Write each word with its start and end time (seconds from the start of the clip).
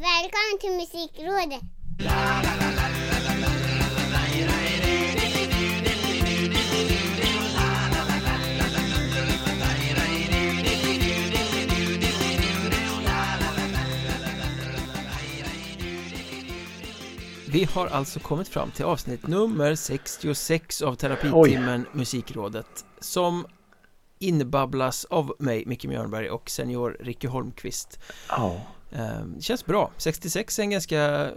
Välkommen 0.00 0.58
till 0.60 0.70
Musikrådet! 0.70 1.60
Vi 17.46 17.64
har 17.64 17.86
alltså 17.86 18.20
kommit 18.20 18.48
fram 18.48 18.70
till 18.70 18.84
avsnitt 18.84 19.26
nummer 19.26 19.74
66 19.74 20.82
av 20.82 20.94
Terapitimmen 20.94 21.86
Musikrådet 21.92 22.84
Som 23.00 23.46
inbabblas 24.18 25.04
av 25.04 25.34
mig, 25.38 25.66
Micke 25.66 25.84
Mjörnberg 25.84 26.30
och 26.30 26.50
senior 26.50 26.96
Ricky 27.00 27.28
Holmqvist 27.28 27.98
Ja. 28.28 28.60
Ehm, 28.92 29.34
Det 29.36 29.42
känns 29.42 29.66
bra, 29.66 29.90
66 29.96 30.58
är 30.58 30.62
en 30.62 30.70
ganska 30.70 31.26
eh, 31.26 31.32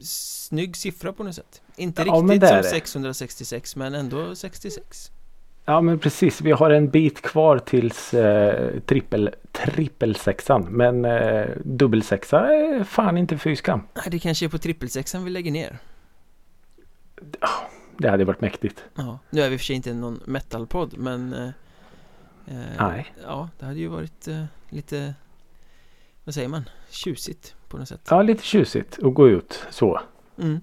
snygg 0.00 0.76
siffra 0.76 1.12
på 1.12 1.24
något 1.24 1.34
sätt 1.34 1.62
Inte 1.76 2.02
Ja, 2.02 2.04
riktigt 2.04 2.48
som 2.48 2.56
är 2.58 2.62
det. 2.62 2.68
666 2.68 3.76
men 3.76 3.94
ändå 3.94 4.34
66 4.34 5.10
Ja 5.68 5.80
men 5.80 5.98
precis. 5.98 6.40
Vi 6.40 6.52
har 6.52 6.70
en 6.70 6.90
bit 6.90 7.22
kvar 7.22 7.58
tills 7.58 8.14
eh, 8.14 8.80
trippel, 8.80 9.34
trippelsexan. 9.52 10.62
Men 10.70 11.04
eh, 11.04 11.46
dubbelsexa 11.64 12.40
är 12.54 12.84
fan 12.84 13.18
inte 13.18 13.38
fy 13.38 13.56
skam. 13.56 13.80
Nej, 13.94 14.04
det 14.10 14.18
kanske 14.18 14.44
är 14.46 14.48
på 14.48 14.58
trippelsexan 14.58 15.24
vi 15.24 15.30
lägger 15.30 15.50
ner 15.50 15.78
Det 17.98 18.08
hade 18.10 18.24
varit 18.24 18.40
mäktigt. 18.40 18.84
Ja, 18.94 19.18
nu 19.30 19.40
är 19.40 19.50
vi 19.50 19.58
för 19.58 19.64
sig 19.64 19.76
inte 19.76 19.94
någon 19.94 20.20
metalpodd 20.24 20.98
men 20.98 21.32
eh, 21.34 21.48
eh, 22.46 22.66
Nej. 22.78 23.14
Ja, 23.22 23.48
det 23.58 23.66
hade 23.66 23.78
ju 23.78 23.88
varit 23.88 24.28
eh, 24.28 24.44
lite 24.68 25.14
Vad 26.26 26.34
säger 26.34 26.48
man? 26.48 26.68
Tjusigt 26.90 27.54
på 27.68 27.76
något 27.76 27.88
sätt 27.88 28.00
Ja 28.10 28.22
lite 28.22 28.44
tjusigt 28.44 28.98
att 29.02 29.14
gå 29.14 29.28
ut 29.28 29.66
så. 29.70 30.00
mm. 30.42 30.60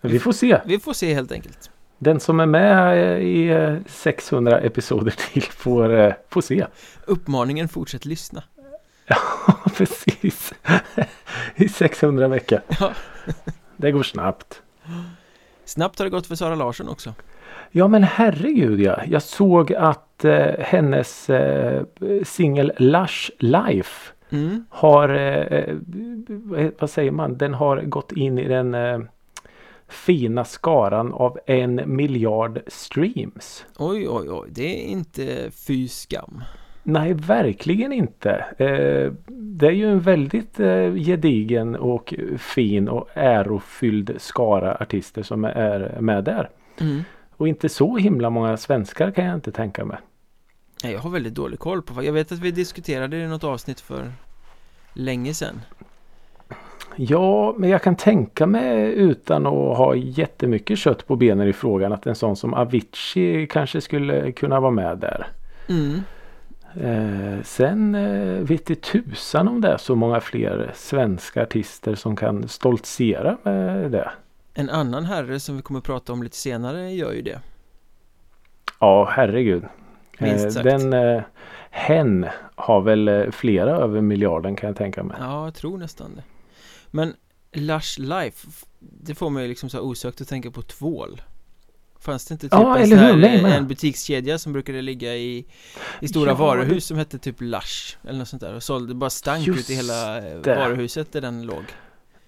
Vi 0.00 0.18
får 0.18 0.32
se. 0.32 0.60
Vi 0.66 0.78
får 0.78 0.92
se 0.92 1.14
helt 1.14 1.32
enkelt 1.32 1.70
Den 1.98 2.20
som 2.20 2.40
är 2.40 2.46
med 2.46 2.98
eh, 2.98 3.18
i 3.18 3.48
eh, 3.48 3.76
600 3.86 4.60
episoder 4.60 5.14
till 5.32 5.42
får, 5.42 5.94
eh, 5.94 6.14
får 6.28 6.40
se. 6.40 6.66
Uppmaningen 7.04 7.68
fortsätt 7.68 8.04
lyssna 8.04 8.42
Ja 9.06 9.16
precis. 9.76 10.52
I 11.54 11.68
600 11.68 12.28
veckor. 12.28 12.60
Ja. 12.80 12.92
Det 13.76 13.92
går 13.92 14.02
snabbt. 14.02 14.62
Snabbt 15.64 15.98
har 15.98 16.06
det 16.06 16.10
gått 16.10 16.26
för 16.26 16.34
Sara 16.34 16.54
Larsson 16.54 16.88
också 16.88 17.14
Ja 17.70 17.88
men 17.88 18.02
herregud 18.02 18.80
ja. 18.80 19.00
Jag 19.06 19.22
såg 19.22 19.72
att 19.74 20.24
eh, 20.24 20.54
hennes 20.58 21.30
eh, 21.30 21.84
singel 22.24 22.72
Lush 22.78 23.30
Life 23.38 24.12
mm. 24.36 24.64
har, 24.70 25.08
eh, 25.08 25.58
eh, 26.56 26.70
vad 26.78 26.90
säger 26.90 27.10
man, 27.10 27.38
den 27.38 27.54
har 27.54 27.80
gått 27.82 28.12
in 28.12 28.38
i 28.38 28.48
den 28.48 28.74
eh, 28.74 29.00
fina 29.88 30.44
skaran 30.44 31.12
av 31.12 31.38
en 31.46 31.82
miljard 31.86 32.60
streams. 32.66 33.66
Oj 33.78 34.08
oj 34.08 34.30
oj, 34.30 34.48
det 34.50 34.84
är 34.84 34.88
inte 34.88 35.50
fy 35.66 35.88
skam 35.88 36.42
Nej, 36.88 37.14
verkligen 37.14 37.92
inte. 37.92 38.30
Eh, 38.58 39.12
det 39.28 39.66
är 39.66 39.72
ju 39.72 39.90
en 39.90 40.00
väldigt 40.00 40.60
eh, 40.60 40.94
gedigen 40.94 41.76
och 41.76 42.14
fin 42.38 42.88
och 42.88 43.08
ärofylld 43.14 44.14
skara 44.18 44.76
artister 44.80 45.22
som 45.22 45.44
är 45.44 46.00
med 46.00 46.24
där. 46.24 46.50
mm. 46.80 47.02
Och 47.36 47.48
inte 47.48 47.68
så 47.68 47.96
himla 47.96 48.30
många 48.30 48.56
svenskar 48.56 49.10
kan 49.10 49.24
jag 49.24 49.34
inte 49.34 49.52
tänka 49.52 49.84
mig. 49.84 49.98
Nej, 50.84 50.92
Jag 50.92 51.00
har 51.00 51.10
väldigt 51.10 51.34
dålig 51.34 51.58
koll 51.58 51.82
på 51.82 52.04
Jag 52.04 52.12
vet 52.12 52.32
att 52.32 52.38
vi 52.38 52.50
diskuterade 52.50 53.16
det 53.16 53.22
i 53.22 53.28
något 53.28 53.44
avsnitt 53.44 53.80
för 53.80 54.12
länge 54.96 55.34
sedan 55.34 55.60
Ja, 56.96 57.54
men 57.58 57.70
jag 57.70 57.82
kan 57.82 57.96
tänka 57.96 58.46
mig 58.46 58.92
utan 58.94 59.46
att 59.46 59.52
ha 59.76 59.94
jättemycket 59.94 60.78
kött 60.78 61.06
på 61.06 61.16
benen 61.16 61.48
i 61.48 61.52
frågan 61.52 61.92
att 61.92 62.06
en 62.06 62.14
sån 62.14 62.36
som 62.36 62.54
Avicii 62.54 63.46
kanske 63.46 63.80
skulle 63.80 64.32
kunna 64.32 64.60
vara 64.60 64.70
med 64.70 64.98
där. 64.98 65.26
mm. 65.68 66.02
Eh, 66.80 67.42
sen 67.42 67.94
eh, 67.94 68.42
vet 68.44 68.66
det 68.66 68.82
tusan 68.82 69.48
om 69.48 69.60
det 69.60 69.68
är 69.68 69.76
så 69.76 69.94
många 69.94 70.20
fler 70.20 70.70
svenska 70.74 71.42
artister 71.42 71.94
som 71.94 72.16
kan 72.16 72.48
stoltsera 72.48 73.36
med 73.42 73.90
det. 73.90 74.10
En 74.54 74.70
annan 74.70 75.04
herre 75.04 75.40
som 75.40 75.56
vi 75.56 75.62
kommer 75.62 75.78
att 75.78 75.84
prata 75.84 76.12
om 76.12 76.22
lite 76.22 76.36
senare 76.36 76.90
gör 76.92 77.12
ju 77.12 77.22
det 77.22 77.40
Ja, 78.80 79.08
herregud. 79.12 79.64
Minst 80.18 80.44
Eh, 80.44 80.50
sagt. 80.50 80.64
den 80.64 80.92
eh, 80.92 81.22
hen 81.76 82.26
har 82.54 82.80
väl 82.80 83.08
eh, 83.08 83.30
flera 83.30 83.70
över 83.76 84.00
miljarden 84.00 84.56
kan 84.56 84.66
jag 84.66 84.76
tänka 84.76 85.02
mig. 85.02 85.16
Ja, 85.20 85.44
jag 85.44 85.54
tror 85.54 85.78
nästan 85.78 86.10
det 86.16 86.22
Men 86.90 87.14
Lush 87.52 88.00
Life 88.00 88.48
Det 88.80 89.14
får 89.14 89.30
mig 89.30 89.48
liksom 89.48 89.68
så 89.70 89.80
osökt 89.80 90.20
att 90.20 90.28
tänka 90.28 90.50
på 90.50 90.62
tvål 90.62 91.20
Fanns 92.00 92.26
det 92.26 92.32
inte 92.32 92.46
typ 92.46 92.52
Ja, 92.52 92.78
en, 92.78 92.92
här, 92.92 93.16
Nej, 93.16 93.42
men. 93.42 93.52
en 93.52 93.66
butikskedja 93.68 94.38
som 94.38 94.52
brukade 94.52 94.82
ligga 94.82 95.14
i, 95.16 95.46
i 96.00 96.08
stora 96.08 96.30
Ja, 96.30 96.34
varuhus 96.34 96.74
det- 96.74 96.80
som 96.80 96.96
hette 96.96 97.18
typ 97.18 97.36
Lush 97.40 97.96
eller 98.08 98.18
något 98.18 98.28
sånt 98.28 98.42
där 98.42 98.54
och 98.54 98.62
sålde 98.62 98.94
bara 98.94 99.10
stank 99.10 99.46
Just 99.46 99.58
ut 99.60 99.70
i 99.70 99.74
hela 99.74 100.16
eh, 100.18 100.40
det. 100.40 100.54
varuhuset 100.56 101.12
där 101.12 101.20
den 101.20 101.42
låg 101.46 101.62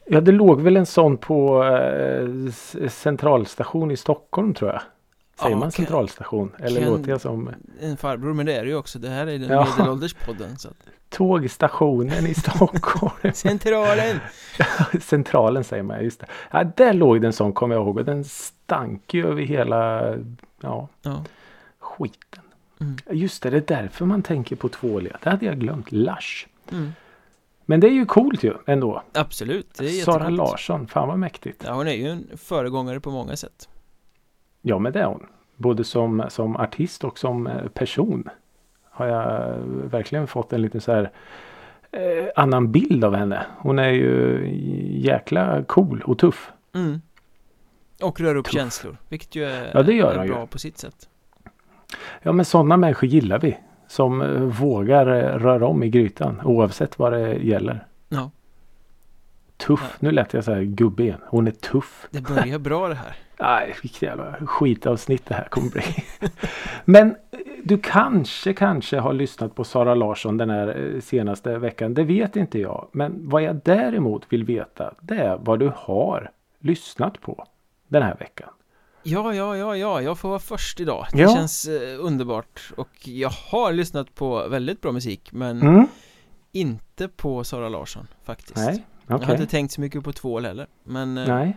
Ja, 0.06 0.20
det 0.20 0.32
låg 0.32 0.60
väl 0.60 0.76
en 0.76 0.86
sån 0.86 1.16
på 1.16 1.64
eh, 1.64 2.88
centralstation 2.88 3.90
i 3.90 3.96
Stockholm 3.96 4.54
tror 4.54 4.70
jag. 4.70 4.80
Säger 5.38 5.50
Ja, 5.50 5.56
man 5.56 5.62
kan- 5.62 5.72
centralstation? 5.72 6.52
Eller 6.58 6.80
kan- 6.80 6.90
låter 6.90 7.10
jag 7.10 7.20
som 7.20 7.50
En 7.80 7.96
farbror, 7.96 8.34
men 8.34 8.46
det 8.46 8.54
är 8.54 8.62
det 8.62 8.68
ju 8.68 8.76
också, 8.76 8.98
det 8.98 9.08
här 9.08 9.26
är 9.26 9.38
den 9.38 9.50
Ja. 9.50 9.68
medelålderspodden 9.78 10.58
så 10.58 10.68
att, 10.68 10.76
tågstationen 11.08 12.26
i 12.26 12.34
Stockholm? 12.34 13.12
Centralen! 13.34 14.20
Centralen 15.00 15.64
säger 15.64 15.82
man, 15.82 16.04
just 16.04 16.20
det. 16.20 16.26
Ja, 16.50 16.64
där 16.76 16.92
låg 16.92 17.20
det 17.20 17.26
en 17.26 17.32
sån 17.32 17.52
kommer 17.52 17.74
jag 17.74 17.84
ihåg 17.84 17.96
och 17.98 18.04
den 18.04 18.24
stank 18.24 19.14
ju 19.14 19.26
över 19.26 19.42
hela 19.42 20.02
ja, 20.60 20.88
Ja, 21.02 21.24
skiten. 21.78 22.42
mm, 22.80 22.96
Just 23.10 23.42
det, 23.42 23.50
det 23.50 23.56
är 23.56 23.80
därför 23.82 24.04
man 24.04 24.22
tänker 24.22 24.56
på 24.56 24.68
tvåliga. 24.68 25.18
Det 25.22 25.30
hade 25.30 25.46
jag 25.46 25.58
glömt. 25.58 25.92
Lush. 25.92 26.46
mm. 26.72 26.92
Men 27.70 27.80
det 27.80 27.86
är 27.88 27.92
ju 27.92 28.06
coolt 28.06 28.42
ju 28.42 28.54
ändå. 28.66 29.02
Absolut, 29.12 29.74
det 29.78 29.84
är 29.84 30.04
Sara 30.04 30.28
Larsson, 30.28 30.86
fan 30.86 31.08
vad 31.08 31.18
mäktigt. 31.18 31.62
Ja, 31.66 31.72
hon 31.74 31.88
är 31.88 31.92
ju 31.92 32.08
en 32.08 32.28
föregångare 32.36 33.00
på 33.00 33.10
många 33.10 33.36
sätt 33.36 33.68
Ja 34.68 34.78
men 34.78 34.92
det 34.92 35.00
är 35.00 35.04
hon. 35.06 35.26
Både 35.56 35.84
som, 35.84 36.24
som 36.28 36.56
artist 36.56 37.04
och 37.04 37.18
som 37.18 37.46
eh, 37.46 37.68
person. 37.68 38.28
Har 38.90 39.06
jag 39.06 39.54
verkligen 39.90 40.26
fått 40.26 40.52
en 40.52 40.62
liten 40.62 40.80
så 40.80 40.92
här 40.92 41.10
eh, 41.92 42.00
annan 42.36 42.72
bild 42.72 43.04
av 43.04 43.14
henne. 43.14 43.46
Hon 43.58 43.78
är 43.78 43.90
ju 43.90 44.42
jäkla 45.00 45.62
cool 45.64 46.02
och 46.06 46.18
tuff. 46.18 46.52
mm. 46.74 47.00
Och 48.02 48.20
rör 48.20 48.34
upp 48.34 48.44
Tuff. 48.44 48.54
känslor, 48.54 48.96
vilket 49.08 49.34
ju 49.36 49.44
är, 49.44 49.70
Ja, 49.74 49.82
det 49.82 49.92
gör 49.94 50.12
är 50.12 50.16
hon 50.16 50.26
ju. 50.26 50.32
bra 50.32 50.46
på 50.46 50.58
sitt 50.58 50.78
sätt 50.78 51.08
Ja 52.22 52.32
men 52.32 52.44
sådana 52.44 52.76
människor 52.76 53.08
gillar 53.08 53.38
vi. 53.38 53.58
Som 53.88 54.22
eh, 54.22 54.28
vågar 54.40 55.06
eh, 55.06 55.38
röra 55.38 55.66
om 55.66 55.82
i 55.82 55.88
grytan 55.88 56.40
oavsett 56.44 56.98
vad 56.98 57.12
det 57.12 57.34
gäller. 57.34 57.86
Ja, 58.08 58.30
Tuff. 59.66 59.80
Ja. 59.82 59.96
Nu 60.00 60.10
lät 60.10 60.32
jag 60.32 60.44
så 60.44 60.52
här 60.54 60.62
gubbig 60.62 61.04
igen. 61.04 61.20
Hon 61.26 61.46
är 61.46 61.50
tuff. 61.50 62.06
det 62.10 62.20
börjar 62.20 62.58
bra 62.58 62.88
det 62.88 62.94
här 62.94 63.16
Nej, 63.40 63.74
vilket 63.82 64.02
jävla 64.02 64.34
skitavsnitt 64.46 65.26
det 65.26 65.34
här 65.34 65.48
kommer 65.48 65.70
bli. 65.70 65.82
Men 66.84 67.08
eh, 67.10 67.38
du 67.64 67.78
kanske, 67.78 68.52
kanske 68.52 68.98
har 68.98 69.12
lyssnat 69.12 69.54
på 69.54 69.64
Sara 69.64 69.94
Larsson 69.94 70.36
den 70.36 70.50
här 70.50 70.94
eh, 70.94 71.00
senaste 71.00 71.58
veckan. 71.58 71.94
Det 71.94 72.04
vet 72.04 72.36
inte 72.36 72.58
jag. 72.58 72.88
Men 72.92 73.28
vad 73.28 73.42
jag 73.42 73.60
däremot 73.64 74.32
vill 74.32 74.44
veta 74.44 74.94
det 75.00 75.14
är 75.14 75.36
vad 75.42 75.58
du 75.60 75.72
har 75.76 76.30
lyssnat 76.60 77.20
på 77.20 77.46
den 77.88 78.02
här 78.02 78.16
veckan. 78.20 78.48
Ja, 79.02 79.34
ja, 79.34 79.56
ja, 79.56 79.76
ja, 79.76 80.00
jag 80.02 80.18
får 80.18 80.28
vara 80.28 80.38
först 80.38 80.80
idag 80.80 81.06
Det 81.12 81.18
Ja. 81.22 81.34
känns 81.34 81.68
eh, 81.68 82.04
underbart 82.04 82.72
Och 82.76 82.88
jag 83.08 83.30
har 83.30 83.72
lyssnat 83.72 84.14
på 84.14 84.48
väldigt 84.48 84.80
bra 84.80 84.92
musik 84.92 85.32
Men 85.32 85.62
Mm. 85.62 85.86
inte 86.52 87.08
på 87.08 87.44
Sara 87.44 87.68
Larsson 87.68 88.06
faktiskt 88.24 88.56
Nej, 88.56 88.84
Jag 89.08 89.16
okej. 89.16 89.26
har 89.26 89.34
inte 89.34 89.50
tänkt 89.50 89.72
så 89.72 89.80
mycket 89.80 90.04
på 90.04 90.12
tvål 90.12 90.44
heller 90.44 90.66
Men 90.84 91.18
eh, 91.18 91.28
Nej, 91.28 91.56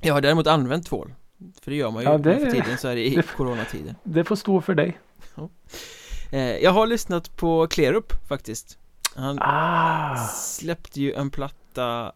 jag 0.00 0.14
har 0.14 0.20
däremot 0.20 0.46
använt 0.46 0.86
tvål 0.86 1.14
För 1.62 1.70
det 1.70 1.76
gör 1.76 1.90
man 1.90 2.02
ju 2.02 2.08
Ja, 2.08 2.18
det- 2.18 2.38
för 2.38 2.50
tiden 2.50 2.78
så 2.78 2.88
är 2.88 2.94
det 2.94 3.06
i 3.06 3.14
det- 3.16 3.22
coronatider 3.36 3.94
det 4.04 4.24
får 4.24 4.36
stå 4.36 4.60
för 4.60 4.74
dig. 4.74 4.98
eh, 6.32 6.56
Jag 6.56 6.70
har 6.70 6.86
lyssnat 6.86 7.36
på 7.36 7.66
Klerup 7.66 8.12
faktiskt 8.28 8.78
Han 9.16 9.38
Ah, 9.40 10.16
släppte 10.34 11.00
ju 11.00 11.12
en 11.12 11.30
platta 11.30 12.12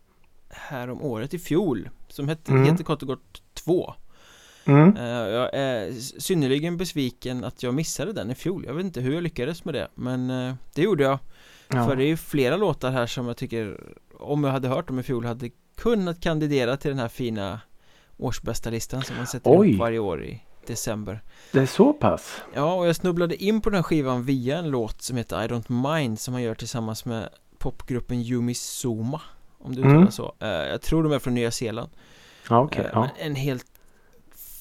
här 0.51 0.91
om 0.91 1.03
året 1.03 1.35
i 1.35 1.39
fjol 1.39 1.89
Som 2.09 2.29
hette, 2.29 2.53
Mm. 2.53 2.65
heter 2.65 2.85
kort 2.85 3.03
och 3.03 3.09
gott 3.09 3.43
2 3.55 3.95
mm. 4.65 4.97
Eh, 4.97 5.05
Jag 5.09 5.55
är 5.55 5.93
synnerligen 6.21 6.77
besviken 6.77 7.45
att 7.45 7.63
jag 7.63 7.75
missade 7.75 8.13
den 8.13 8.31
i 8.31 8.35
fjol 8.35 8.65
Jag 8.67 8.75
vet 8.75 8.85
inte 8.85 9.01
hur 9.01 9.15
jag 9.15 9.23
lyckades 9.23 9.65
med 9.65 9.75
det 9.75 9.89
Men 9.95 10.29
det 10.75 10.83
gjorde 10.83 11.05
jag 11.05 11.19
Ja. 11.71 11.87
För 11.89 11.97
det 11.97 12.05
är 12.05 12.07
ju 12.09 12.17
flera 12.17 12.57
låtar 12.57 12.91
här 12.91 13.07
som 13.07 13.27
jag 13.27 13.37
tycker 13.37 13.81
Om 14.19 14.45
jag 14.45 14.51
hade 14.53 14.69
hört 14.69 14.87
dem 14.89 14.99
i 14.99 15.03
fjol 15.03 15.25
hade 15.25 15.51
kunnat 15.77 16.21
kandidera 16.21 16.77
till 16.77 16.91
den 16.91 16.99
här 16.99 17.09
fina 17.09 17.61
Årsbästa 18.17 18.71
listan 18.71 19.03
som 19.03 19.17
man 19.17 19.27
sätter 19.27 19.59
Oj. 19.61 19.69
ihop 19.69 19.81
varje 19.81 19.99
år 19.99 20.25
i 20.25 20.43
december 20.67 21.23
Det 21.53 21.59
är 21.61 21.67
så 21.67 21.93
pass? 21.93 22.43
Ja, 22.55 22.75
och 22.75 22.87
jag 22.89 22.97
snubblade 22.97 23.37
in 23.45 23.61
på 23.61 23.71
den 23.71 23.77
här 23.77 23.83
skivan 23.83 24.23
via 24.25 24.59
en 24.59 24.71
låt 24.71 25.03
som 25.03 25.17
heter 25.17 25.45
I 25.45 25.49
Don't 25.49 25.95
Mind 25.99 26.21
som 26.21 26.35
han 26.35 26.43
gör 26.43 26.55
tillsammans 26.55 27.05
med 27.05 27.29
popgruppen 27.59 28.21
Yumi 28.23 28.55
Soma 28.55 29.21
Om 29.59 29.75
du 29.75 29.81
uttalar 29.81 29.97
Mm. 29.97 30.11
så 30.11 30.35
Eh, 30.41 30.49
Jag 30.49 30.83
tror 30.83 31.03
de 31.03 31.13
är 31.13 31.19
från 31.19 31.35
Nya 31.35 31.51
Zeeland 31.51 31.91
Ja, 32.51 32.61
okej. 32.61 32.85
Eh, 32.85 32.91
ja. 32.93 33.09
En 33.19 33.35
helt 33.35 33.67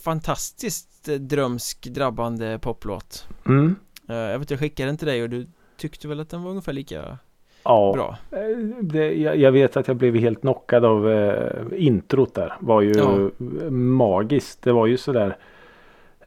fantastiskt 0.03 1.07
eh, 1.07 1.15
drömsk 1.15 1.83
drabbande 1.88 2.60
poplåt 2.60 3.27
Mm. 3.45 3.75
Jag 4.07 4.39
vet 4.39 4.50
jag 4.50 4.60
skickade 4.60 4.89
den 4.89 4.98
till 4.98 5.07
dig 5.07 5.24
och 5.24 5.30
du 5.30 5.48
tyckte 5.77 6.07
väl 6.07 6.19
att 6.19 6.30
den 6.30 6.44
var 6.44 6.50
ungefär 6.50 6.74
lika 6.74 7.18
ja. 7.67 7.93
bra 7.93 8.17
Eh, 8.31 8.57
Det, 8.81 9.13
jag, 9.13 9.37
jag 9.37 9.51
vet 9.51 9.77
att 9.77 9.87
jag 9.87 9.97
blev 9.97 10.15
helt 10.15 10.41
knockad 10.41 10.85
av 10.85 11.11
eh, 11.11 11.61
introt 11.75 12.33
där. 12.33 12.53
var 12.59 12.81
ju 12.81 12.93
Ja. 12.97 13.29
magiskt. 13.71 14.61
Det 14.61 14.71
var 14.71 14.85
ju 14.87 14.97
sådär. 14.97 15.37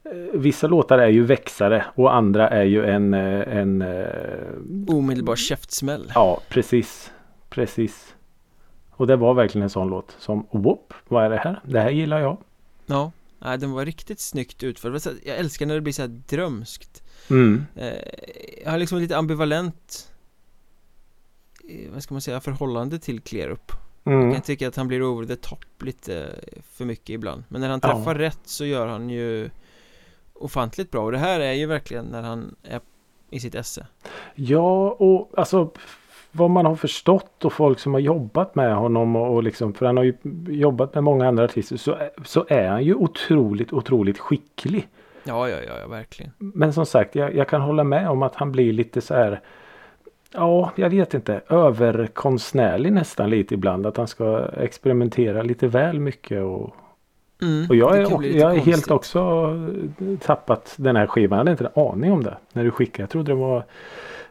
Eh, 0.04 0.10
vissa 0.32 0.66
låtar 0.66 0.98
är 0.98 1.08
ju 1.08 1.24
växare 1.24 1.84
och 1.94 2.14
andra 2.14 2.48
är 2.48 2.64
ju 2.64 2.84
en, 2.84 3.14
eh, 3.14 3.56
en 3.56 3.84
Omedelbar 4.88 5.36
käftsmäll 5.36 6.12
Ja, 6.14 6.40
precis. 6.48 7.12
Precis. 7.50 8.14
Och 8.90 9.06
det 9.06 9.16
var 9.16 9.34
verkligen 9.34 9.62
en 9.62 9.70
sån 9.70 9.88
låt 9.88 10.16
som 10.18 10.46
whoop, 10.50 10.94
vad 11.08 11.24
är 11.24 11.30
det 11.30 11.36
här? 11.36 11.60
Det 11.64 11.80
här 11.80 11.90
gillar 11.90 12.20
jag. 12.20 12.36
Ja, 12.86 13.12
nej, 13.38 13.58
den 13.58 13.72
var 13.72 13.84
riktigt 13.84 14.20
snyggt 14.20 14.62
utförd 14.62 15.00
Jag 15.24 15.36
älskar 15.36 15.66
när 15.66 15.74
det 15.74 15.80
blir 15.80 15.92
så 15.92 16.02
här 16.02 16.08
drömskt 16.08 17.02
Mm. 17.30 17.64
Jag 18.64 18.70
har 18.70 18.78
liksom 18.78 18.98
lite 18.98 19.16
ambivalent 19.16 20.09
Vad 21.92 22.02
ska 22.02 22.14
man 22.14 22.20
säga, 22.20 22.40
förhållande 22.40 22.98
till 22.98 23.20
Clear 23.20 23.48
Up 23.50 23.72
Jag 24.04 24.14
Mm. 24.14 24.32
kan 24.32 24.42
tycka 24.42 24.68
att 24.68 24.76
han 24.76 24.88
blir 24.88 25.02
over 25.02 25.26
the 25.26 25.36
top 25.36 25.64
lite 25.82 26.26
för 26.72 26.84
mycket 26.84 27.10
ibland 27.10 27.44
Men 27.48 27.60
när 27.60 27.68
han 27.68 27.80
Ja. 27.82 27.88
träffar 27.94 28.14
rätt 28.14 28.40
så 28.44 28.64
gör 28.64 28.86
han 28.86 29.10
ju 29.10 29.50
Ofantligt 30.34 30.90
bra 30.90 31.02
och 31.04 31.12
det 31.12 31.18
här 31.18 31.40
är 31.40 31.52
ju 31.52 31.66
verkligen 31.66 32.04
när 32.04 32.22
han 32.22 32.54
är 32.62 32.80
i 33.30 33.40
sitt 33.40 33.54
esse 33.54 33.86
Ja, 34.34 34.90
och 34.90 35.30
alltså 35.36 35.70
vad 36.32 36.50
man 36.50 36.66
har 36.66 36.76
förstått 36.76 37.44
och 37.44 37.52
folk 37.52 37.78
som 37.78 37.92
har 37.94 38.00
jobbat 38.00 38.54
med 38.54 38.74
honom 38.76 39.16
och, 39.16 39.34
och 39.34 39.42
liksom, 39.42 39.74
för 39.74 39.86
han 39.86 39.96
har 39.96 40.04
ju 40.04 40.14
jobbat 40.48 40.94
med 40.94 41.04
många 41.04 41.28
andra 41.28 41.44
artister 41.44 41.76
så, 41.76 41.98
så 42.24 42.44
är 42.48 42.68
han 42.68 42.84
ju 42.84 42.94
otroligt, 42.94 43.72
otroligt 43.72 44.18
skicklig. 44.18 44.88
Ja, 45.24 45.48
ja, 45.48 45.56
ja, 45.66 45.78
ja 45.80 45.86
verkligen 45.88 46.32
Men 46.38 46.72
som 46.72 46.86
sagt, 46.86 47.14
jag, 47.14 47.34
jag 47.34 47.48
kan 47.48 47.60
hålla 47.60 47.84
med 47.84 48.08
om 48.08 48.22
att 48.22 48.34
han 48.34 48.52
blir 48.52 48.72
lite 48.72 49.00
så 49.00 49.14
här 49.14 49.40
Ja, 50.32 50.72
jag 50.76 50.90
vet 50.90 51.14
inte. 51.14 51.40
Överkonstnärlig 51.48 52.92
nästan 52.92 53.30
lite 53.30 53.54
ibland. 53.54 53.86
Att 53.86 53.96
han 53.96 54.08
ska 54.08 54.48
experimentera 54.56 55.42
lite 55.42 55.66
väl 55.68 56.00
mycket. 56.00 56.42
Och, 56.42 56.76
mm, 57.42 57.66
och 57.68 57.76
jag 57.76 57.96
är, 57.98 58.22
jag 58.36 58.54
är 58.56 58.60
helt 58.60 58.90
också 58.90 59.20
eh, 59.98 60.18
tappat 60.18 60.74
den 60.76 60.96
här 60.96 61.06
skivan. 61.06 61.36
Jag 61.36 61.38
hade 61.38 61.50
inte 61.50 61.64
en 61.74 61.82
aning 61.82 62.12
om 62.12 62.22
det 62.22 62.36
när 62.52 62.64
du 62.64 62.70
skickade. 62.70 63.02
Jag 63.02 63.10
trodde 63.10 63.32
den 63.32 63.38
var 63.38 63.64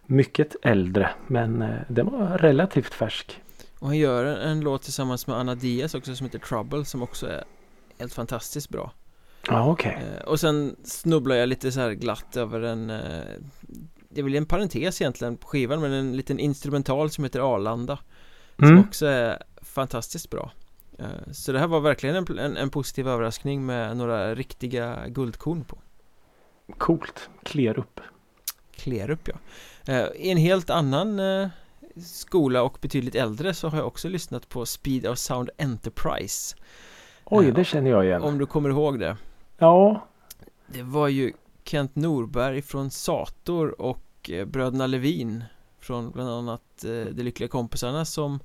mycket 0.05 0.55
äldre. 0.61 1.09
Men 1.27 1.61
eh, 1.61 1.69
den 1.87 2.05
var 2.05 2.37
relativt 2.37 2.93
färsk. 2.93 3.41
Och 3.79 3.87
han 3.87 3.97
gör 3.97 4.25
en, 4.25 4.61
låt 4.61 4.81
tillsammans 4.81 5.27
med 5.27 5.37
Anna 5.37 5.55
Diaz 5.55 5.95
också 5.95 6.15
som 6.15 6.25
heter 6.25 6.39
Trouble 6.39 6.85
som 6.85 7.03
också 7.03 7.27
är 7.27 7.43
helt 7.99 8.13
fantastiskt 8.13 8.69
bra 8.69 8.91
Ja, 9.47 9.71
okej. 9.71 9.97
Eh, 10.17 10.23
Och 10.23 10.39
sen 10.39 10.75
snubblar 10.83 11.35
jag 11.35 11.49
lite 11.49 11.71
så 11.71 11.79
här 11.79 11.91
glatt 11.91 12.37
över 12.37 12.61
en 12.61 12.89
Det 14.09 14.21
är 14.21 14.23
väl 14.23 14.35
en 14.35 14.45
parentes 14.45 15.01
egentligen 15.01 15.37
på 15.37 15.47
skivan 15.47 15.81
men 15.81 15.91
en 15.91 16.17
liten 16.17 16.39
instrumental 16.39 17.09
som 17.09 17.23
heter 17.23 17.55
Arlanda 17.55 17.99
Som 18.55 18.67
Mm. 18.67 18.79
också 18.79 19.05
är 19.05 19.43
fantastiskt 19.61 20.29
bra 20.29 20.51
Eh, 20.99 21.31
Så 21.31 21.51
det 21.51 21.59
här 21.59 21.67
var 21.67 21.79
verkligen 21.79 22.15
en, 22.15 22.37
en, 22.39 22.57
en 22.57 22.69
positiv 22.69 23.07
överraskning 23.07 23.65
med 23.65 23.97
några 23.97 24.35
riktiga 24.35 25.07
guldkorn 25.07 25.63
på 25.63 25.77
Coolt. 26.77 27.29
Clear 27.43 27.79
upp. 27.79 27.99
Klerup 28.75 29.27
ja 29.27 29.35
Eh, 29.93 30.07
I 30.15 30.31
en 30.31 30.37
helt 30.37 30.69
annan 30.69 31.19
eh, 31.19 31.47
skola 32.03 32.63
och 32.63 32.77
betydligt 32.81 33.15
äldre 33.15 33.53
så 33.53 33.67
har 33.67 33.77
jag 33.77 33.87
också 33.87 34.09
lyssnat 34.09 34.49
på 34.49 34.65
Speed 34.65 35.07
of 35.07 35.17
Sound 35.17 35.49
Enterprise 35.57 36.55
Oj, 37.25 37.51
det 37.51 37.63
känner 37.65 37.91
jag 37.91 38.05
igen. 38.05 38.21
Om 38.21 38.37
du 38.37 38.45
kommer 38.45 38.69
ihåg 38.69 38.99
det 38.99 39.17
Ja. 39.57 40.07
Det 40.67 40.83
var 40.83 41.07
ju 41.07 41.33
Kent 41.69 41.95
Norberg 41.95 42.61
från 42.61 42.91
Sator 42.91 43.81
och 43.81 44.29
eh, 44.29 44.45
bröderna 44.45 44.87
Levin 44.87 45.43
från 45.79 46.11
bland 46.11 46.29
annat 46.29 46.83
eh, 46.85 46.89
De 46.91 47.23
Lyckliga 47.23 47.47
Kompisarna 47.49 48.05
som 48.05 48.39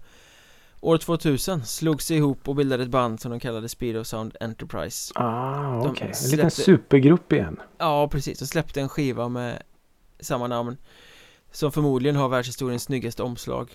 år 0.81 0.99
2000 0.99 1.65
slog 1.65 2.03
sig 2.03 2.17
ihop 2.17 2.49
och 2.49 2.55
bildade 2.55 2.82
ett 2.82 2.88
band 2.91 3.21
som 3.21 3.31
de 3.31 3.41
kallade 3.41 3.69
Speed 3.69 3.97
of 3.97 4.06
Sound 4.06 4.37
Enterprise 4.41 5.12
Ah, 5.17 5.82
De 5.82 5.91
okej. 5.91 6.09
En 6.09 6.15
släppte- 6.15 6.37
liten 6.37 6.50
supergrupp 6.50 7.32
igen. 7.32 7.61
Ja, 7.79 8.09
precis, 8.09 8.43
och 8.43 8.49
släppte 8.49 8.81
en 8.81 8.88
skiva 8.88 9.29
med 9.29 9.62
samma 10.21 10.47
namn 10.47 10.76
som 11.53 11.73
förmodligen 11.73 12.17
har 12.17 12.29
världshistoriens 12.29 12.82
snyggaste 12.82 13.23
omslag 13.23 13.71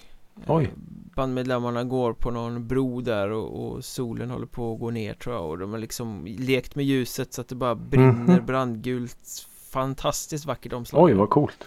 Oj. 0.48 0.74
Bandmedlemmarna 1.16 1.84
går 1.84 2.14
på 2.14 2.32
någon 2.32 2.68
bro 2.68 3.02
där 3.02 3.30
och, 3.30 3.66
och 3.72 3.86
solen 3.86 4.30
håller 4.32 4.46
på 4.46 4.74
att 4.74 4.80
gå 4.80 4.90
ner 4.92 5.14
tror 5.14 5.36
jag 5.36 5.46
och 5.50 5.58
de 5.58 5.72
har 5.72 5.80
liksom 5.80 6.26
lekt 6.40 6.76
med 6.76 6.86
ljuset 6.86 7.34
så 7.34 7.42
att 7.42 7.48
det 7.48 7.56
bara 7.56 7.76
brinner 7.76 8.38
Mhm. 8.38 8.46
brandgult 8.46 9.46
Fantastiskt 9.70 10.46
vackert 10.46 10.74
omslag 10.74 11.04
Oj, 11.04 11.14
vad 11.14 11.30
coolt. 11.30 11.64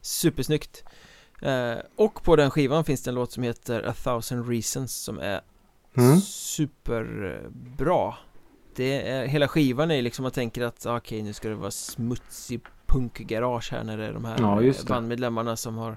Supersnyggt 0.00 0.84
eh, 1.42 1.74
Och 1.96 2.22
på 2.24 2.36
den 2.36 2.50
skivan 2.50 2.84
finns 2.84 3.02
det 3.02 3.10
en 3.10 3.14
låt 3.14 3.32
som 3.32 3.42
heter 3.42 3.82
A 3.88 3.94
thousand 4.04 4.48
reasons 4.48 4.94
som 4.94 5.18
är 5.18 5.40
Mm. 5.96 6.20
superbra 6.20 8.14
Det 8.76 9.08
är, 9.08 9.26
hela 9.26 9.48
skivan 9.48 9.90
är 9.90 10.02
liksom 10.02 10.22
man 10.22 10.32
tänker 10.32 10.62
att 10.62 10.86
ah, 10.86 10.96
okej 10.96 11.22
nu 11.22 11.32
ska 11.32 11.48
det 11.48 11.54
vara 11.54 11.70
smutsig 11.70 12.60
punkgarage 12.86 13.72
här 13.72 13.84
när 13.84 13.96
det 13.98 14.06
är 14.06 14.12
de 14.12 14.24
här 14.24 14.36
Ja, 14.40 14.62
eh, 14.62 14.74
bandmedlemmarna 14.88 15.56
som 15.56 15.76
har 15.76 15.96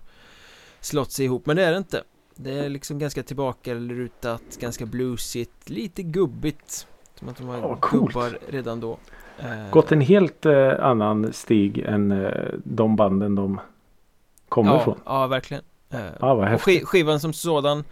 slått 0.80 1.12
sig 1.12 1.26
ihop 1.26 1.46
men 1.46 1.56
det 1.56 1.64
är 1.66 1.72
det 1.72 1.78
inte 1.78 2.04
Det 2.36 2.52
är 2.60 2.70
liksom 2.70 3.00
ganska 3.00 3.24
tillbakalutat, 3.24 4.42
ganska 4.60 4.86
bluesigt, 4.86 5.70
lite 5.70 6.04
gubbigt 6.04 6.88
Som 7.20 7.30
att 7.30 7.38
de 7.38 7.48
Ja, 7.48 7.76
coolt. 7.82 8.14
gubbar 8.14 8.38
redan 8.50 8.80
då 8.80 8.98
Eh, 9.40 9.70
Gått 9.72 9.92
en 9.92 10.02
helt 10.02 10.46
eh, 10.46 10.86
annan 10.86 11.34
stig 11.34 11.78
än 11.80 12.12
eh, 12.12 12.54
de 12.64 12.96
banden 12.96 13.36
de 13.36 13.60
kommer 14.50 14.72
ja, 14.72 14.82
ifrån. 14.82 15.00
Ja, 15.06 15.28
verkligen 15.28 15.64
Eh, 15.90 16.00
Ja, 16.00 16.36
vad 16.36 16.38
Och 16.38 16.46
häftigt. 16.46 16.82
sk- 16.82 16.86
skivan 16.86 17.20
som 17.20 17.34
sådan 17.34 17.84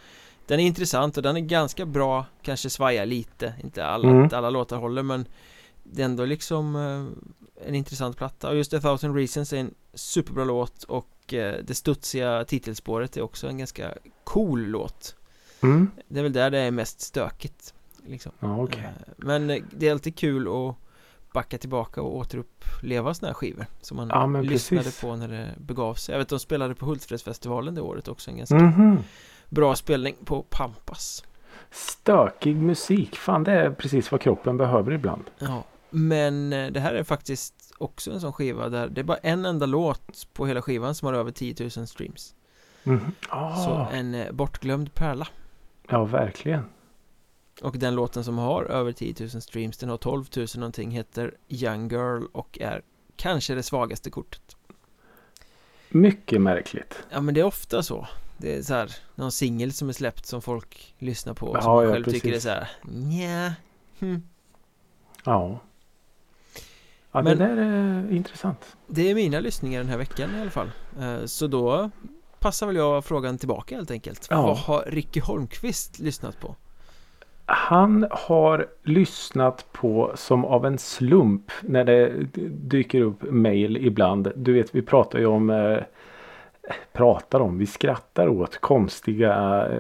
Den 0.48 0.60
är 0.60 0.64
intressant 0.64 1.18
och 1.18 1.24
den 1.24 1.38
är 1.38 1.42
ganska 1.42 1.86
bra 1.86 2.26
Kanske 2.42 2.70
svajar 2.70 3.06
lite 3.06 3.54
Inte 3.64 3.86
alla, 3.86 4.10
Mm. 4.10 4.30
alla 4.34 4.50
låtar 4.50 4.78
håller 4.78 5.04
men 5.04 5.26
Det 5.84 6.02
är 6.02 6.06
ändå 6.06 6.26
liksom 6.26 6.76
eh, 6.76 7.68
En 7.68 7.76
intressant 7.76 8.18
platta 8.18 8.50
och 8.50 8.56
just 8.56 8.74
A 8.74 8.80
thousand 8.82 9.16
reasons 9.16 9.54
är 9.54 9.58
en 9.58 9.74
superbra 9.94 10.44
låt 10.46 10.84
och 10.84 11.08
eh, 11.34 11.56
det 11.64 11.76
studsiga 11.76 12.46
titelspåret 12.46 13.18
är 13.18 13.22
också 13.22 13.48
en 13.48 13.58
ganska 13.58 13.94
cool 14.24 14.60
låt 14.66 15.16
Mm. 15.64 15.92
Det 16.08 16.20
är 16.20 16.24
väl 16.24 16.34
där 16.34 16.50
det 16.52 16.60
är 16.60 16.72
mest 16.72 17.02
stökigt 17.02 17.74
liksom. 18.06 18.32
Ja, 18.40 18.64
okej. 18.64 18.80
Eh, 18.84 19.14
Men 19.18 19.50
eh, 19.50 19.64
det 19.72 19.88
är 19.88 19.92
alltid 19.92 20.16
kul 20.18 20.48
att 20.48 20.76
backa 21.34 21.58
tillbaka 21.58 22.02
och 22.02 22.18
återuppleva 22.18 23.14
såna 23.14 23.28
här 23.28 23.34
skivor 23.34 23.66
Som 23.82 23.98
man 23.98 24.32
men 24.32 24.44
lyssnade 24.46 24.84
precis. 24.84 25.02
på 25.02 25.16
när 25.16 25.28
det 25.28 25.50
begav 25.58 25.94
sig 25.96 26.14
Jag 26.14 26.20
vet 26.20 26.30
de 26.30 26.40
spelade 26.40 26.76
på 26.76 26.86
Hultsfredsfestivalen 26.86 27.76
det 27.76 27.82
året 27.82 28.08
också 28.08 28.32
En 28.32 28.38
ganska 28.38 28.56
Mhm. 28.56 29.00
bra 29.50 29.76
spelning 29.76 30.16
på 30.26 30.42
Pampas 30.50 31.24
Stökig 31.72 32.56
musik. 32.56 33.16
Fan, 33.16 33.44
det 33.44 33.52
är 33.52 33.72
precis 33.72 34.12
vad 34.12 34.22
kroppen 34.22 34.58
behöver 34.58 34.92
ibland. 34.92 35.24
Ja 35.40 35.64
Men 35.90 36.50
det 36.50 36.80
här 36.80 36.94
är 36.94 37.04
faktiskt 37.04 37.63
också 37.78 38.12
en 38.12 38.22
sån 38.22 38.34
skiva 38.34 38.70
där 38.70 38.88
det 38.90 39.02
är 39.02 39.06
bara 39.06 39.18
en 39.18 39.46
enda 39.46 39.66
låt 39.66 40.28
på 40.34 40.46
hela 40.48 40.62
skivan 40.62 40.96
som 40.96 41.06
har 41.06 41.14
över 41.14 41.32
10 41.32 41.56
000 41.78 41.88
streams 41.88 42.36
Mhm. 42.86 43.12
Ah, 43.30 43.56
Så 43.56 43.88
en 43.96 44.16
eh, 44.16 44.32
bortglömd 44.32 44.94
pärla 44.94 45.28
Ja, 45.90 46.06
verkligen. 46.06 46.66
Och 47.62 47.78
den 47.78 47.96
låten 47.96 48.24
som 48.24 48.38
har 48.38 48.64
över 48.64 48.92
10 48.92 49.16
000 49.20 49.30
streams 49.30 49.78
Den 49.78 49.90
har 49.90 49.98
12 49.98 50.26
000 50.38 50.48
någonting 50.56 50.92
Heter 50.92 51.34
Young 51.48 51.90
Girl 51.90 52.24
och 52.32 52.58
är 52.62 52.82
kanske 53.16 53.56
det 53.56 53.64
svagaste 53.64 54.10
kortet 54.10 54.56
Mycket 55.90 56.42
märkligt. 56.42 57.04
Ja 57.10 57.22
men 57.22 57.34
det 57.34 57.40
är 57.40 57.46
ofta 57.46 57.84
så 57.84 58.08
Det 58.38 58.56
är 58.58 58.62
så 58.62 58.74
här 58.74 58.96
Någon 59.16 59.32
singel 59.32 59.74
som 59.74 59.90
är 59.90 59.94
släppt 59.94 60.26
som 60.26 60.42
folk 60.42 60.96
lyssnar 61.00 61.34
på 61.34 61.48
och 61.48 61.58
Ja, 61.58 61.62
som 61.62 61.74
man 61.76 61.86
ja, 61.86 61.92
själv 61.92 62.04
tycker 62.06 62.28
är 62.28 62.32
precis. 62.32 62.44
så 62.44 62.50
här 62.50 62.70
Nja 62.84 63.54
hm. 64.00 64.24
Ja. 65.24 65.60
Ja, 67.16 67.22
Men- 67.22 67.38
det 67.38 67.46
där 67.46 67.58
är 67.58 68.12
intressant. 68.16 68.78
Det 68.88 69.12
är 69.12 69.16
mina 69.16 69.40
lyssningar 69.40 69.80
den 69.80 69.90
här 69.90 69.98
veckan 69.98 70.30
i 70.38 70.42
alla 70.42 70.50
fall 70.52 70.72
Eh, 71.02 71.26
Så 71.26 71.48
då 71.48 71.90
passar 72.40 72.68
väl 72.68 72.76
jag 72.76 73.06
frågan 73.06 73.38
tillbaka 73.38 73.76
helt 73.76 73.92
enkelt 73.92 74.28
Ja. 74.30 74.42
Vad 74.42 74.58
har 74.58 74.84
Ricky 74.88 75.20
Holmqvist 75.20 76.00
lyssnat 76.00 76.40
på? 76.40 76.56
Han 77.46 78.08
har 78.12 78.68
lyssnat 78.84 79.66
på 79.72 80.12
som 80.16 80.46
av 80.46 80.66
en 80.66 80.78
slump 80.78 81.52
när 81.62 81.84
det 81.84 82.10
dyker 82.50 83.02
upp 83.02 83.24
mail 83.32 83.78
ibland. 83.78 84.32
Du 84.36 84.54
vet, 84.54 84.76
vi 84.76 84.82
pratar 84.82 85.20
ju 85.20 85.26
om 85.26 85.50
eh, 85.50 85.78
pratar 86.94 87.40
om, 87.40 87.58
vi 87.58 87.66
skrattar 87.66 88.28
åt 88.28 88.58
konstiga 88.62 89.66
eh, 89.72 89.80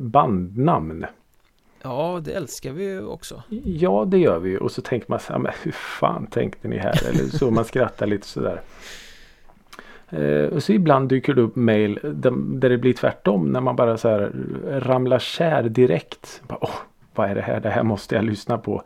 bandnamn. 0.00 1.06
Ja, 1.84 2.20
det 2.24 2.32
älskar 2.32 2.72
vi 2.72 2.84
ju 2.84 3.06
också 3.06 3.42
Ja, 3.64 4.04
det 4.08 4.18
gör 4.18 4.38
vi 4.38 4.50
ju. 4.50 4.58
Och 4.58 4.70
så 4.72 4.82
tänker 4.82 5.06
man 5.10 5.20
så 5.20 5.32
här, 5.32 5.40
men 5.40 5.52
hur 5.62 5.72
fan 5.72 6.26
tänkte 6.26 6.68
ni 6.68 6.78
här? 6.78 7.08
Eller 7.08 7.24
så 7.24 7.50
man 7.50 7.64
skrattar 7.64 8.06
lite 8.06 8.26
sådär. 8.26 8.60
Eh, 10.08 10.44
och 10.54 10.62
så 10.62 10.72
ibland 10.72 11.08
dyker 11.08 11.34
det 11.34 11.42
upp 11.42 11.56
mail 11.56 11.98
där, 12.02 12.68
det 12.68 12.78
blir 12.78 12.92
tvärtom 12.92 13.52
när 13.52 13.60
man 13.60 13.76
bara 13.76 13.96
så 13.96 14.08
här 14.08 14.32
ramlar 14.66 15.18
kär 15.18 15.62
direkt. 15.62 16.42
Bara, 16.48 16.58
Åh, 16.60 16.74
vad 17.14 17.30
är 17.30 17.34
det 17.34 17.42
här? 17.42 17.60
Det 17.60 17.70
här 17.70 17.82
måste 17.82 18.14
jag 18.14 18.24
lyssna 18.24 18.58
på. 18.58 18.82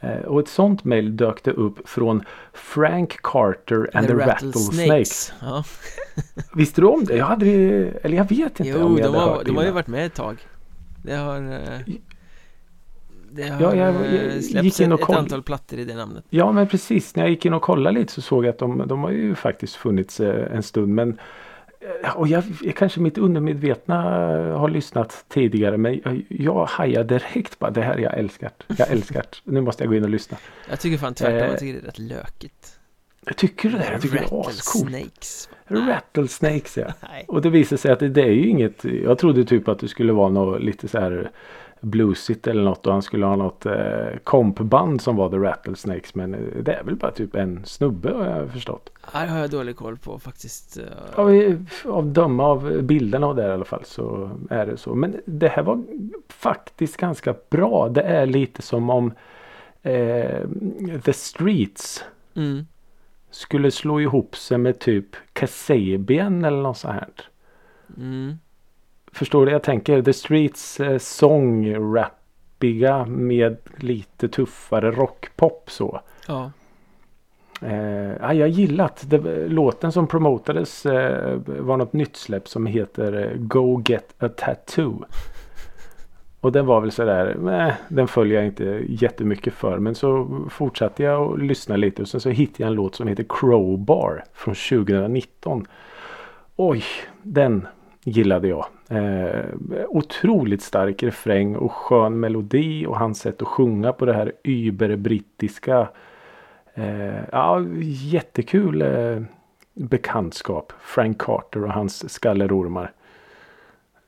Eh, 0.00 0.18
och 0.18 0.40
ett 0.40 0.48
sånt 0.48 0.84
mail 0.84 1.16
dök 1.16 1.44
det 1.44 1.50
upp 1.52 1.88
från 1.88 2.22
Frank 2.52 3.16
Carter 3.22 3.90
and 3.94 4.06
the, 4.06 4.14
Rattlesnakes. 4.14 5.32
Ja. 5.40 5.64
Visste 6.54 6.80
du 6.80 6.86
om 6.86 7.04
det? 7.04 7.16
Jag 7.16 7.26
hade 7.26 7.46
eller 8.02 8.16
jag 8.16 8.28
vet 8.28 8.60
inte 8.60 8.78
Jo, 8.78 8.84
om 8.86 8.98
jag 8.98 9.12
de 9.12 9.14
hade 9.14 9.30
har, 9.30 9.36
hört 9.36 9.46
de 9.46 9.56
har 9.56 9.64
ju 9.64 9.70
varit 9.70 9.86
med 9.86 10.06
ett 10.06 10.14
tag. 10.14 10.46
Det 11.04 11.14
har... 11.14 11.36
eh, 11.36 11.94
Det 13.34 13.48
har 13.48 13.60
Ja, 13.62 13.74
jag- 13.76 13.94
eh, 14.06 14.34
jag 14.34 14.44
släppts 14.44 14.64
gick 14.64 14.80
in 14.80 14.92
och 14.92 15.00
ett, 15.00 15.08
ett 15.10 15.16
antal 15.16 15.42
plattor 15.42 15.78
i 15.78 15.84
det 15.84 15.94
namnet. 15.94 16.24
Ja 16.30 16.52
men 16.52 16.66
precis, 16.68 17.16
när 17.16 17.22
jag 17.22 17.30
gick 17.30 17.46
in 17.46 17.54
och 17.54 17.62
kollade 17.62 17.98
lite 18.00 18.12
så 18.12 18.22
såg 18.22 18.44
jag 18.44 18.50
att 18.50 18.58
de, 18.58 18.82
de 18.88 19.02
har 19.02 19.10
ju 19.10 19.34
faktiskt 19.34 19.76
funnits 19.76 20.20
eh, 20.20 20.56
en 20.56 20.62
stund. 20.62 20.94
Men 20.94 21.18
eh, 22.04 22.16
och 22.16 22.28
jag, 22.28 22.44
kanske 22.76 23.00
mitt 23.00 23.18
undermedvetna 23.18 23.96
eh, 24.38 24.58
har 24.58 24.68
lyssnat 24.68 25.24
tidigare 25.28 25.76
men 25.76 26.00
jag, 26.04 26.22
jag 26.28 26.64
hajade 26.66 27.14
direkt 27.18 27.58
bara 27.58 27.70
det 27.70 27.82
här 27.82 27.98
jag 27.98 28.18
älskar. 28.18 28.50
Jag 28.78 28.90
älskar 28.90 29.22
det. 29.22 29.52
Nu 29.52 29.60
måste 29.60 29.82
jag 29.84 29.90
gå 29.90 29.96
in 29.96 30.04
och 30.04 30.10
lyssna. 30.10 30.36
Jag 30.70 30.80
tycker 30.80 30.98
fan 30.98 31.14
tvärtom, 31.14 31.36
Eh, 31.38 31.44
jag 31.46 31.58
tycker 31.58 31.72
det 31.74 31.80
är 31.80 31.86
rätt 31.86 31.98
lökigt. 31.98 32.78
Jag 33.26 33.36
tycker 33.36 33.70
det 33.70 33.78
där, 33.78 33.92
jag 33.92 34.00
tycker 34.02 34.16
det 34.16 34.22
är 34.22 34.40
ascoolt. 34.48 34.84
Rattlesnakes. 34.84 35.48
Rattlesnakes 35.66 36.76
ja. 36.76 36.86
Och 37.28 37.42
det 37.42 37.50
visar 37.50 37.76
sig 37.76 37.92
att 37.92 37.98
det, 38.00 38.08
det 38.08 38.22
är 38.22 38.30
ju 38.30 38.46
inget. 38.48 38.84
Jag 38.84 39.18
trodde 39.18 39.44
typ 39.44 39.68
att 39.68 39.78
det 39.78 39.88
skulle 39.88 40.12
vara 40.12 40.28
något 40.28 40.62
lite 40.62 40.88
så 40.88 41.00
här 41.00 41.30
bluesigt 41.82 42.46
eller 42.46 42.62
något 42.62 42.86
och 42.86 42.92
han 42.92 43.02
skulle 43.02 43.26
ha 43.26 43.36
något 43.36 43.66
eh, 43.66 44.16
kompband 44.24 45.00
som 45.00 45.16
var 45.16 45.30
The 45.30 45.36
Rattlesnakes. 45.36 46.14
Men 46.14 46.34
eh, 46.34 46.40
det 46.62 46.72
är 46.72 46.84
väl 46.84 46.96
bara 46.96 47.10
typ 47.10 47.34
en 47.36 47.64
snubbe 47.64 48.12
har 48.14 48.26
jag 48.26 48.50
förstått. 48.52 48.90
Här 49.12 49.26
har 49.26 49.38
jag 49.38 49.50
dålig 49.50 49.76
koll 49.76 49.98
på 49.98 50.18
faktiskt. 50.18 50.76
eh, 50.78 51.18
Av, 51.20 51.56
av 51.84 52.06
döma 52.12 52.44
av 52.44 52.82
bilderna 52.82 53.26
och 53.26 53.36
där 53.36 53.48
i 53.48 53.52
alla 53.52 53.64
fall 53.64 53.84
så 53.84 54.30
är 54.50 54.66
det 54.66 54.76
så. 54.76 54.94
Men 54.94 55.16
det 55.24 55.48
här 55.48 55.62
var 55.62 55.82
faktiskt 56.28 56.96
ganska 56.96 57.34
bra. 57.50 57.88
Det 57.88 58.02
är 58.02 58.26
lite 58.26 58.62
som 58.62 58.90
om 58.90 59.12
eh, 59.82 60.48
The 61.04 61.12
Streets 61.12 62.04
Mm. 62.36 62.66
skulle 63.30 63.70
slå 63.70 64.00
ihop 64.00 64.36
sig 64.36 64.58
med 64.58 64.78
typ 64.78 65.06
Kasabian 65.32 66.44
eller 66.44 66.62
något 66.62 66.76
sånt 66.78 66.94
här. 66.94 67.08
Mm. 67.96 68.34
Förstår 69.12 69.46
du? 69.46 69.52
Jag 69.52 69.62
tänker 69.62 70.02
The 70.02 70.12
Streets 70.12 70.80
eh, 70.80 70.98
sång-rappiga 70.98 73.06
med 73.06 73.56
lite 73.76 74.28
tuffare 74.28 74.90
rockpop 74.90 75.70
så. 75.70 76.00
Ja. 76.28 76.50
Eh, 77.62 78.16
ja, 78.20 78.34
jag 78.34 78.48
gillat 78.48 79.04
det. 79.06 79.48
Låten 79.48 79.92
som 79.92 80.06
promotades 80.06 80.86
eh, 80.86 81.40
var 81.46 81.76
något 81.76 81.92
nytt 81.92 82.16
släpp 82.16 82.48
som 82.48 82.66
heter 82.66 83.12
eh, 83.12 83.36
Go 83.36 83.82
Get 83.86 84.14
A 84.18 84.28
Tattoo. 84.28 85.04
Och 86.40 86.52
den 86.52 86.66
var 86.66 86.80
väl 86.80 86.92
sådär, 86.92 87.36
nej, 87.40 87.74
den 87.88 88.08
följer 88.08 88.36
jag 88.36 88.46
inte 88.46 88.64
jättemycket 88.88 89.54
för. 89.54 89.78
Men 89.78 89.94
så 89.94 90.40
fortsatte 90.50 91.02
jag 91.02 91.30
och 91.30 91.38
lyssna 91.38 91.76
lite 91.76 92.02
och 92.02 92.08
sen 92.08 92.20
så 92.20 92.30
hittade 92.30 92.62
jag 92.62 92.68
en 92.68 92.74
låt 92.74 92.94
som 92.94 93.08
heter 93.08 93.24
Crowbar 93.28 94.24
från 94.32 94.54
2019. 94.54 95.66
Oj, 96.56 96.84
den 97.22 97.66
gillade 98.04 98.48
jag. 98.48 98.66
Eh, 98.92 99.44
otroligt 99.88 100.62
stark 100.62 101.02
refräng 101.02 101.56
och 101.56 101.72
skön 101.72 102.20
melodi 102.20 102.86
och 102.86 102.98
hans 102.98 103.18
sätt 103.18 103.42
att 103.42 103.48
sjunga 103.48 103.92
på 103.92 104.04
det 104.04 104.14
här 104.14 104.32
überbrittiska 104.42 105.88
Eh, 106.74 107.24
ja, 107.32 107.64
jättekul 107.82 108.82
eh, 108.82 109.22
bekantskap. 109.74 110.72
Frank 110.80 111.20
Carter 111.20 111.64
och 111.64 111.72
hans 111.72 112.12
skallerormar. 112.12 112.92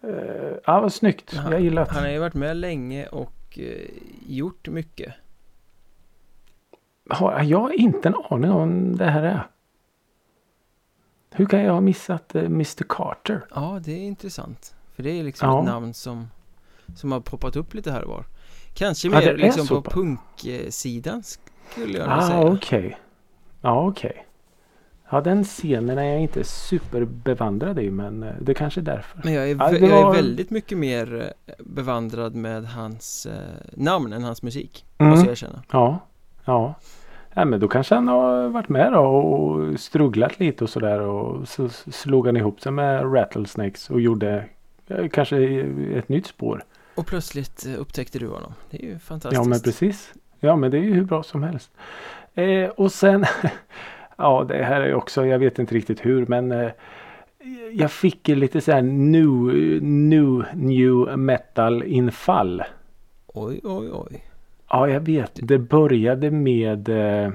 Eh, 0.03 0.57
ja, 0.65 0.81
vad 0.81 0.93
snyggt. 0.93 1.35
Jag 1.51 1.61
gillar 1.61 1.87
Han 1.87 2.03
har 2.03 2.11
ju 2.11 2.19
varit 2.19 2.35
med 2.35 2.57
länge 2.57 3.07
och 3.07 3.59
eh, 3.59 3.91
gjort 4.27 4.69
mycket. 4.69 5.15
Har 7.11 7.43
jag 7.43 7.75
inte 7.75 8.09
en 8.09 8.15
aning 8.31 8.51
om 8.51 8.97
det 8.97 9.05
här 9.05 9.23
är. 9.23 9.47
Hur 11.37 11.47
kan 11.47 11.61
jag 11.65 11.73
ha 11.73 11.81
missat 11.81 12.35
eh, 12.35 12.45
Mr 12.45 12.85
Carter? 12.89 13.45
Ja, 13.55 13.81
det 13.85 13.93
är 13.93 14.03
intressant. 14.03 14.75
För 14.97 15.03
det 15.03 15.11
är 15.21 15.23
liksom 15.25 15.49
Ja. 15.49 15.59
ett 15.61 15.65
namn 15.67 15.95
som, 15.95 16.29
som 16.97 17.13
har 17.13 17.21
poppat 17.21 17.57
upp 17.57 17.75
lite 17.75 17.93
här 17.93 18.03
och 18.05 18.11
var. 18.11 18.25
Kanske 18.75 19.09
Ja, 19.09 19.19
mer 19.19 19.29
är 19.29 19.37
liksom 19.37 19.67
på 19.83 19.91
punksidan 19.91 21.23
skulle 21.71 21.99
jag 21.99 22.09
Ah, 22.11 22.21
säga. 22.29 22.41
okej. 22.53 22.99
Ja, 23.61 23.87
okej. 23.89 24.27
Ja, 25.11 25.21
den 25.21 25.45
scenen 25.45 25.99
är 25.99 26.05
jag 26.05 26.21
inte 26.21 26.45
superbevandrad 26.45 27.79
i 27.79 27.91
men 27.91 28.23
eh, 28.23 28.35
det 28.41 28.55
kanske 28.55 28.81
är 28.81 28.83
därför. 28.83 29.21
Men 29.25 29.33
jag 29.33 29.51
är, 29.51 29.57
Ja, 29.57 29.71
det 29.71 29.79
jag 29.79 29.99
är 29.99 30.05
var- 30.05 30.15
väldigt 30.15 30.51
mycket 30.51 30.79
mer 30.79 31.33
eh, 31.47 31.55
bevandrad 31.59 32.35
med 32.35 32.67
hans 32.67 33.27
eh, 33.27 33.33
namn 33.73 34.13
än 34.13 34.25
hans 34.25 34.43
musik. 34.43 34.85
Mm. 34.99 35.11
Måste 35.11 35.25
jag 35.27 35.33
erkänna. 35.33 35.63
Ja, 35.73 35.99
ja. 36.45 36.75
Ja, 37.35 37.45
men 37.45 37.61
då 37.61 37.69
kanske 37.69 37.95
han 37.95 38.09
har 38.09 38.49
varit 38.49 38.69
med 38.69 38.93
då 38.93 39.01
och 39.01 39.81
strugglat 39.81 40.41
lite 40.41 40.65
och 40.65 40.71
sådär 40.71 41.01
och 41.01 41.49
så 41.49 41.69
slog 41.69 42.27
han 42.27 42.37
ihop 42.37 42.61
sig 42.61 42.73
med 42.73 43.15
Rattlesnakes 43.15 43.91
och 43.91 44.01
gjorde 44.01 44.45
kanske 45.13 45.37
ett 45.95 46.09
nytt 46.09 46.27
spår. 46.27 46.65
Och 46.95 47.07
plötsligt 47.07 47.67
eh, 47.67 47.81
upptäckte 47.81 48.19
du 48.19 48.29
honom. 48.29 48.53
Det 48.71 48.83
är 48.85 48.87
ju 48.87 48.99
fantastiskt. 48.99 49.43
Ja, 49.43 49.49
men 49.49 49.61
precis. 49.61 50.13
Ja, 50.41 50.57
men 50.57 50.71
det 50.71 50.79
är 50.79 50.83
ju 50.83 50.95
hur 50.95 51.05
bra 51.05 51.23
som 51.23 51.43
helst. 51.43 51.71
Eh, 52.35 52.69
och 52.69 52.93
sen, 52.93 53.25
ja, 54.17 54.45
det 54.49 54.65
här 54.65 54.81
är 54.81 54.87
ju 54.87 54.95
också, 54.95 55.27
jag 55.27 55.39
vet 55.39 55.59
inte 55.59 55.75
riktigt 55.75 56.07
hur, 56.07 56.27
men 56.27 56.53
eh, 56.53 56.71
jag 57.73 57.93
fick 57.93 58.29
lite 58.29 58.61
så 58.61 58.73
här 58.73 58.83
new, 58.83 59.29
new, 59.83 60.45
new 60.55 61.19
metal 61.19 61.83
infall. 61.83 62.63
Oj, 63.27 63.61
oj, 63.63 63.91
oj. 63.93 64.25
Ja, 64.69 64.89
jag 64.89 65.01
vet. 65.01 65.31
Det 65.43 65.59
började 65.59 66.31
med 66.31 66.89
eh, 66.89 67.33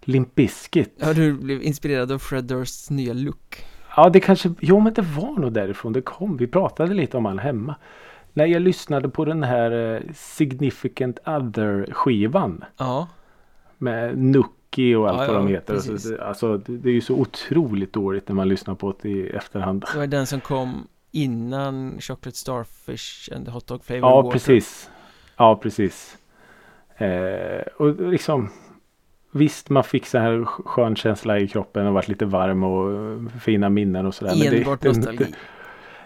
Limp 0.00 0.34
Bizkit. 0.34 0.94
Ja, 0.96 1.12
du 1.12 1.32
blev 1.32 1.62
inspirerad 1.62 2.12
av 2.12 2.18
Fred 2.18 2.44
Dursts 2.44 2.90
nya 2.90 3.12
look. 3.12 3.64
Ja, 3.96 4.08
det 4.08 4.20
kanske, 4.20 4.54
jo 4.60 4.80
men 4.80 4.92
det 4.94 5.02
var 5.02 5.38
nog 5.40 5.52
därifrån 5.52 5.92
det 5.92 6.00
kom. 6.02 6.36
Vi 6.36 6.46
pratade 6.46 6.94
lite 6.94 7.16
om 7.16 7.24
han 7.24 7.38
hemma. 7.38 7.74
När 8.32 8.46
jag 8.46 8.62
lyssnade 8.62 9.08
på 9.08 9.24
den 9.24 9.42
här 9.42 9.94
eh, 9.94 10.00
Significant 10.14 11.18
Other 11.26 11.88
skivan. 11.92 12.64
Ja, 12.76 13.08
Med 13.78 14.18
Nucky 14.18 14.94
och 14.94 15.08
allt 15.08 15.20
Ja, 15.20 15.26
vad 15.26 15.34
ja, 15.36 15.38
de 15.38 15.48
heter. 15.48 15.74
Och 15.76 15.82
så, 15.82 15.92
precis. 15.92 16.10
det- 16.10 16.24
alltså, 16.24 16.56
det 16.56 16.88
är 16.88 16.92
ju 16.92 17.00
så 17.00 17.14
otroligt 17.14 17.92
dåligt 17.92 18.28
när 18.28 18.34
man 18.34 18.48
lyssnar 18.48 18.74
på 18.74 18.94
det 19.02 19.08
i 19.08 19.28
efterhand. 19.28 19.84
det 19.92 19.98
var 19.98 20.06
den 20.06 20.26
som 20.26 20.40
kom 20.40 20.86
innan 21.10 22.00
Chocolate 22.00 22.36
Starfish 22.38 23.32
and 23.36 23.44
the 23.46 23.50
Hot 23.50 23.66
Dog 23.66 23.84
Flavor 23.84 24.08
Ja, 24.10 24.16
Water. 24.22 24.30
precis. 24.32 24.90
Ja, 25.38 25.56
precis. 25.56 26.18
Eh, 26.96 27.60
och 27.76 28.10
liksom 28.12 28.50
Visst, 29.30 29.70
man 29.70 29.84
fick 29.84 30.06
så 30.06 30.18
här 30.18 30.44
skön 30.44 30.96
känsla 30.96 31.38
i 31.38 31.48
kroppen 31.48 31.86
och 31.86 31.94
varit 31.94 32.08
lite 32.08 32.24
varm 32.26 32.64
och 32.64 33.20
fina 33.42 33.68
minnen 33.68 34.06
och 34.06 34.14
sådär. 34.14 34.30
men 34.38 34.50
det- 34.50 34.58
Enbart 34.58 34.82
nostalgi. 34.84 35.34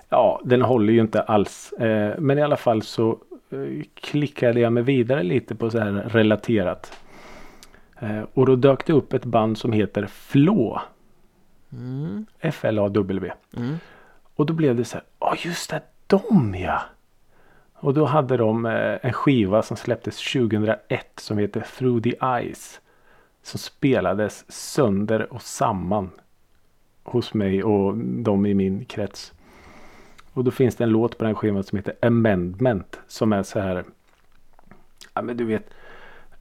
Ja, 0.08 0.40
den 0.44 0.62
håller 0.62 0.92
ju 0.92 1.00
inte 1.00 1.22
alls. 1.22 1.72
Eh, 1.72 2.14
men 2.18 2.38
i 2.38 2.42
alla 2.42 2.56
fall 2.56 2.82
så 2.82 3.18
eh, 3.50 3.82
klickade 3.94 4.60
jag 4.60 4.72
mig 4.72 4.82
vidare 4.82 5.22
lite 5.22 5.54
på 5.54 5.70
så 5.70 5.78
här 5.78 5.90
relaterat. 5.92 6.92
Eh, 8.00 8.22
och 8.34 8.46
då 8.46 8.56
dök 8.56 8.86
det 8.86 8.92
upp 8.92 9.12
ett 9.12 9.24
band 9.24 9.58
som 9.58 9.72
heter 9.72 10.06
Flå. 10.06 10.80
Mm, 11.72 12.26
F-L-A-W. 12.40 13.32
mm. 13.56 13.76
Och 14.34 14.46
då 14.46 14.52
blev 14.52 14.76
det 14.76 14.84
så 14.84 14.96
här. 14.96 15.04
Ja, 15.20 15.34
just 15.44 15.70
det. 15.70 15.82
De 16.06 16.54
ja. 16.58 16.82
Och 17.82 17.94
då 17.94 18.04
hade 18.04 18.36
de 18.36 18.66
eh, 18.66 18.98
en 19.02 19.12
skiva 19.12 19.62
som 19.62 19.76
släpptes 19.76 20.32
2001 20.32 21.06
som 21.16 21.38
heter 21.38 21.60
Through 21.60 22.02
the 22.02 22.14
Eyes. 22.22 22.80
Som 23.42 23.58
spelades 23.58 24.52
sönder 24.52 25.32
och 25.32 25.42
samman. 25.42 26.10
Hos 27.02 27.34
mig 27.34 27.62
och 27.62 27.96
de 27.96 28.46
i 28.46 28.54
min 28.54 28.84
krets. 28.84 29.32
Och 30.32 30.44
då 30.44 30.50
finns 30.50 30.76
det 30.76 30.84
en 30.84 30.90
låt 30.90 31.18
på 31.18 31.24
den 31.24 31.34
skivan 31.34 31.64
som 31.64 31.78
heter 31.78 31.94
Amendment. 32.02 33.00
Som 33.06 33.32
är 33.32 33.42
så 33.42 33.60
här. 33.60 33.84
Ja 35.14 35.22
men 35.22 35.36
du 35.36 35.44
vet. 35.44 35.70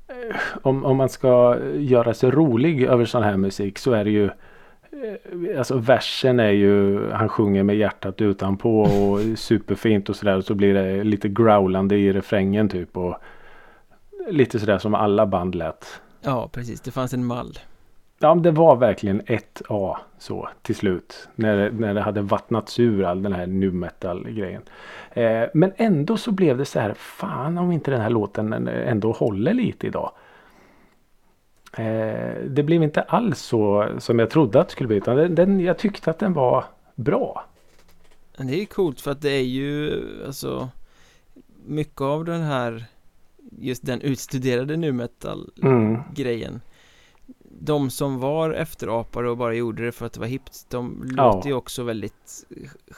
Eh, 0.08 0.36
om, 0.62 0.86
om 0.86 0.98
man 0.98 1.10
ska 1.10 1.58
göra 1.76 2.14
sig 2.14 2.32
rolig 2.32 2.84
över 2.84 3.06
sån 3.06 3.24
här 3.24 3.38
musik 3.38 3.78
så 3.78 3.92
är 3.92 4.04
det 4.04 4.12
ju 4.12 4.30
Alltså 5.58 5.78
versen 5.78 6.40
är 6.40 6.50
ju 6.52 7.10
Han 7.12 7.30
sjunger 7.30 7.64
med 7.64 7.76
hjärtat 7.78 8.22
utanpå 8.22 8.82
och 8.82 9.20
superfint 9.36 10.10
och 10.10 10.16
sådär. 10.16 10.38
Och 10.38 10.44
så 10.46 10.56
blir 10.56 10.74
det 10.74 11.04
lite 11.04 11.30
growlande 11.30 11.96
i 11.98 12.14
refrängen 12.14 12.70
typ. 12.70 12.98
Och 12.98 13.16
lite 14.30 14.60
sådär 14.60 14.78
som 14.78 14.96
alla 14.96 15.26
band 15.26 15.56
lät. 15.56 16.02
Ja, 16.22 16.50
precis. 16.54 16.82
Det 16.82 16.92
fanns 16.92 17.14
en 17.14 17.26
mall. 17.26 17.60
Ja, 18.20 18.36
det 18.36 18.52
var 18.52 18.76
verkligen 18.76 19.22
ett 19.26 19.62
A 19.70 19.98
så 20.18 20.50
till 20.62 20.76
slut. 20.76 21.28
När, 21.36 21.58
det- 21.58 21.72
när 21.72 21.94
det 21.94 22.02
hade 22.02 22.22
vattnats 22.22 22.80
ur 22.80 23.04
all 23.04 23.24
den 23.24 23.34
här 23.34 23.48
nu 23.48 23.72
metal 23.72 24.28
grejen. 24.30 24.62
Eh, 25.14 25.44
men 25.54 25.72
ändå 25.78 26.18
så 26.18 26.32
blev 26.32 26.58
det 26.58 26.66
så 26.66 26.80
här. 26.80 26.94
Fan 26.94 27.58
om 27.58 27.72
inte 27.72 27.92
den 27.92 28.02
här 28.02 28.10
låten 28.10 28.68
ändå 28.68 29.12
håller 29.12 29.54
lite 29.54 29.88
idag. 29.88 30.12
Eh, 31.78 32.36
det 32.48 32.64
blev 32.64 32.84
inte 32.84 33.02
alls 33.02 33.40
så 33.42 33.90
som 34.00 34.20
jag 34.20 34.30
trodde 34.30 34.60
att 34.62 34.68
det 34.68 34.72
skulle 34.72 34.88
bli. 34.88 34.98
Utan 34.98 35.16
den, 35.18 35.36
den, 35.36 35.60
jag 35.60 35.78
tyckte 35.78 36.12
att 36.12 36.20
den 36.20 36.34
var 36.34 36.66
bra. 36.96 37.46
Det 38.38 38.62
är 38.62 38.66
coolt 38.66 39.02
för 39.02 39.12
att 39.12 39.22
det 39.22 39.30
är 39.32 39.44
ju 39.44 40.02
alltså 40.26 40.70
mycket 41.66 42.02
av 42.02 42.26
den 42.26 42.42
här 42.42 42.86
just 43.60 43.86
den 43.86 44.02
utstuderade 44.02 44.78
nu 44.78 44.92
metal 44.92 45.50
Mm. 45.64 46.00
grejen 46.16 46.62
De 47.60 47.90
som 47.90 48.20
var 48.20 48.52
efterapare 48.52 49.30
och 49.30 49.38
bara 49.38 49.54
gjorde 49.54 49.86
det 49.86 49.92
för 49.92 50.06
att 50.06 50.14
det 50.14 50.20
var 50.20 50.28
hippt 50.28 50.66
De 50.70 51.14
Ja. 51.18 51.34
låter 51.36 51.50
ju 51.50 51.56
också 51.56 51.84
väldigt 51.84 52.46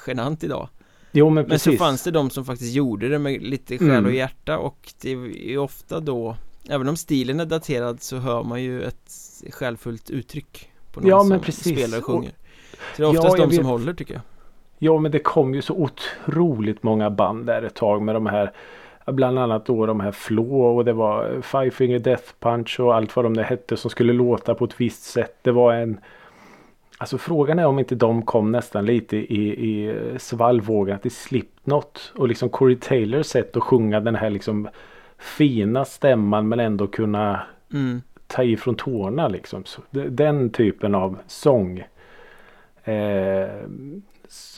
genant 0.07 0.43
idag 0.43 0.69
Jo 1.11 1.25
men 1.29 1.33
Men 1.35 1.45
precis. 1.45 1.79
så 1.79 1.85
fanns 1.85 2.03
det 2.03 2.11
de 2.11 2.29
som 2.29 2.45
faktiskt 2.45 2.73
gjorde 2.75 3.09
det 3.09 3.19
med 3.19 3.43
lite 3.43 3.77
själ 3.77 3.89
Mm. 3.89 4.05
och 4.05 4.11
hjärta 4.13 4.57
och 4.57 4.93
det 5.01 5.11
är 5.11 5.15
ju 5.49 5.57
ofta 5.57 5.99
då 5.99 6.35
Även 6.69 6.89
om 6.89 6.95
stilen 6.97 7.39
är 7.39 7.45
daterad 7.45 8.01
så 8.01 8.17
hör 8.17 8.43
man 8.43 8.63
ju 8.63 8.83
ett 8.83 9.11
själfullt 9.51 10.09
uttryck 10.09 10.69
på 10.91 10.99
någon 10.99 11.09
Ja, 11.09 11.19
som 11.19 11.29
men 11.29 11.39
precis. 11.39 11.77
spelar 11.79 11.97
och 11.97 12.03
sjunger 12.05 12.31
Så 12.95 13.01
det 13.01 13.03
är 13.03 13.03
Ja, 13.03 13.09
oftast 13.09 13.37
jag 13.37 13.49
de 13.49 13.55
som 13.55 13.63
vet. 13.63 13.71
håller 13.71 13.93
tycker 13.93 14.13
jag 14.13 14.21
Ja 14.77 14.97
men 14.99 15.11
det 15.11 15.19
kom 15.19 15.53
ju 15.55 15.61
så 15.61 15.73
otroligt 15.73 16.83
många 16.83 17.09
band 17.09 17.45
där 17.45 17.61
ett 17.63 17.75
tag 17.75 18.01
med 18.01 18.15
de 18.15 18.25
här 18.25 18.51
Bland 19.05 19.39
annat 19.39 19.65
då 19.65 19.85
de 19.85 19.99
här 19.99 20.11
Flå 20.11 20.75
och 20.75 20.85
det 20.85 20.93
var 20.93 21.41
Five 21.41 21.71
Finger 21.71 21.99
Death 21.99 22.23
Punch 22.39 22.79
och 22.79 22.95
allt 22.95 23.15
vad 23.15 23.25
de 23.25 23.33
där 23.33 23.43
hette 23.43 23.77
som 23.77 23.89
skulle 23.89 24.13
låta 24.13 24.55
på 24.55 24.65
ett 24.65 24.81
visst 24.81 25.03
sätt. 25.03 25.37
Det 25.41 25.51
var 25.51 25.73
en 25.73 25.99
Alltså 26.97 27.17
frågan 27.17 27.59
är 27.59 27.65
om 27.65 27.79
inte 27.79 27.95
de 27.95 28.21
kom 28.25 28.51
nästan 28.51 28.85
lite 28.85 29.17
i, 29.17 29.49
i 29.69 29.95
svallvågen 30.19 30.99
till 30.99 31.11
Slipknot 31.11 32.13
och 32.15 32.27
liksom 32.27 32.49
Corey 32.49 32.75
Taylors 32.75 33.25
sätt 33.25 33.57
att 33.57 33.63
sjunga 33.63 33.99
den 33.99 34.15
här 34.15 34.29
liksom 34.29 34.69
fina 35.23 35.85
stämman 35.85 36.47
men 36.47 36.59
ändå 36.59 36.87
kunna 36.87 37.41
mm. 37.73 38.01
ta 38.27 38.43
i 38.43 38.57
från 38.57 38.75
tårna 38.75 39.27
liksom. 39.27 39.65
Så, 39.65 39.81
de- 39.91 40.09
den 40.09 40.49
typen 40.49 40.95
av 40.95 41.17
sång. 41.27 41.83
Eh, 42.83 43.49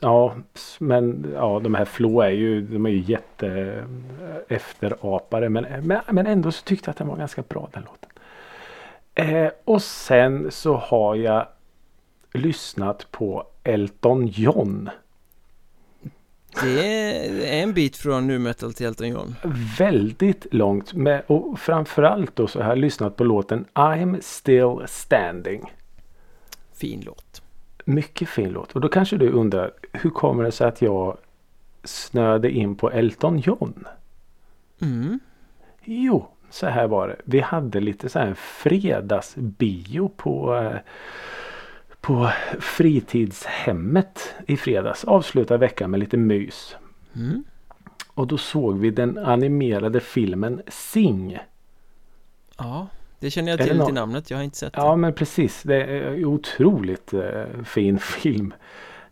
ja, 0.01 0.35
men 0.79 1.33
ja, 1.33 1.59
de 1.63 1.75
här 1.75 1.85
Flo 1.85 2.21
är 2.21 2.29
ju, 2.29 2.61
de 2.61 2.85
är 2.85 2.89
ju 2.89 2.99
jätte 2.99 3.47
eh, 4.21 4.55
efterapare. 4.55 5.49
Men, 5.49 5.65
men, 5.81 6.01
men 6.11 6.27
ändå 6.27 6.51
så 6.51 6.63
tyckte 6.63 6.87
jag 6.87 6.91
att 6.91 6.97
den 6.97 7.07
var 7.07 7.17
ganska 7.17 7.41
bra 7.41 7.69
den 7.73 7.83
låten. 7.83 8.09
Eh, 9.15 9.51
och 9.65 9.81
sen 9.81 10.51
så 10.51 10.75
har 10.75 11.15
jag 11.15 11.47
lyssnat 12.33 13.11
på 13.11 13.47
Elton 13.63 14.27
John. 14.27 14.89
Det 16.61 17.07
är 17.07 17.63
en 17.63 17.73
bit 17.73 17.97
från 17.97 18.27
nu 18.27 18.39
metal 18.39 18.73
till 18.73 18.85
Elton 18.85 19.07
John 19.07 19.35
Väldigt 19.79 20.53
långt 20.53 20.93
med, 20.93 21.23
och 21.27 21.59
framförallt 21.59 22.35
då 22.35 22.47
så 22.47 22.61
har 22.61 22.69
jag 22.69 22.77
lyssnat 22.77 23.15
på 23.15 23.23
låten 23.23 23.65
I'm 23.73 24.21
still 24.21 24.87
standing. 24.87 25.73
Fin 26.73 27.03
låt 27.05 27.41
Mycket 27.85 28.29
fin 28.29 28.49
låt. 28.49 28.71
Och 28.71 28.81
då 28.81 28.89
kanske 28.89 29.17
du 29.17 29.29
undrar 29.29 29.71
hur 29.91 30.09
kommer 30.09 30.43
det 30.43 30.51
sig 30.51 30.67
att 30.67 30.81
jag 30.81 31.17
snöade 31.83 32.51
in 32.51 32.75
på 32.75 32.91
Elton 32.91 33.39
John? 33.39 33.87
mm. 34.81 35.19
Jo, 35.83 36.27
så 36.49 36.67
här 36.67 36.87
var 36.87 37.07
det. 37.07 37.15
Vi 37.23 37.39
hade 37.39 37.79
lite 37.79 38.09
så 38.09 38.19
här 38.19 38.33
fredagsbio 38.33 40.09
på 40.17 40.55
eh, 40.55 40.77
på 42.05 42.29
fritidshemmet 42.59 44.33
i 44.47 44.57
fredags. 44.57 45.03
Avsluta 45.03 45.57
veckan 45.57 45.91
med 45.91 45.99
lite 45.99 46.17
mys. 46.17 46.75
Mm. 47.15 47.43
Och 48.13 48.27
då 48.27 48.37
såg 48.37 48.79
vi 48.79 48.89
den 48.91 49.17
animerade 49.17 49.99
filmen 49.99 50.61
Sing. 50.67 51.37
Ja, 52.57 52.87
det 53.19 53.29
känner 53.31 53.51
jag 53.51 53.59
till 53.59 53.85
till 53.85 53.93
namnet, 53.93 54.29
jag 54.29 54.37
har 54.37 54.43
inte 54.43 54.57
sett 54.57 54.73
det 54.73 54.79
Ja 54.79 54.95
men 54.95 55.13
precis. 55.13 55.63
Det 55.63 55.83
är 55.83 56.01
en 56.01 56.25
otroligt 56.25 57.13
eh, 57.13 57.63
fin 57.65 57.99
film. 57.99 58.53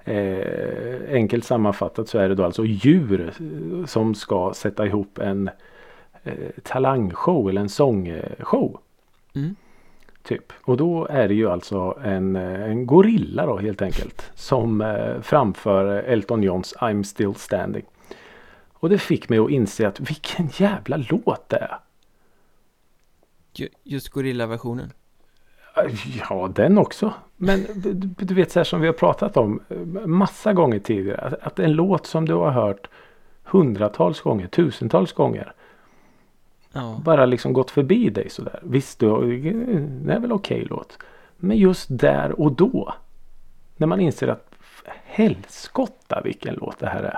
Eh, 0.04 1.16
enkelt 1.16 1.46
sammanfattat 1.46 2.10
så 2.10 2.18
är 2.18 2.30
det 2.30 2.36
då 2.36 2.46
alltså 2.46 2.66
djur 2.66 3.34
eh, 3.40 3.86
som 3.86 4.16
ska 4.16 4.54
sätta 4.56 4.86
ihop 4.86 5.18
en 5.18 5.50
eh, 6.24 6.34
talangshow 6.64 7.50
eller 7.50 7.62
en 7.62 7.70
sångshow. 7.70 8.80
Mm. 9.36 9.56
Typ. 10.24 10.54
Och 10.64 10.78
då 10.78 11.08
är 11.08 11.28
det 11.28 11.34
ju 11.34 11.50
alltså 11.50 12.00
en, 12.04 12.36
eh, 12.36 12.64
en 12.64 12.86
gorilla 12.86 13.46
då 13.46 13.58
helt 13.58 13.82
enkelt. 13.82 14.32
Som 14.36 14.82
eh, 14.82 15.22
framför 15.22 15.86
Elton 15.86 16.44
Johns 16.44 16.76
I'm 16.76 17.04
still 17.04 17.36
standing. 17.36 17.84
Och 18.74 18.90
det 18.90 18.98
fick 18.98 19.30
mig 19.30 19.40
att 19.40 19.50
inse 19.50 19.88
att 19.88 20.00
vilken 20.00 20.50
jävla 20.54 20.98
låt 21.10 21.50
det 21.50 21.58
är. 21.58 21.78
Ju- 23.56 23.70
Just 23.84 24.10
Gorilla-versionen 24.10 24.92
Ja, 26.30 26.52
den 26.56 26.78
också. 26.78 27.14
Men 27.38 27.66
du, 27.76 27.94
du 28.26 28.34
vet 28.34 28.52
så 28.52 28.60
här 28.60 28.64
som 28.64 28.82
vi 28.82 28.88
har 28.88 28.94
pratat 28.94 29.38
om 29.38 29.60
eh, 29.70 29.78
massa 30.08 30.54
gånger 30.54 30.80
tidigare. 30.80 31.22
Att, 31.22 31.34
att 31.34 31.60
en 31.60 31.72
låt 31.74 32.06
som 32.06 32.26
du 32.26 32.34
har 32.34 32.52
hört 32.52 32.90
hundratals 33.44 34.22
gånger, 34.22 34.48
tusentals 34.48 35.14
gånger. 35.14 35.54
Ja, 36.74 37.00
Bara 37.04 37.26
liksom 37.26 37.54
gått 37.54 37.72
förbi 37.72 38.10
dig 38.10 38.30
sådär. 38.30 38.60
Visst, 38.64 39.00
du, 39.00 39.40
det 40.06 40.14
är 40.14 40.20
väl 40.20 40.32
okej 40.32 40.66
låt. 40.70 40.98
Men 41.38 41.58
just 41.58 41.88
där 41.90 42.40
och 42.42 42.52
då. 42.52 42.94
När 43.78 43.88
man 43.88 44.00
inser 44.00 44.28
att 44.28 44.56
helskotta 45.04 46.22
vilken 46.24 46.56
låt 46.56 46.80
det 46.80 46.88
här 46.88 47.04
är. 47.04 47.18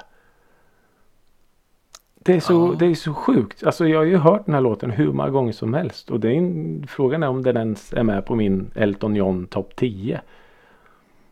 Det 2.16 2.36
är, 2.36 2.40
så, 2.40 2.54
Ja. 2.74 2.76
det 2.80 2.86
är 2.86 2.96
så 2.96 3.14
sjukt. 3.14 3.64
Alltså 3.64 3.88
jag 3.88 4.00
har 4.00 4.06
ju 4.06 4.18
hört 4.18 4.46
den 4.46 4.54
här 4.54 4.62
låten 4.62 4.92
hur 4.92 5.12
många 5.12 5.30
gånger 5.30 5.52
som 5.52 5.74
helst. 5.74 6.12
Och 6.12 6.20
det 6.20 6.28
är 6.28 6.34
en, 6.38 6.86
frågan 6.88 7.24
är 7.24 7.28
om 7.28 7.44
den 7.44 7.58
ens 7.58 7.94
är 7.94 8.04
med 8.04 8.26
på 8.26 8.36
min 8.36 8.72
Elton 8.76 9.16
John 9.16 9.48
topp 9.48 9.76
10. 9.76 10.22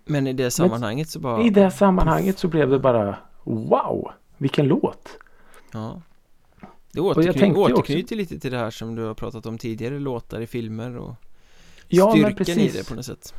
men 0.05 0.27
i 0.27 0.33
det 0.33 0.51
sammanhanget 0.51 1.09
så 1.09 1.19
bara 1.19 1.41
I 1.41 1.49
det 1.49 1.71
sammanhanget 1.71 2.37
så 2.37 2.47
blev 2.47 2.69
det 2.69 2.79
bara 2.79 3.15
wow. 3.43 4.11
Vilken 4.37 4.67
låt. 4.67 5.17
Ja 5.73 6.01
Det 6.93 6.99
jag 6.99 7.05
återkny- 7.05 7.23
tänkte 7.39 7.45
ju 7.45 7.51
också- 7.65 7.73
återknyter 7.73 8.15
lite 8.15 8.39
till 8.39 8.51
det 8.51 8.57
här 8.57 8.69
som 8.71 8.95
du 8.95 9.03
har 9.03 9.13
pratat 9.13 9.45
om 9.45 9.57
tidigare, 9.57 9.99
låtar 9.99 10.41
i 10.41 10.47
filmer 10.47 10.97
och 10.97 11.13
Ja, 11.87 12.11
styrkan 12.11 12.59
i 12.59 12.67
det 12.67 12.89
på 12.89 12.95
något 12.95 13.05
sätt 13.05 13.33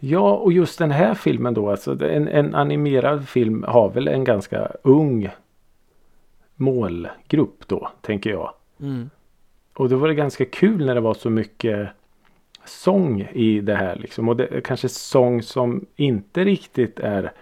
Ja, 0.00 0.32
och 0.34 0.52
just 0.52 0.78
den 0.78 0.90
här 0.90 1.14
filmen 1.14 1.54
då, 1.54 1.70
alltså 1.70 2.04
en, 2.04 2.28
en 2.28 2.54
animerad 2.54 3.28
film 3.28 3.64
har 3.68 3.90
väl 3.90 4.08
en 4.08 4.24
ganska 4.24 4.72
ung 4.82 5.28
målgrupp 6.56 7.68
då, 7.68 7.88
tänker 8.00 8.30
jag. 8.30 8.54
mm. 8.80 9.10
Och 9.74 9.88
då 9.88 9.96
var 9.96 10.08
det 10.08 10.14
ganska 10.14 10.44
kul 10.44 10.86
när 10.86 10.94
det 10.94 11.00
var 11.00 11.14
så 11.14 11.30
mycket 11.30 11.88
sång 12.64 13.20
i 13.32 13.60
det 13.60 13.74
här 13.74 13.96
liksom. 13.96 14.28
Och 14.28 14.36
det 14.36 14.46
är 14.46 14.60
kanske 14.60 14.88
sång 14.88 15.42
som 15.42 15.86
inte 15.96 16.44
riktigt 16.44 17.00
är 17.00 17.32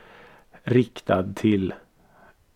riktad 0.62 1.22
till 1.34 1.74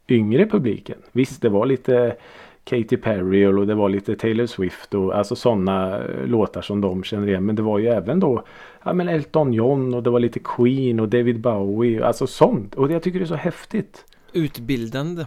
yngre 0.09 0.47
publiken. 0.47 0.99
Visst, 1.12 1.43
det 1.43 1.49
var 1.49 1.67
lite 1.67 2.17
Katy 2.64 2.96
Perry 2.96 3.46
och 3.46 3.66
det 3.66 3.74
var 3.74 3.88
lite 3.88 4.16
Taylor 4.16 4.46
Swift 4.46 4.94
och 4.94 5.18
alltså 5.18 5.37
sådana 5.37 5.98
eh, 6.05 6.27
låtar 6.27 6.62
som 6.62 6.81
de 6.81 7.03
känner 7.03 7.29
igen. 7.29 7.46
Men 7.46 7.57
det 7.57 7.62
var 7.62 7.79
ju 7.79 7.88
även 7.88 8.20
då 8.20 8.44
ja, 8.83 8.92
men 8.92 9.09
Elton 9.09 9.53
John 9.53 9.94
och 9.94 10.03
det 10.03 10.11
var 10.11 10.20
lite 10.20 10.40
Queen 10.44 11.00
och 11.00 11.09
David 11.09 11.40
Bowie. 11.40 12.05
Alltså 12.05 12.27
sånt. 12.27 12.74
Och 12.74 12.92
jag 12.92 13.03
tycker 13.03 13.18
det 13.18 13.24
är 13.24 13.27
så 13.27 13.35
häftigt. 13.35 14.05
Utbildande 14.33 15.27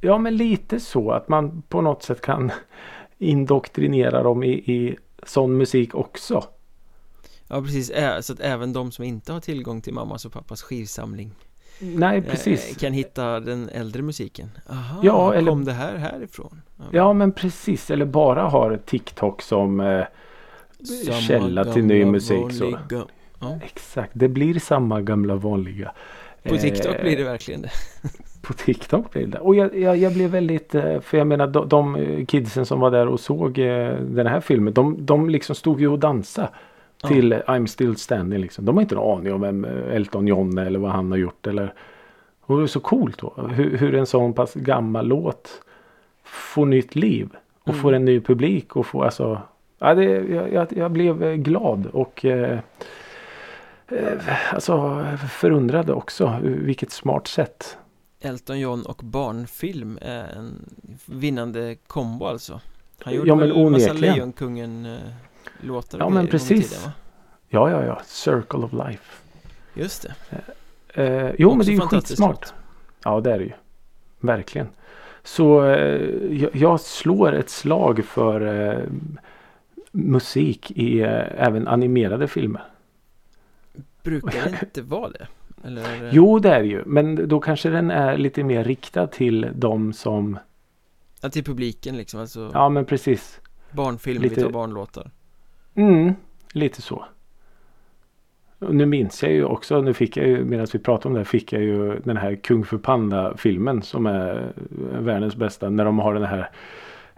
Ja 0.00 0.18
men 0.18 0.36
lite 0.36 0.80
så 0.80 1.10
att 1.10 1.28
man 1.28 1.62
på 1.68 1.80
något 1.80 2.02
sätt 2.02 2.20
kan 2.20 2.50
indoktrinera 3.18 4.22
dem 4.22 4.42
i, 4.42 4.52
i 4.52 4.96
sån 5.22 5.56
musik 5.56 5.94
också. 5.94 6.44
Ja 7.48 7.62
precis, 7.62 7.92
så 8.20 8.32
att 8.32 8.40
även 8.40 8.72
de 8.72 8.92
som 8.92 9.04
inte 9.04 9.32
har 9.32 9.40
tillgång 9.40 9.80
till 9.80 9.94
mammas 9.94 10.24
och 10.24 10.32
pappas 10.32 10.62
skivsamling 10.62 11.30
Nej 11.80 12.18
eh, 12.18 12.24
precis. 12.24 12.76
Kan 12.76 12.92
hitta 12.92 13.40
den 13.40 13.68
äldre 13.68 14.02
musiken 14.02 14.50
Aha, 14.70 15.00
Ja, 15.02 15.34
eller- 15.34 15.50
kom 15.50 15.64
det 15.64 15.72
här 15.72 15.96
härifrån? 15.96 16.62
Ja 16.90 17.12
men 17.12 17.32
precis. 17.32 17.90
Eller 17.90 18.06
bara 18.06 18.42
har 18.42 18.76
TikTok 18.76 19.42
som 19.42 19.80
eh, 19.80 20.04
källa 21.28 21.64
till 21.64 21.84
ny 21.84 22.04
musik, 22.04 22.52
så. 22.52 22.78
Ja, 23.40 23.58
Exakt. 23.64 24.10
Det 24.14 24.28
blir 24.28 24.58
samma 24.58 25.00
gamla 25.00 25.34
vanliga. 25.34 25.92
på 26.42 26.56
TikTok 26.56 26.94
Eh, 26.94 27.02
blir 27.02 27.16
det 27.16 27.24
verkligen 27.24 27.62
det 27.62 27.70
På 28.42 28.52
TikTok 28.52 29.12
blir 29.12 29.26
det. 29.26 29.38
Och 29.38 29.54
jag, 29.54 29.78
jag, 29.78 29.96
jag 29.96 30.12
blev 30.12 30.30
väldigt, 30.30 30.74
eh, 30.74 31.00
för 31.00 31.18
jag 31.18 31.26
menar 31.26 31.46
de, 31.46 31.68
de 31.68 31.96
eh, 31.96 32.24
kidsen 32.26 32.66
som 32.66 32.80
var 32.80 32.90
där 32.90 33.06
och 33.08 33.20
såg 33.20 33.58
eh, 33.58 33.94
den 34.00 34.26
här 34.26 34.40
filmen. 34.40 34.74
De, 34.74 35.06
de 35.06 35.30
liksom 35.30 35.54
stod 35.56 35.80
ju 35.80 35.88
och 35.88 35.98
dansade. 35.98 36.48
Ja. 37.02 37.08
Till 37.08 37.32
eh, 37.32 37.38
I'm 37.38 37.66
still 37.66 37.96
standing 37.96 38.40
liksom. 38.40 38.64
De 38.64 38.76
har 38.76 38.82
inte 38.82 38.94
en 38.94 39.00
aning 39.00 39.32
om 39.32 39.40
vem 39.40 39.64
eh, 39.64 39.94
Elton 39.96 40.26
John 40.26 40.58
är 40.58 40.66
eller 40.66 40.78
vad 40.78 40.90
han 40.90 41.10
har 41.10 41.18
gjort. 41.18 41.46
Eller, 41.46 41.74
och 42.40 42.58
det 42.58 42.62
är 42.64 42.66
så 42.66 42.80
coolt 42.80 43.18
då. 43.18 43.48
Hur, 43.54 43.76
hur 43.76 43.94
en 43.94 44.06
sån 44.06 44.32
pass 44.32 44.54
gammal 44.54 45.06
låt 45.06 45.62
får 46.24 46.66
nytt 46.66 46.94
liv. 46.94 47.28
Och 47.62 47.68
Mm. 47.68 47.80
får 47.82 47.92
en 47.92 48.04
ny 48.04 48.20
publik 48.20 48.76
och 48.76 48.86
får 48.86 49.04
alltså. 49.04 49.40
Ja, 49.78 49.94
det, 49.94 50.04
jag, 50.04 50.52
jag, 50.52 50.66
jag 50.70 50.90
blev 50.90 51.22
eh, 51.22 51.34
glad 51.34 51.86
och 51.86 52.24
eh, 52.24 52.58
eh, 53.88 54.54
alltså 54.54 55.04
förundrad 55.32 55.90
också. 55.90 56.38
Vilket 56.42 56.90
smart 56.90 57.26
sätt. 57.26 57.78
Elton 58.20 58.60
John 58.60 58.82
och 58.86 59.00
barnfilm 59.04 59.98
är 60.02 60.24
en 60.36 60.64
vinnande 61.06 61.76
kombo 61.86 62.24
alltså 62.26 62.60
Han 63.02 63.14
gjorde 63.14 63.28
Ja, 63.28 63.34
men 63.34 63.48
väl 63.48 63.56
en 63.58 63.72
massa 63.72 63.90
onekligen. 63.90 64.14
Lejonkungen 64.14 64.98
eh, 65.60 65.66
låtar 65.66 65.98
Ja, 65.98 66.08
men 66.08 66.26
precis. 66.26 66.70
tiden? 66.70 66.90
Ja, 67.48 67.70
ja, 67.70 67.84
ja. 67.84 68.00
Circle 68.04 68.58
of 68.58 68.72
Life. 68.72 69.22
Just 69.74 70.02
det. 70.02 70.14
Eh, 71.02 71.32
jo, 71.38 71.48
men 71.50 71.58
Också 71.60 71.70
det 71.70 71.72
är 71.76 71.80
ju 71.80 71.80
skitsmart. 71.88 72.30
låt. 72.40 72.54
Ja, 73.04 73.20
det 73.20 73.32
är 73.32 73.38
det 73.38 73.44
ju. 73.44 73.52
Verkligen. 74.20 74.68
Så 75.22 75.64
eh, 75.64 76.34
jag, 76.36 76.50
jag 76.56 76.80
slår 76.80 77.32
ett 77.32 77.50
slag 77.50 78.04
för 78.04 78.40
eh, 78.70 78.84
musik 79.92 80.70
i 80.70 81.00
eh, 81.00 81.08
även 81.46 81.68
animerade 81.68 82.28
filmer. 82.28 82.64
Brukar 84.02 84.44
det 84.50 84.58
inte 84.62 84.82
vara 84.82 85.10
det? 85.10 85.26
Eller? 85.64 86.10
Jo, 86.12 86.38
det 86.38 86.54
är 86.54 86.60
det 86.60 86.66
ju. 86.68 86.82
Men 86.86 87.28
då 87.28 87.40
kanske 87.40 87.70
den 87.70 87.90
är 87.90 88.16
lite 88.18 88.44
mer 88.44 88.64
riktad 88.64 89.06
till 89.06 89.48
de 89.54 89.92
som... 89.92 90.38
Ja, 91.20 91.28
till 91.28 91.44
publiken 91.44 91.96
liksom, 91.96 92.20
alltså 92.20 92.50
Ja, 92.54 92.68
men 92.68 92.84
precis. 92.84 93.40
barnfilm, 93.70 94.22
lite- 94.22 94.34
vi 94.34 94.42
tar 94.42 94.50
barnlåtar. 94.50 95.10
Mm, 95.76 96.14
lite 96.52 96.82
så. 96.82 97.04
Och 98.58 98.74
nu 98.74 98.86
minns 98.86 99.22
jag 99.22 99.32
ju 99.32 99.44
också, 99.44 99.80
nu 99.80 99.94
fick 99.94 100.16
jag 100.16 100.26
ju, 100.26 100.44
medan 100.44 100.66
vi 100.72 100.78
pratade 100.78 101.08
om 101.08 101.14
det 101.14 101.20
här, 101.20 101.24
fick 101.24 101.52
jag 101.52 101.62
ju 101.62 102.00
den 102.00 102.16
här 102.16 102.34
Kung 102.34 102.64
Fu 102.64 102.78
Panda 102.78 103.36
filmen 103.36 103.82
som 103.82 104.06
är 104.06 104.52
världens 104.98 105.36
bästa. 105.36 105.70
När 105.70 105.84
de 105.84 105.98
har 105.98 106.14
den 106.14 106.24
här 106.24 106.50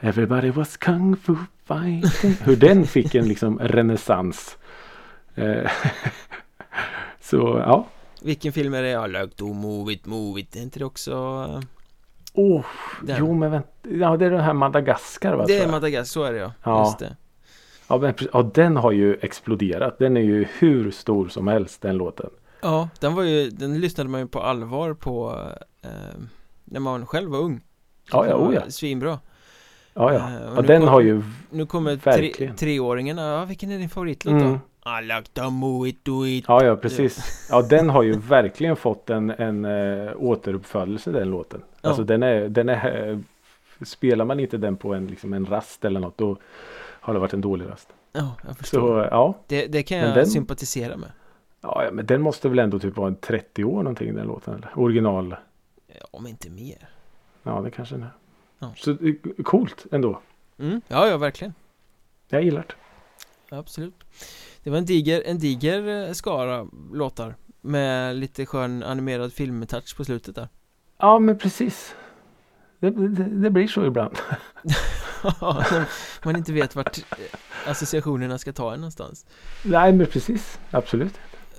Everybody 0.01 0.51
was 0.51 0.77
Kung 0.77 1.17
Fu 1.17 1.37
fighting. 1.65 2.35
Hur 2.45 2.57
den 2.57 2.87
fick 2.87 3.15
en 3.15 3.29
liksom 3.29 3.59
renässans. 3.59 4.59
Eh, 5.35 5.71
så 7.21 7.37
ja. 7.67 7.87
Vilken 8.23 8.53
film 8.53 8.75
är 8.75 8.83
det? 8.83 8.89
Ja, 8.89 9.07
like 9.07 9.29
to 9.29 9.53
move 9.53 9.93
it, 9.93 10.07
move 10.07 10.41
it. 10.41 10.57
Är 10.57 10.61
inte 10.61 10.79
det 10.79 10.85
också? 10.85 11.15
Oh, 12.35 12.65
Den. 13.03 13.17
jo 13.19 13.35
men 13.35 13.51
vänta. 13.51 13.69
Ja 13.83 14.17
det 14.17 14.27
är 14.27 14.31
den 14.31 14.41
här 14.41 14.53
Madagaskar 14.53 15.35
va? 15.35 15.45
Det 15.47 15.59
är. 15.59 15.71
Madagaskar, 15.71 16.05
så 16.05 16.25
är 16.25 16.33
det 16.33 16.39
ja. 16.39 16.53
Ja. 16.63 16.85
Just 16.85 16.99
det. 16.99 17.17
Ja, 17.89 17.99
men, 17.99 18.15
ja 18.33 18.43
den 18.55 18.77
har 18.77 18.93
ju 18.93 19.19
exploderat. 19.21 19.99
Den 19.99 20.17
är 20.17 20.21
ju 20.21 20.47
hur 20.59 20.91
stor 20.91 21.29
som 21.29 21.49
helst 21.49 21.83
den 21.83 21.97
låten. 21.97 22.31
Ja, 22.61 22.89
den 23.01 23.15
var 23.15 23.23
ju, 23.23 23.51
den 23.51 23.81
lyssnade 23.81 24.11
man 24.11 24.21
ju 24.21 24.27
på 24.27 24.41
allvar 24.41 24.95
på 24.95 25.43
eh, 25.83 25.91
när 26.65 26.81
man 26.81 27.07
själv 27.07 27.31
var 27.31 27.39
ung. 27.39 27.61
Ja, 28.13 28.27
ja, 28.27 28.35
oh 28.37 28.55
ja. 28.55 28.61
Svinbra. 28.69 29.19
Ja, 29.95 30.13
ja. 30.15 30.29
men 30.29 30.43
ja 30.55 30.61
nu 30.61 30.67
den 30.67 30.81
kom- 30.81 30.89
har 30.89 31.01
ju 31.01 31.23
Nu 31.51 31.67
kommer 31.67 31.97
tre, 31.97 32.53
treåringen, 32.57 33.19
ja 33.19 33.45
vilken 33.45 33.71
är 33.71 33.79
din 33.79 33.89
favoritlåt 33.89 34.33
Mm. 34.33 34.53
då? 34.53 34.59
Ja, 36.47 36.65
ja 36.65 36.77
precis. 36.77 37.47
Ja, 37.51 37.63
den 37.63 37.91
har 37.91 38.03
ju 38.03 38.13
verkligen 38.19 38.77
fått 38.77 39.11
en, 39.11 39.31
en 39.31 39.65
äh, 39.65 40.13
återuppfödelse 40.17 41.11
den 41.11 41.31
låten. 41.31 41.63
Ja. 41.81 41.89
Alltså 41.89 42.05
den 42.05 42.23
är, 42.23 42.49
den 42.49 42.69
är 42.69 43.09
eh, 43.11 43.19
Spelar 43.83 44.25
man 44.25 44.41
inte 44.41 44.57
den 44.57 44.77
på 44.77 44.95
en, 44.95 45.07
liksom 45.07 45.33
en 45.33 45.47
rast 45.47 45.85
eller 45.85 46.01
något 46.01 46.19
då 46.19 46.37
har 47.01 47.15
det 47.15 47.21
varit 47.21 47.33
en 47.35 47.41
dålig 47.41 47.69
rast. 47.69 47.89
Ja, 48.13 48.35
jag 48.47 48.57
förstår. 48.59 48.81
Så 49.05 49.09
ja, 49.11 49.39
Det, 49.47 49.67
det 49.67 49.83
kan 49.83 49.99
jag 49.99 50.15
den- 50.15 50.27
sympatisera 50.27 50.97
med. 50.97 51.13
ja, 51.61 51.89
men 51.93 52.07
den 52.07 52.21
måste 52.23 52.49
väl 52.49 52.59
ändå 52.59 52.79
typ 52.79 52.97
vara 52.97 53.09
en 53.09 53.17
30 53.17 53.65
år 53.65 53.77
någonting 53.83 54.15
den 54.15 54.27
låten 54.27 54.55
eller? 54.55 54.79
Original. 54.79 55.37
Ja, 55.87 56.07
Om 56.11 56.27
inte 56.27 56.51
mer. 56.51 56.89
Ja, 57.43 57.61
det 57.61 57.71
kanske 57.71 57.95
den 57.95 58.03
är. 58.05 58.11
Ja. 58.59 58.73
Så 58.77 58.91
eh, 58.91 59.15
coolt 59.45 59.87
ändå. 59.93 60.21
Mm. 60.59 60.81
Ja, 60.89 61.09
ja 61.09 61.17
verkligen. 61.17 61.55
Jag 62.29 62.43
gillar 62.43 62.65
det. 62.69 63.57
Absolut. 63.57 63.95
Det 64.63 64.71
var 64.71 64.79
en 64.79 64.85
diger, 64.85 65.23
en 65.27 65.39
diger 65.39 66.07
eh, 66.09 66.13
skara 66.13 66.67
låtar 66.93 67.35
med 67.61 68.17
lite 68.17 68.47
skön 68.47 68.83
animerad 68.83 69.33
filmtouch 69.33 69.97
på 69.97 70.05
slutet 70.05 70.35
där. 70.35 70.49
Ja, 70.99 71.19
men 71.19 71.39
precis. 71.39 71.95
Det, 72.79 72.91
det, 72.91 73.25
det 73.25 73.51
blir 73.51 73.67
så 73.69 73.85
ibland. 73.87 74.17
När 75.23 76.25
man 76.25 76.37
inte 76.37 76.53
vet 76.53 76.77
vart 76.77 76.99
eh, 76.99 77.71
associationerna 77.71 78.39
ska 78.39 78.53
ta 78.53 78.75
en 78.75 78.81
någonstans. 78.81 79.27
Nej, 79.63 79.93
men 79.93 80.07
precis. 80.07 80.59
Absolut. 80.71 81.13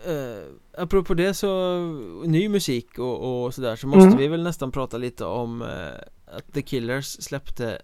Uh, 0.08 0.44
apropå 0.78 1.14
det 1.14 1.34
så, 1.34 1.78
ny 2.26 2.50
musik 2.50 3.00
och, 3.00 3.44
och 3.46 3.54
sådär 3.54 3.76
så 3.76 3.88
måste 3.88 4.08
Mm. 4.08 4.18
vi 4.18 4.28
väl 4.28 4.44
nästan 4.44 4.72
prata 4.72 4.98
lite 4.98 5.26
om 5.26 5.62
eh, 5.62 6.36
att 6.38 6.54
The 6.54 6.62
Killers 6.62 7.06
släppte 7.06 7.82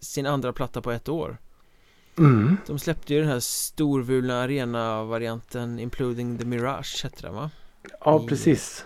sin 0.00 0.26
andra 0.26 0.52
platta 0.52 0.80
på 0.82 0.90
ett 0.90 1.08
år. 1.08 1.38
Mm. 2.18 2.56
De 2.66 2.78
släppte 2.78 3.14
ju 3.14 3.20
den 3.20 3.28
här 3.28 3.40
storvulna 3.40 4.40
arena-varianten 4.42 5.78
Imploding 5.78 6.38
the 6.38 6.44
Mirage 6.44 7.00
hette 7.02 7.22
den 7.22 7.34
va? 7.34 7.50
Ja, 8.04 8.22
I- 8.24 8.26
precis. 8.28 8.84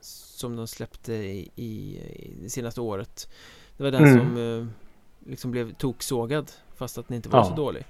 Som 0.00 0.56
de 0.56 0.66
släppte 0.66 1.12
i, 1.14 1.50
i, 1.56 1.66
i 1.66 2.36
det 2.42 2.50
senaste 2.50 2.80
året 2.80 3.28
Det 3.76 3.82
var 3.84 3.90
den 3.90 4.04
Mm. 4.04 4.18
som 4.18 4.36
eh, 4.36 4.66
liksom 5.26 5.50
blev 5.50 5.74
toksågad 5.74 6.52
fast 6.76 6.98
att 6.98 7.08
den 7.08 7.16
inte 7.16 7.28
var 7.28 7.38
Ja. 7.38 7.44
så 7.44 7.54
dålig 7.54 7.84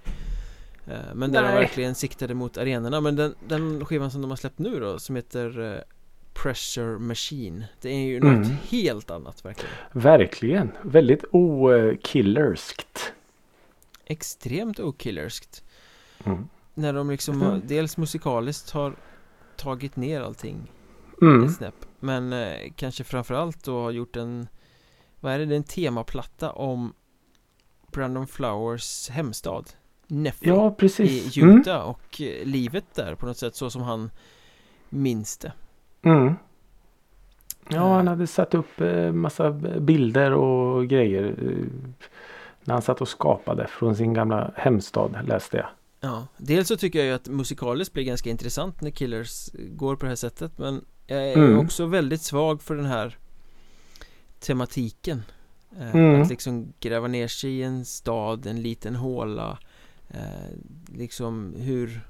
Eh, 0.86 1.14
Men 1.14 1.32
där 1.32 1.42
de 1.42 1.48
verkligen 1.48 1.94
siktade 1.94 2.34
mot 2.34 2.58
arenorna 2.58 3.00
Men 3.00 3.16
den, 3.16 3.34
den 3.48 3.84
skivan 3.84 4.10
som 4.10 4.20
de 4.22 4.30
har 4.30 4.36
släppt 4.36 4.58
nu 4.58 4.80
då 4.80 4.98
som 4.98 5.16
heter 5.16 5.72
eh, 5.74 5.78
Pressure 6.42 6.98
Machine 6.98 7.64
Det 7.80 7.88
är 7.90 7.98
ju 8.06 8.20
något 8.20 8.46
Mm. 8.46 8.56
helt 8.70 9.10
annat 9.10 9.44
verkligen 9.44 9.74
Verkligen. 9.92 10.70
Väldigt 10.82 11.24
okillerskt. 11.30 13.12
Extremt 14.04 14.80
okillerskt 14.80 15.64
Mm. 16.24 16.48
När 16.74 16.92
de 16.92 17.10
liksom 17.10 17.42
Mm. 17.42 17.62
dels 17.66 17.96
musikaliskt 17.96 18.70
har 18.70 18.96
tagit 19.56 19.96
ner 19.96 20.20
allting 20.20 20.70
Mm. 21.22 21.44
ett 21.44 21.54
snäpp 21.56 21.86
Men 22.00 22.32
eh, 22.32 22.72
kanske 22.76 23.04
framförallt 23.04 23.64
då 23.64 23.80
har 23.82 23.90
gjort 23.90 24.16
en 24.16 24.48
Vad 25.20 25.32
är 25.32 25.38
det? 25.38 25.46
Det 25.46 25.54
är 25.54 25.56
en 25.56 25.64
temaplatta 25.64 26.52
om 26.52 26.92
Brandon 27.94 28.26
Flowers 28.26 29.08
hemstad 29.10 29.64
Neffy 30.06 30.48
Ja, 30.48 30.70
i 30.72 30.74
precis. 30.74 31.36
Mm. 31.36 31.58
Utah 31.58 31.82
och 31.82 32.20
eh, 32.20 32.46
livet 32.46 32.84
där 32.94 33.14
på 33.14 33.26
något 33.26 33.36
sätt 33.38 33.54
så 33.56 33.70
som 33.70 33.82
han 33.82 34.10
minns 34.88 35.38
det 35.38 35.52
Mm. 36.02 36.34
Ja, 37.68 37.94
han 37.96 38.08
hade 38.08 38.26
satt 38.26 38.54
upp 38.54 38.80
eh, 38.80 39.12
massa 39.12 39.50
bilder 39.80 40.32
och 40.32 40.86
grejer. 40.88 41.24
eh, 41.24 41.66
När 42.64 42.74
han 42.74 42.82
satt 42.82 43.00
och 43.00 43.08
skapade 43.08 43.66
från 43.66 43.96
sin 43.96 44.14
gamla 44.14 44.50
hemstad 44.56 45.16
läste 45.28 45.56
jag. 45.56 45.66
Ja, 46.00 46.26
dels 46.36 46.68
så 46.68 46.76
tycker 46.76 46.98
jag 46.98 47.08
ju 47.08 47.14
att 47.14 47.28
musikaliskt 47.28 47.94
blir 47.94 48.04
ganska 48.04 48.30
intressant 48.30 48.80
när 48.80 48.90
Killers 48.90 49.50
går 49.54 49.96
på 49.96 50.04
det 50.04 50.08
här 50.10 50.16
sättet 50.16 50.58
Men 50.58 50.84
jag 51.06 51.28
är 51.30 51.36
Mm. 51.36 51.58
också 51.58 51.86
väldigt 51.86 52.20
svag 52.22 52.62
för 52.62 52.74
den 52.76 52.86
här 52.86 53.18
tematiken 54.40 55.18
eh, 55.18 55.24
Mm. 55.80 56.22
Att 56.22 56.28
liksom 56.28 56.72
gräva 56.80 57.08
ner 57.08 57.28
sig 57.28 57.50
i 57.50 57.62
en 57.62 57.84
stad, 57.84 58.46
en 58.46 58.62
liten 58.62 58.94
håla 58.96 59.58
eh, 60.08 60.50
Liksom 60.98 61.54
hur 61.58 62.00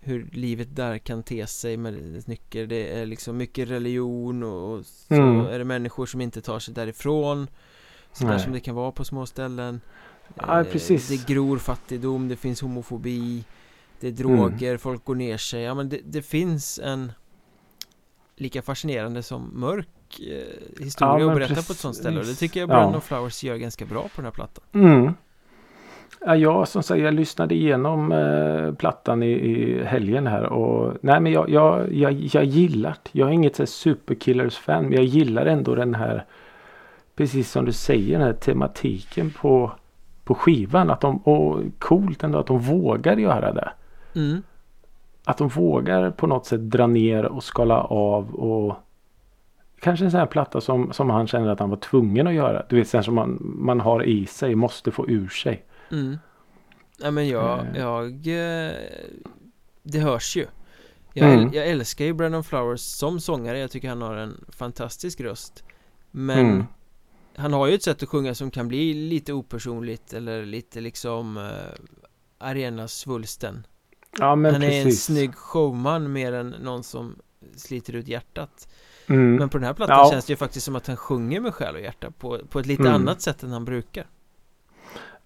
hur 0.00 0.28
livet 0.32 0.76
där 0.76 0.98
kan 0.98 1.22
te 1.22 1.46
sig 1.46 1.76
med 1.76 2.28
nycker 2.28 2.66
Det 2.66 2.88
är 3.00 3.06
liksom 3.06 3.36
mycket 3.36 3.68
religion 3.68 4.42
och 4.42 4.86
så 4.86 5.14
Mm. 5.14 5.46
är 5.46 5.58
det 5.58 5.64
människor 5.64 6.06
som 6.06 6.20
inte 6.20 6.40
tar 6.40 6.58
sig 6.58 6.74
därifrån 6.74 7.46
Sådär 8.12 8.38
som 8.38 8.52
det 8.52 8.60
kan 8.60 8.74
vara 8.74 8.92
på 8.92 9.04
små 9.04 9.26
ställen 9.26 9.80
Ja, 10.36 10.60
Eh, 10.60 10.72
precis. 10.72 11.08
Det 11.08 11.34
gror 11.34 11.58
fattigdom, 11.58 12.28
det 12.28 12.36
finns 12.36 12.60
homofobi 12.60 13.44
Det 14.00 14.06
är 14.06 14.10
Mm. 14.10 14.16
droger, 14.22 14.76
folk 14.76 15.04
går 15.04 15.14
ner 15.14 15.36
sig 15.36 15.62
Ja 15.62 15.74
men 15.74 15.88
det, 15.88 16.00
det 16.04 16.22
finns 16.22 16.78
en 16.78 17.12
Lika 18.36 18.62
fascinerande 18.62 19.22
som 19.22 19.60
mörk 19.60 19.88
eh, 20.20 20.82
historia 20.84 21.18
Ja, 21.24 21.30
att 21.30 21.34
berätta 21.38 21.54
på 21.54 21.72
ett 21.72 21.78
sånt 21.78 21.96
ställe 21.96 22.20
och 22.20 22.26
det 22.26 22.34
tycker 22.34 22.60
jag 22.60 22.70
Ja. 22.70 22.74
Brandon 22.74 23.00
Flowers 23.00 23.44
gör 23.44 23.56
ganska 23.56 23.84
bra 23.84 24.02
på 24.02 24.08
den 24.16 24.24
här 24.24 24.32
plattan 24.32 24.64
Mm. 24.72 25.14
Ja, 26.20 26.36
jag 26.36 26.68
som 26.68 26.82
sagt, 26.82 27.00
jag 27.00 27.14
lyssnade 27.14 27.54
igenom 27.54 28.12
eh, 28.12 28.74
plattan 28.74 29.22
i, 29.22 29.30
i 29.30 29.84
helgen 29.84 30.26
här 30.26 30.42
och 30.44 30.94
nej 31.00 31.20
men 31.20 31.32
jag, 31.32 31.50
jag, 31.50 31.92
jag, 31.92 32.12
jag 32.12 32.44
gillar. 32.44 32.96
Jag 33.12 33.28
är 33.28 33.32
inget 33.32 33.56
så 33.56 33.66
superkillers-fan 33.66 34.84
men 34.84 34.92
jag 34.92 35.04
gillar 35.04 35.46
ändå 35.46 35.74
den 35.74 35.94
här 35.94 36.24
precis 37.16 37.50
som 37.50 37.64
du 37.64 37.72
säger 37.72 38.18
den 38.18 38.26
här 38.26 38.32
tematiken 38.32 39.30
på, 39.30 39.72
på 40.24 40.34
skivan. 40.34 40.90
Att 40.90 41.00
de, 41.00 41.16
och 41.16 41.62
coolt 41.78 42.22
ändå 42.22 42.38
att 42.38 42.46
de 42.46 42.58
vågar 42.58 43.16
göra 43.16 43.52
det. 43.52 43.70
mm. 44.14 44.42
Att 45.24 45.38
de 45.38 45.48
vågar 45.48 46.10
på 46.10 46.26
något 46.26 46.46
sätt 46.46 46.60
dra 46.60 46.86
ner 46.86 47.24
och 47.24 47.44
skala 47.44 47.80
av 47.80 48.34
och 48.34 48.76
Kanske 49.80 50.04
en 50.04 50.10
sån 50.10 50.20
här 50.20 50.26
platta 50.26 50.60
som, 50.60 50.92
som 50.92 51.10
han 51.10 51.26
känner 51.26 51.48
att 51.48 51.60
han 51.60 51.70
var 51.70 51.76
tvungen 51.76 52.26
att 52.26 52.34
göra. 52.34 52.66
Du 52.68 52.76
vet, 52.76 52.88
sen 52.88 53.04
som 53.04 53.14
man, 53.14 53.38
man 53.42 53.80
har 53.80 54.04
i 54.04 54.26
sig, 54.26 54.54
måste 54.54 54.90
få 54.90 55.08
ur 55.08 55.28
sig. 55.28 55.66
Mm. 55.90 56.18
Nej 57.00 57.10
men 57.10 57.28
jag, 57.28 57.58
Eh. 57.60 57.80
jag 57.80 58.06
eh, 58.66 58.72
Det 59.82 59.98
hörs 59.98 60.36
ju 60.36 60.46
jag, 61.12 61.32
Mm. 61.34 61.50
jag 61.52 61.66
älskar 61.68 62.04
ju 62.04 62.12
Brandon 62.12 62.44
Flowers 62.44 62.80
som 62.80 63.20
sångare, 63.20 63.58
jag 63.58 63.70
tycker 63.70 63.88
han 63.88 64.02
har 64.02 64.16
en 64.16 64.44
fantastisk 64.48 65.20
röst 65.20 65.64
Men 66.10 66.38
Mm. 66.50 66.64
Han 67.36 67.52
har 67.52 67.66
ju 67.66 67.74
ett 67.74 67.82
sätt 67.82 68.02
att 68.02 68.08
sjunga 68.08 68.34
som 68.34 68.50
kan 68.50 68.68
bli 68.68 68.94
lite 68.94 69.32
opersonligt 69.32 70.12
eller 70.12 70.44
lite 70.46 70.80
liksom 70.80 71.36
eh, 71.36 71.74
Arenasvulsten 72.38 73.66
Ja 74.18 74.34
men 74.36 74.52
Han 74.52 74.62
är 74.62 74.70
en 74.78 74.84
precis. 74.84 75.04
snygg 75.04 75.34
showman 75.34 76.12
mer 76.12 76.32
än 76.32 76.48
någon 76.50 76.82
som 76.82 77.16
sliter 77.56 77.92
ut 77.96 78.08
hjärtat 78.08 78.68
Mm. 79.08 79.36
Men 79.36 79.48
på 79.48 79.58
den 79.58 79.66
här 79.66 79.74
plattan 79.74 79.98
Ja. 79.98 80.10
känns 80.10 80.24
det 80.26 80.32
ju 80.32 80.36
faktiskt 80.36 80.66
som 80.66 80.76
att 80.76 80.86
han 80.86 80.96
sjunger 80.96 81.40
med 81.40 81.54
själ 81.54 81.74
och 81.74 81.80
hjärta 81.80 82.10
på, 82.10 82.38
på 82.50 82.58
ett 82.58 82.66
lite 82.66 82.82
Mm. 82.82 82.94
annat 82.94 83.20
sätt 83.20 83.42
än 83.42 83.50
han 83.52 83.64
brukar 83.64 84.06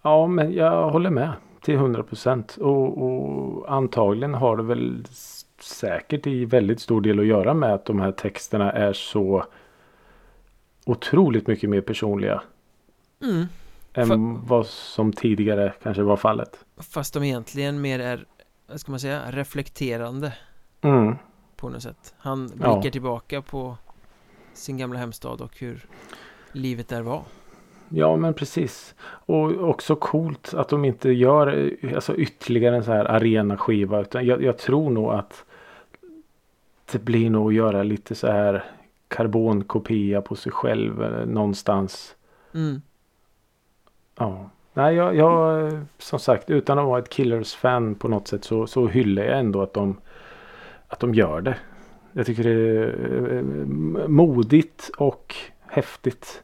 Ja 0.02 0.26
men 0.26 0.52
jag 0.52 0.90
håller 0.90 1.10
med. 1.10 1.32
till 1.60 1.74
100 1.74 2.02
procent. 2.02 2.56
Och, 2.60 3.02
och 3.02 3.72
antagligen 3.74 4.34
har 4.34 4.56
det 4.56 4.62
väl 4.62 5.04
säkert 5.60 6.26
i 6.26 6.44
väldigt 6.44 6.80
stor 6.80 7.00
del 7.00 7.20
att 7.20 7.26
göra 7.26 7.54
med 7.54 7.74
att 7.74 7.84
de 7.84 8.00
här 8.00 8.12
texterna 8.12 8.72
är 8.72 8.92
så 8.92 9.44
otroligt 10.84 11.46
mycket 11.46 11.70
mer 11.70 11.80
personliga. 11.80 12.42
Mm. 13.22 13.46
Än 13.94 14.08
Fa- 14.12 14.40
vad 14.46 14.66
som 14.66 15.12
tidigare 15.12 15.72
kanske 15.82 16.02
var 16.02 16.16
fallet. 16.16 16.64
Fast 16.92 17.14
de 17.14 17.22
egentligen 17.22 17.80
mer 17.80 17.98
är, 17.98 18.24
vad 18.68 18.80
ska 18.80 18.90
man 18.92 19.00
säga, 19.00 19.20
reflekterande 19.30 20.32
Mm. 20.82 21.16
På 21.62 21.68
något 21.68 21.82
sätt 21.82 22.14
Han 22.18 22.50
Ja. 22.60 22.74
blickar 22.74 22.90
tillbaka 22.90 23.42
på 23.42 23.76
sin 24.54 24.76
gamla 24.78 24.98
hemstad 24.98 25.40
och 25.40 25.58
hur 25.58 25.86
livet 26.52 26.88
där 26.88 27.02
var 27.02 27.22
Ja 27.88 28.16
men 28.16 28.34
precis. 28.34 28.94
Och 29.04 29.68
också 29.68 29.96
coolt 29.96 30.54
att 30.54 30.68
de 30.68 30.84
inte 30.84 31.10
gör 31.10 31.72
alltså, 31.94 32.16
ytterligare 32.16 32.76
en 32.76 32.84
så 32.84 32.92
här 32.92 33.04
arenaskiva. 33.04 34.00
Utan 34.00 34.26
jag, 34.26 34.42
jag 34.42 34.58
tror 34.58 34.90
nog 34.90 35.12
att 35.12 35.44
det 36.92 36.98
blir 36.98 37.30
nog 37.30 37.48
att 37.48 37.54
göra 37.54 37.82
lite 37.82 38.14
så 38.14 38.26
här 38.26 38.64
karbonkopia 39.08 40.22
på 40.22 40.36
sig 40.36 40.52
själv 40.52 41.02
eh, 41.02 41.26
någonstans. 41.26 42.14
mm. 42.54 42.82
Ja. 44.18 44.50
Nej, 44.74 44.94
jag, 44.94 45.16
jag 45.16 45.70
som 45.98 46.18
sagt 46.18 46.50
utan 46.50 46.78
att 46.78 46.86
vara 46.86 46.98
ett 46.98 47.08
Killers-fan 47.08 47.94
på 47.94 48.08
något 48.08 48.28
sätt 48.28 48.44
så, 48.44 48.66
så 48.66 48.86
hyllar 48.86 49.22
jag 49.22 49.38
ändå 49.38 49.62
att 49.62 49.74
de, 49.74 49.96
att 50.92 51.00
de 51.00 51.14
gör 51.14 51.40
det. 51.40 51.56
Jag 52.12 52.26
tycker 52.26 52.44
det 52.44 52.50
är 52.50 53.36
eh, 53.36 53.42
modigt 54.08 54.90
och 54.98 55.34
häftigt. 55.66 56.42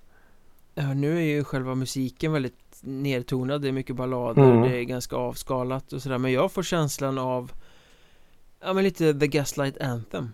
Ja, 0.74 0.94
nu 0.94 1.16
är 1.16 1.22
ju 1.22 1.44
själva 1.44 1.74
musiken 1.74 2.32
väldigt 2.32 2.54
nedtonad, 2.80 3.62
det 3.62 3.68
är 3.68 3.72
mycket 3.72 3.96
ballader, 3.96 4.42
Mm. 4.50 4.62
det 4.62 4.76
är 4.76 4.82
ganska 4.84 5.16
avskalat 5.16 5.92
och 5.92 6.02
sådär 6.02 6.18
Men 6.18 6.32
jag 6.32 6.52
får 6.52 6.62
känslan 6.62 7.18
av 7.18 7.52
Ja 8.61 8.72
men 8.72 8.84
lite 8.84 9.14
The 9.14 9.26
Gaslight 9.26 9.78
Anthem 9.80 10.30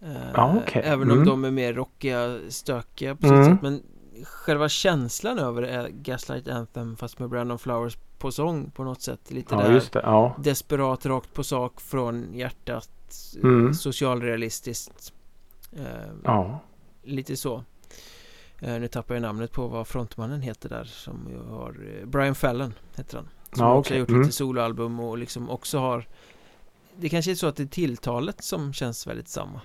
Eh, 0.00 0.12
Ja, 0.34 0.54
okej. 0.64 0.82
Även 0.84 1.10
om 1.10 1.16
Mm. 1.16 1.28
de 1.28 1.44
är 1.44 1.50
mer 1.50 1.72
rockiga, 1.72 2.38
stökiga 2.48 3.14
på 3.14 3.22
sitt 3.22 3.30
Mm. 3.32 3.44
sätt 3.44 3.62
Men 3.62 3.82
själva 4.24 4.68
känslan 4.68 5.38
över 5.38 5.62
det 5.62 5.68
är 5.70 5.88
Gaslight 5.88 6.48
Anthem 6.48 6.96
fast 6.96 7.18
med 7.18 7.28
Brandon 7.28 7.58
Flowers 7.58 7.96
på 8.18 8.32
sång 8.32 8.70
på 8.70 8.84
något 8.84 9.02
sätt 9.02 9.30
Lite 9.30 9.54
Ja, 9.54 9.60
där 9.62 9.72
just 9.72 9.92
det. 9.92 10.00
Ja. 10.04 10.36
desperat, 10.38 11.06
rakt 11.06 11.34
på 11.34 11.44
sak 11.44 11.80
från 11.80 12.34
hjärtat 12.34 12.90
Mm. 13.42 13.74
Socialrealistiskt 13.74 15.12
eh, 15.72 15.84
Ja. 16.24 16.60
Lite 17.02 17.36
så 17.36 17.64
eh, 18.60 18.78
Nu 18.78 18.88
tappar 18.88 19.14
jag 19.14 19.22
namnet 19.22 19.52
på 19.52 19.66
vad 19.66 19.86
frontmannen 19.86 20.42
heter 20.42 20.68
där 20.68 20.84
Som 20.84 21.26
ju 21.30 21.38
har 21.38 21.98
eh, 22.00 22.06
Brian 22.06 22.34
Fallon 22.34 22.74
heter 22.96 23.16
han 23.16 23.28
Som 23.52 23.64
Ja, 23.66 23.74
också 23.74 23.94
har 23.94 23.98
gjort 23.98 24.08
Mm. 24.08 24.20
lite 24.22 24.32
soloalbum 24.32 25.00
och 25.00 25.18
liksom 25.18 25.50
också 25.50 25.78
har 25.78 26.08
Det 26.96 27.08
kanske 27.08 27.30
är 27.30 27.34
så 27.34 27.46
att 27.46 27.56
det 27.56 27.62
är 27.62 27.66
tilltalet 27.66 28.44
som 28.44 28.72
känns 28.72 29.06
väldigt 29.06 29.28
samma 29.28 29.60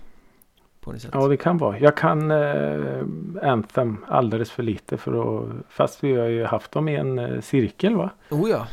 På 0.82 0.92
något 0.92 1.02
sätt 1.02 1.12
Ja, 1.14 1.28
det 1.28 1.38
kan 1.38 1.58
vara. 1.58 1.80
Jag 1.80 1.98
kan 1.98 2.32
eh, 2.32 3.04
Anthem 3.42 3.98
alldeles 4.08 4.52
för 4.52 4.64
lite 4.64 4.98
för 4.98 5.40
att... 5.44 5.50
Fast 5.70 6.04
vi 6.04 6.16
har 6.16 6.26
ju 6.28 6.46
haft 6.46 6.72
dem 6.72 6.90
i 6.90 6.96
en 6.96 7.20
eh, 7.20 7.42
cirkel 7.42 7.96
va? 7.96 8.10
Oh 8.30 8.50
ja, 8.50 8.68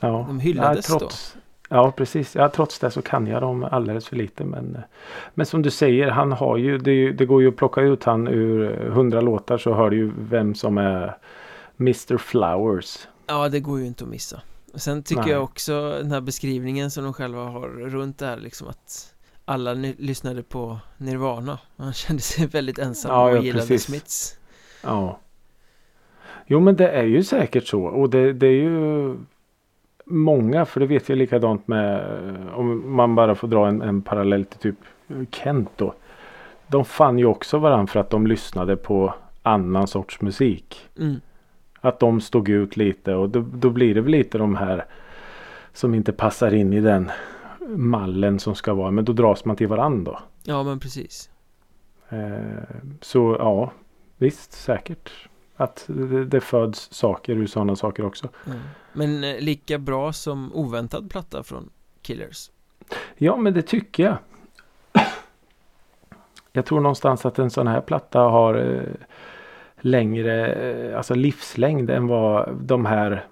Ja. 0.00 0.24
De 0.28 0.40
hyllades 0.40 0.88
ja, 0.90 0.98
trots, 0.98 1.36
Ja, 1.68 1.90
precis. 1.90 2.34
Ja, 2.34 2.48
trots 2.48 2.78
det 2.78 2.90
så 2.90 3.02
kan 3.02 3.26
jag 3.26 3.42
dem 3.42 3.64
alldeles 3.64 4.08
för 4.08 4.16
lite. 4.16 4.44
Men, 4.44 4.76
eh, 4.76 4.82
men 5.34 5.46
som 5.46 5.62
du 5.62 5.70
säger, 5.70 6.08
han 6.08 6.32
har 6.32 6.56
ju 6.56 6.78
det, 6.78 7.12
det 7.12 7.26
går 7.26 7.42
ju 7.42 7.48
att 7.48 7.56
plocka 7.56 7.80
ut 7.80 8.04
han 8.04 8.28
ur 8.28 8.86
eh, 8.86 8.92
hundra 8.92 9.20
låtar 9.20 9.58
så 9.58 9.74
hör 9.74 9.90
du 9.90 9.96
ju 9.96 10.12
vem 10.18 10.54
som 10.54 10.78
är 10.78 11.16
Mr 11.80 12.16
Flowers. 12.18 13.08
ja 13.26 13.48
det 13.48 13.60
går 13.60 13.78
ju 13.78 13.86
inte 13.86 14.04
att 14.04 14.10
missa 14.10 14.40
och 14.72 14.80
Sen 14.80 15.02
tycker 15.02 15.22
Nej. 15.22 15.30
jag 15.30 15.44
också 15.44 15.90
den 15.98 16.12
här 16.12 16.20
beskrivningen 16.20 16.90
som 16.90 17.04
de 17.04 17.12
själva 17.12 17.44
har 17.44 17.68
runt 17.68 18.18
det 18.18 18.26
här 18.26 18.36
liksom 18.36 18.68
att 18.68 19.14
alla 19.48 19.74
lyssnade 19.74 20.42
på 20.42 20.78
Nirvana 20.96 21.58
Han 21.76 21.92
kände 21.92 22.22
sig 22.22 22.46
väldigt 22.52 22.78
ensam 22.78 23.10
Ja, 23.10 23.30
och 23.30 23.36
ja, 23.36 23.42
gillade 23.42 23.66
precis. 23.66 23.84
Smiths 23.84 24.38
Ja. 24.82 25.18
Jo 26.46 26.60
men 26.60 26.76
det 26.76 26.88
är 26.88 27.04
ju 27.04 27.22
säkert 27.22 27.66
så. 27.66 27.82
Och 27.82 28.10
det, 28.10 28.32
det 28.32 28.46
är 28.46 28.62
ju 28.62 29.16
många. 30.04 30.64
För 30.64 30.80
det 30.80 30.86
vet 30.86 31.08
jag 31.08 31.18
likadant 31.18 31.68
med. 31.68 32.04
Om 32.54 32.96
man 32.96 33.14
bara 33.14 33.34
får 33.34 33.48
dra 33.48 33.68
en, 33.68 33.82
en 33.82 34.02
parallell 34.02 34.44
till 34.44 34.58
typ 34.58 34.76
Kent 35.30 35.70
då. 35.76 35.94
De 36.66 36.84
fann 36.84 37.18
ju 37.18 37.26
också 37.26 37.58
varandra 37.58 37.86
för 37.86 38.00
att 38.00 38.10
de 38.10 38.26
lyssnade 38.26 38.76
på 38.76 39.14
annan 39.42 39.86
sorts 39.86 40.20
musik. 40.20 40.88
mm. 40.98 41.20
Att 41.80 42.00
de 42.00 42.20
stod 42.20 42.48
ut 42.48 42.76
lite 42.76 43.14
och 43.14 43.28
då, 43.28 43.44
då 43.54 43.70
blir 43.70 43.94
det 43.94 44.00
väl 44.00 44.10
lite 44.12 44.38
de 44.38 44.56
här 44.56 44.84
som 45.72 45.94
inte 45.94 46.12
passar 46.12 46.54
in 46.54 46.72
i 46.72 46.80
den 46.80 47.10
mallen 47.76 48.38
som 48.38 48.54
ska 48.54 48.74
vara. 48.74 48.90
Men 48.90 49.04
då 49.04 49.12
dras 49.12 49.44
man 49.44 49.56
till 49.56 49.68
varandra. 49.68 50.12
då. 50.12 50.52
Ja 50.52 50.62
men 50.62 50.80
precis 50.80 51.30
Eh, 52.08 52.62
så 53.00 53.36
ja, 53.38 53.72
visst 54.16 54.52
säkert. 54.52 55.10
Att 55.56 55.84
det, 55.86 56.24
det 56.24 56.40
föds 56.40 56.92
saker 56.94 57.32
ur 57.32 57.46
sådana 57.46 57.76
saker 57.76 58.04
också. 58.04 58.28
mm. 58.46 58.58
Men 58.92 59.24
eh, 59.24 59.40
lika 59.40 59.78
bra 59.78 60.12
som 60.12 60.52
oväntad 60.54 61.10
platta 61.10 61.42
från 61.42 61.70
Killers 62.02 62.50
Ja, 63.16 63.36
men 63.36 63.54
det 63.54 63.62
tycker 63.62 64.04
jag. 64.04 64.16
Jag 66.52 66.66
tror 66.66 66.80
någonstans 66.80 67.26
att 67.26 67.38
en 67.38 67.50
sån 67.50 67.66
här 67.66 67.80
platta 67.80 68.20
har 68.20 68.54
eh, 68.54 68.82
längre, 69.80 70.96
alltså 70.96 71.14
livslängd 71.14 71.90
än 71.90 72.06
vad 72.06 72.56
de 72.60 72.86
här 72.86 73.26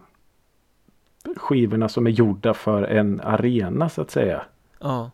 skivorna 1.37 1.89
som 1.89 2.07
är 2.07 2.11
gjorda 2.11 2.55
för 2.55 2.83
en 2.83 3.21
arena 3.21 3.89
så 3.89 4.03
att 4.03 4.11
säga. 4.11 4.43
Ja, 4.81 5.11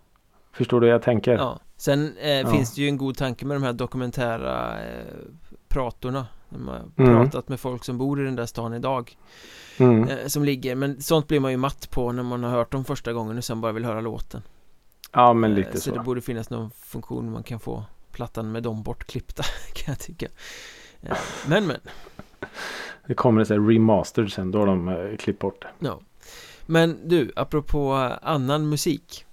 Förstår 0.52 0.80
du 0.80 0.86
vad 0.86 0.94
jag 0.94 1.02
tänker? 1.02 1.32
ja 1.32 1.58
Sen 1.76 2.16
eh, 2.20 2.30
Ja. 2.30 2.50
finns 2.50 2.74
det 2.74 2.80
ju 2.82 2.88
en 2.88 2.96
god 2.96 3.16
tanke 3.16 3.46
med 3.46 3.56
de 3.56 3.62
här 3.62 3.72
dokumentära 3.72 4.80
eh, 4.80 5.04
pratorna 5.68 6.26
De 6.48 6.68
har 6.68 6.82
Mm. 6.96 7.14
pratat 7.14 7.48
med 7.48 7.60
folk 7.60 7.84
som 7.84 7.98
bor 7.98 8.20
i 8.20 8.24
den 8.24 8.36
där 8.36 8.46
stan 8.46 8.74
idag 8.74 9.16
Mm. 9.78 10.08
eh, 10.08 10.26
Som 10.26 10.44
ligger, 10.44 10.74
men 10.74 11.02
sånt 11.02 11.28
blir 11.28 11.40
man 11.40 11.50
ju 11.50 11.56
matt 11.56 11.90
på 11.90 12.12
när 12.12 12.22
man 12.22 12.44
har 12.44 12.50
hört 12.50 12.72
dem 12.72 12.84
första 12.84 13.12
gången 13.12 13.38
och 13.38 13.44
sen 13.44 13.60
bara 13.60 13.72
vill 13.72 13.84
höra 13.84 14.00
låten 14.00 14.42
Ja, 15.12 15.32
men 15.32 15.50
Eh, 15.50 15.56
lite 15.56 15.72
Så 15.80 15.90
så. 15.90 15.94
det 15.96 16.00
borde 16.00 16.20
finnas 16.20 16.50
någon 16.50 16.70
funktion 16.70 17.30
man 17.32 17.42
kan 17.42 17.60
få 17.60 17.84
plattan 18.12 18.52
med 18.52 18.62
dem 18.62 18.82
bortklippta 18.82 19.42
kan 19.74 19.92
jag 19.92 19.98
tycka 19.98 20.26
Eh, 21.02 21.16
Men 21.48 21.66
men, 21.66 21.76
Det 23.06 23.14
kommer 23.14 23.44
sån 23.44 23.60
här 23.62 23.68
remastered 23.74 24.32
sen. 24.32 24.50
Då 24.50 24.58
har 24.58 24.66
de 24.66 24.88
eh, 24.88 25.16
klippt 25.16 25.38
bort 25.38 25.62
det. 25.62 25.86
ja 25.86 26.00
Men 26.66 27.08
du, 27.08 27.32
apropå 27.36 27.94
eh, 27.94 28.28
annan 28.28 28.68
musik 28.68 29.24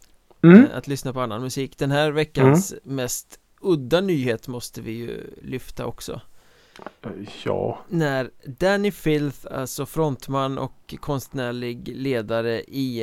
Mm. 0.43 0.65
eh, 0.65 0.77
Att 0.77 0.87
lyssna 0.87 1.13
på 1.13 1.21
annan 1.21 1.41
musik 1.41 1.77
Den 1.77 1.91
här 1.91 2.11
veckans 2.11 2.73
mest 2.83 3.39
udda 3.61 4.01
nyhet 4.01 4.47
måste 4.47 4.81
vi 4.81 4.91
ju 4.91 5.23
lyfta 5.41 5.85
också 5.85 6.21
Ja. 7.43 7.79
När 7.87 8.31
Danny 8.45 8.91
Filth, 8.91 9.47
alltså 9.51 9.85
frontman 9.85 10.57
och 10.57 10.95
konstnärlig 10.99 11.87
ledare 11.95 12.61
i 12.61 12.99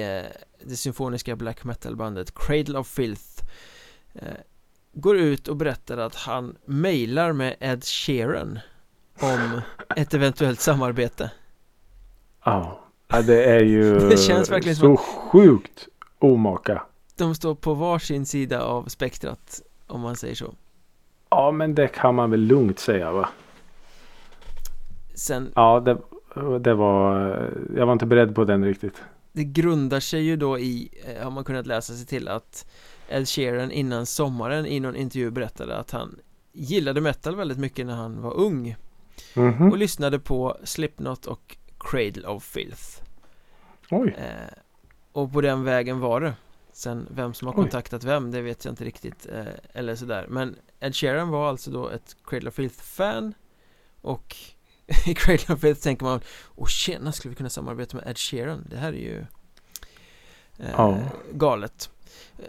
det 0.65 0.77
symfoniska 0.77 1.37
black 1.37 1.65
metal-bandet 1.65 2.35
Cradle 2.35 2.79
of 2.79 2.89
Filth 2.89 3.43
Går 4.93 5.17
ut 5.17 5.49
och 5.49 5.57
berättar 5.57 5.99
att 5.99 6.15
han 6.15 6.57
mejlar 6.67 7.33
med 7.33 7.57
Ed 7.61 7.85
Sheeran 7.85 8.59
om 9.21 9.61
ett 9.97 10.15
eventuellt 10.15 10.61
samarbete 10.61 11.31
Ja. 12.45 12.81
det 13.27 13.45
är 13.45 13.61
ju 13.65 13.99
Det 14.09 14.17
känns 14.17 14.51
verkligen 14.51 14.77
så 14.77 14.97
sjukt 14.97 15.89
omaka. 16.19 16.83
De 17.17 17.35
står 17.35 17.55
på 17.55 17.75
varsin 17.75 18.27
sida 18.27 18.63
av 18.63 18.85
spektrat 18.85 19.63
om 19.87 20.01
man 20.01 20.17
säger 20.17 20.35
så 20.35 20.55
Ja, 21.31 21.51
men 21.51 21.75
det 21.75 21.89
kan 21.89 22.15
man 22.15 22.31
väl 22.31 22.41
lugnt 22.41 22.79
säga 22.79 23.13
va? 23.13 23.29
Sen, 25.15 25.53
Ja, 25.55 25.81
det, 25.81 25.99
det 26.59 26.75
var... 26.75 27.19
Jag 27.77 27.87
var 27.87 27.93
inte 27.93 28.07
beredd 28.07 28.35
på 28.35 28.45
den 28.45 28.65
riktigt. 28.65 29.03
det 29.33 29.45
grundar 29.45 30.01
sig 30.01 30.21
ju 30.23 30.37
då 30.37 30.59
i, 30.59 30.89
eh, 31.05 31.25
har 31.25 31.31
man 31.31 31.45
kunnat 31.45 31.67
läsa 31.67 31.93
sig 31.95 32.07
till 32.07 32.29
att 32.29 32.67
Ed 33.09 33.29
Sheeran 33.29 33.71
innan 33.71 34.07
sommaren 34.07 34.67
i 34.67 34.81
någon 34.81 34.97
intervju 34.97 35.31
berättade 35.31 35.77
att 35.77 35.91
han 35.91 36.19
gillade 36.53 37.01
metal 37.01 37.37
väldigt 37.37 37.59
mycket 37.59 37.87
när 37.87 37.95
han 37.95 38.23
var 38.23 38.35
ung 38.37 38.77
Mhm. 39.37 39.71
och 39.71 39.79
lyssnade 39.79 40.19
på 40.19 40.57
Slipknot 40.65 41.27
och 41.27 41.57
Cradle 41.79 42.29
of 42.29 42.45
Filth 42.45 43.03
Oj. 43.91 44.15
eh, 44.19 44.59
och 45.13 45.33
på 45.33 45.41
den 45.41 45.65
vägen 45.65 46.01
var 46.01 46.21
det 46.21 46.35
Sen 46.73 47.09
vem 47.11 47.35
som 47.35 47.47
har 47.49 47.55
Oj. 47.55 47.57
kontaktat 47.57 48.05
vem 48.05 48.31
det 48.31 48.43
vet 48.43 48.65
jag 48.65 48.73
inte 48.73 48.85
riktigt 48.85 49.27
eh, 49.33 49.45
eller 49.73 49.95
sådär 49.95 50.27
men 50.29 50.57
Ed 50.81 50.95
Sheeran 50.97 51.29
var 51.29 51.49
alltså 51.49 51.71
då 51.71 51.89
ett 51.89 52.17
Cradle 52.25 52.49
of 52.49 52.55
Filth-fan 52.55 53.35
och 54.01 54.37
i 55.07 55.15
Cradle 55.15 55.55
of 55.55 55.61
Filth 55.61 55.81
tänker 55.83 56.05
man 56.05 56.21
Åh 56.55 56.67
tjena, 56.67 57.13
skulle 57.13 57.31
vi 57.31 57.37
kunna 57.37 57.51
samarbeta 57.51 57.97
med 57.97 58.09
Ed 58.09 58.19
Sheeran? 58.19 58.67
Det 58.71 58.77
här 58.77 58.93
är 58.93 58.97
ju 58.97 59.19
eh, 60.59 60.71
Ja. 60.73 60.99
galet 61.33 61.91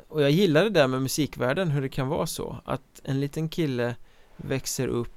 Och 0.08 0.22
jag 0.22 0.32
gillar 0.32 0.64
det 0.64 0.70
där 0.70 0.88
med 0.88 1.02
musikvärlden, 1.02 1.72
hur 1.72 1.82
det 1.82 1.90
kan 1.90 2.08
vara 2.08 2.28
så 2.28 2.62
Att 2.66 3.02
en 3.04 3.20
liten 3.20 3.50
kille 3.50 3.96
växer 4.38 4.88
upp 4.88 5.17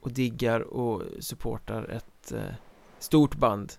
och 0.00 0.12
diggar 0.12 0.60
och 0.60 1.02
supportar 1.20 1.88
ett 1.90 2.32
eh, 2.32 2.54
stort 2.98 3.36
band 3.36 3.72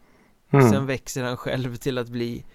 Mm. 0.53 0.69
Sen 0.69 0.85
växer 0.85 1.23
han 1.23 1.37
själv 1.37 1.75
till 1.75 1.97
att 1.97 2.09
bli 2.09 2.45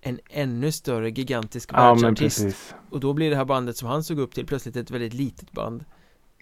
en 0.00 0.20
ännu 0.30 0.72
större 0.72 1.10
gigantisk 1.10 1.72
världsartist. 1.72 2.74
Och 2.90 3.00
då 3.00 3.12
blir 3.12 3.30
det 3.30 3.36
här 3.36 3.44
bandet 3.44 3.76
som 3.76 3.88
han 3.88 4.04
såg 4.04 4.18
upp 4.18 4.34
till 4.34 4.46
plötsligt 4.46 4.76
ett 4.76 4.90
väldigt 4.90 5.14
litet 5.14 5.52
band 5.52 5.84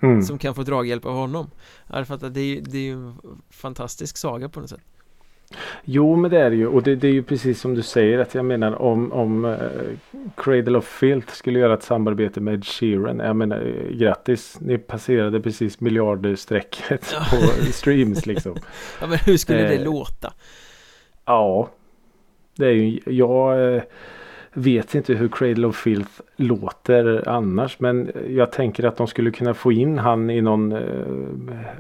Mm. 0.03 0.23
Som 0.23 0.39
kan 0.39 0.55
få 0.55 0.63
draghjälp 0.63 1.05
av 1.05 1.15
honom 1.15 1.51
Jag 1.87 2.07
fattar, 2.07 2.31
det 2.31 2.41
är 2.41 2.45
ju 2.45 2.61
det 2.61 2.79
är 2.79 2.83
ju 2.83 2.93
en 2.93 3.43
fantastisk 3.51 4.17
saga 4.17 4.49
på 4.49 4.61
något 4.61 4.71
sätt 4.71 4.81
Jo 5.85 6.17
men 6.17 6.31
det 6.31 6.39
är 6.41 6.51
det 6.51 6.57
ju 6.57 6.67
och 6.67 6.83
det, 6.83 6.97
det 6.97 7.09
är 7.09 7.13
ju 7.13 7.23
precis 7.23 7.61
som 7.61 7.75
du 7.75 7.83
säger 7.83 8.19
att 8.19 8.35
jag 8.35 8.45
menar 8.45 8.83
om, 8.83 9.13
om 9.13 9.45
uh, 9.45 9.57
Cradle 10.37 10.79
of 10.79 10.85
Filth 10.89 11.33
skulle 11.33 11.59
göra 11.59 11.75
ett 11.75 11.83
samarbete 11.83 12.41
med 12.41 12.55
Ed 12.55 12.65
Sheeran. 12.65 13.19
Jag 13.19 13.37
menar 13.37 13.57
eh, 13.57 13.97
grattis 13.97 14.57
ni 14.61 14.79
passerade 14.79 15.41
precis 15.41 15.81
miljardstrecket 15.81 17.15
Ja. 17.15 17.21
på 17.31 17.73
streams 17.73 18.27
liksom. 18.27 18.57
Ja 19.01 19.07
men 19.07 19.19
hur 19.19 19.37
skulle 19.37 19.59
det 19.63 19.75
Eh, 19.75 19.85
låta? 19.85 20.33
Ja. 21.25 21.69
Det 22.57 22.67
är 22.67 22.73
ju, 22.73 23.01
jag 23.07 23.75
eh, 23.75 23.83
vet 24.53 24.95
inte 24.95 25.15
hur 25.15 25.29
Cradle 25.29 25.67
of 25.67 25.77
Filth 25.77 26.11
låter 26.37 27.29
annars 27.29 27.81
men 27.81 28.11
jag 28.29 28.53
tänker 28.53 28.85
att 28.85 28.97
de 28.97 29.07
skulle 29.07 29.31
kunna 29.31 29.55
få 29.55 29.73
in 29.73 29.99
han 29.99 30.31
i 30.31 30.41
någon 30.41 30.73
eh, 30.73 30.81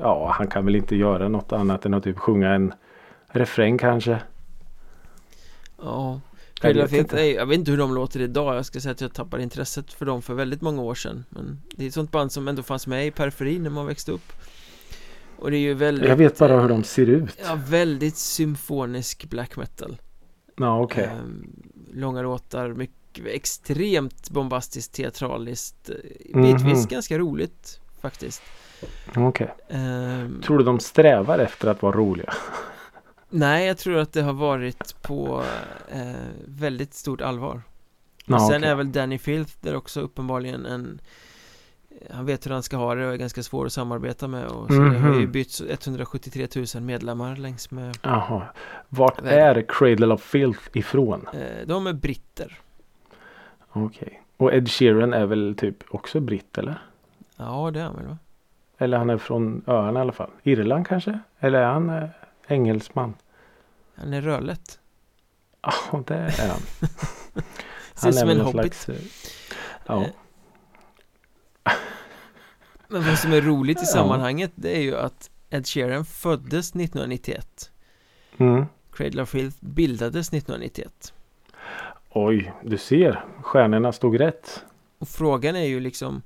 Ja 0.01 0.31
han 0.35 0.47
kan 0.47 0.65
väl 0.65 0.77
inte 0.77 0.97
göra 0.97 1.29
något 1.29 1.53
annat 1.53 1.87
än 1.87 1.95
att 1.95 2.05
typ 2.05 2.19
sjunga 2.19 2.51
en 2.55 2.73
refräng 3.33 3.79
kanske. 3.79 4.23
Ja 5.83 6.21
Jag 6.55 6.61
Cradle 6.61 6.83
vet 6.83 6.93
inte. 6.93 7.21
jag 7.23 7.47
vet 7.47 7.59
inte 7.59 7.71
hur 7.71 7.79
de 7.79 7.95
låter 7.95 8.21
idag 8.21 8.57
Jag 8.57 8.67
ska 8.67 8.81
säga 8.81 8.93
att 8.93 9.01
jag 9.01 9.13
tappade 9.15 9.43
intresset 9.43 9.93
för 9.93 10.07
dem 10.07 10.23
för 10.23 10.35
väldigt 10.35 10.61
många 10.61 10.83
år 10.83 10.95
sedan 10.95 11.25
Men 11.29 11.61
det 11.77 11.85
är 11.85 11.89
ett 11.89 11.95
sånt 11.95 12.11
band 12.11 12.33
som 12.33 12.49
ändå 12.49 12.63
fanns 12.63 12.87
med 12.87 13.07
i 13.07 13.11
periferin 13.11 13.63
när 13.63 13.71
man 13.71 13.87
växte 13.87 14.13
upp 14.13 14.33
Och 15.39 15.51
det 15.51 15.57
är 15.57 15.61
ju 15.61 15.75
väldigt 15.75 16.09
Jag 16.09 16.17
vet 16.17 16.39
bara 16.39 16.61
hur 16.61 16.69
de 16.69 16.85
ser 16.85 17.07
ut. 17.07 17.39
Ja, 17.45 17.59
väldigt 17.69 18.17
symfonisk 18.17 19.25
black 19.31 19.57
metal 19.57 19.97
Ja 20.57 20.81
okej. 20.81 21.05
Ehm, 21.05 21.53
Långa 21.95 22.23
låtar, 22.23 22.69
mycket, 22.69 23.27
extremt 23.27 24.31
bombastiskt, 24.31 24.95
teatraliskt 24.95 25.91
eh, 25.91 25.97
Mhm. 26.35 26.43
Bitvis 26.43 26.87
ganska 26.87 27.19
roligt 27.19 27.81
faktiskt 28.01 28.43
Okej. 29.17 29.55
Ehm, 29.69 30.43
Tror 30.43 30.59
du 30.59 30.65
de 30.65 30.81
strävar 30.81 31.39
efter 31.39 31.69
att 31.69 31.83
vara 31.83 31.97
roliga? 31.97 32.33
Nej, 33.31 33.67
jag 33.67 33.79
tror 33.79 33.99
att 33.99 34.13
det 34.13 34.23
har 34.23 34.33
varit 34.33 35.03
på 35.03 35.43
eh, 35.93 36.01
väldigt 36.47 36.95
stort 36.95 37.21
allvar 37.21 37.63
Ja, 38.25 38.39
Sen 38.39 38.57
okej. 38.57 38.69
är 38.71 38.75
väl 38.75 38.93
Danny 38.93 39.19
Filth 39.19 39.53
där 39.61 39.77
också 39.77 40.01
uppenbarligen 40.01 40.67
en 40.67 41.01
Han 42.11 42.27
vet 42.27 42.47
hur 42.47 42.51
han 42.51 42.63
ska 42.63 42.77
ha 42.77 42.95
det 42.95 43.07
och 43.07 43.13
är 43.13 43.17
ganska 43.17 43.43
svår 43.43 43.67
att 43.67 43.73
samarbeta 43.73 44.29
med 44.29 44.47
och 44.47 44.67
så 44.69 44.81
det 44.81 44.99
har 44.99 45.21
ju 45.21 45.27
bytts 45.27 45.63
173 45.69 46.49
000 46.75 46.83
medlemmar 46.83 47.37
längs 47.37 47.71
med 47.71 47.99
Jaha. 48.03 48.43
Vart 48.89 49.21
är 49.25 49.65
Cradle 49.69 50.15
of 50.15 50.23
Filth 50.23 50.61
ifrån? 50.73 51.27
eh, 51.33 51.67
De 51.67 51.87
är 51.87 51.93
britter 51.93 52.59
Okej. 53.73 54.23
Och 54.37 54.55
Ed 54.55 54.71
Sheeran 54.71 55.13
är 55.15 55.27
väl 55.27 55.55
typ 55.59 55.77
också 55.95 56.21
britt 56.21 56.59
eller? 56.59 56.79
Ja, 57.37 57.71
det 57.71 57.81
är 57.81 57.85
han 57.85 57.97
väl 57.97 58.07
va? 58.07 58.19
Eller 58.79 58.99
han 58.99 59.11
är 59.11 59.19
från 59.19 59.63
öarna 59.67 60.01
i 60.01 60.03
alla 60.03 60.13
fall. 60.13 60.31
Irland 60.43 60.87
kanske? 60.87 61.19
Eller 61.41 61.59
är 61.61 61.67
han 61.73 61.91
eh, 61.91 62.05
engelsman? 62.51 63.15
Han 63.95 64.13
är 64.13 64.21
rödlätt 64.21 64.79
Ja, 65.63 66.03
det 66.07 66.15
är 66.15 66.49
han. 66.49 66.61
Ser 67.95 68.09
ut 68.09 68.15
som 68.15 68.29
väl 68.29 68.39
en 68.41 68.45
hobbit 68.47 68.75
slags, 68.75 68.89
eh, 68.89 69.07
Ja. 69.87 70.03
Eh, 70.05 71.73
Men 72.89 73.05
vad 73.07 73.19
som 73.19 73.33
är 73.33 73.41
roligt 73.41 73.83
i 73.83 73.87
sammanhanget 73.87 74.53
det 74.55 74.77
är 74.77 74.81
ju 74.83 74.97
att 74.97 75.31
Ed 75.51 75.67
Sheeran 75.67 76.05
föddes 76.05 76.69
1991 76.71 77.71
Mm. 78.39 78.65
Cradle 78.93 79.23
of 79.23 79.29
Filth 79.29 79.57
bildades 79.61 80.29
1991 80.29 81.13
Oj, 82.11 82.53
du 82.65 82.79
ser. 82.79 83.25
Stjärnorna 83.43 83.93
stod 83.93 84.21
rätt. 84.21 84.65
Och 84.99 85.09
frågan 85.09 85.57
är 85.57 85.65
ju 85.65 85.81
liksom 85.81 86.23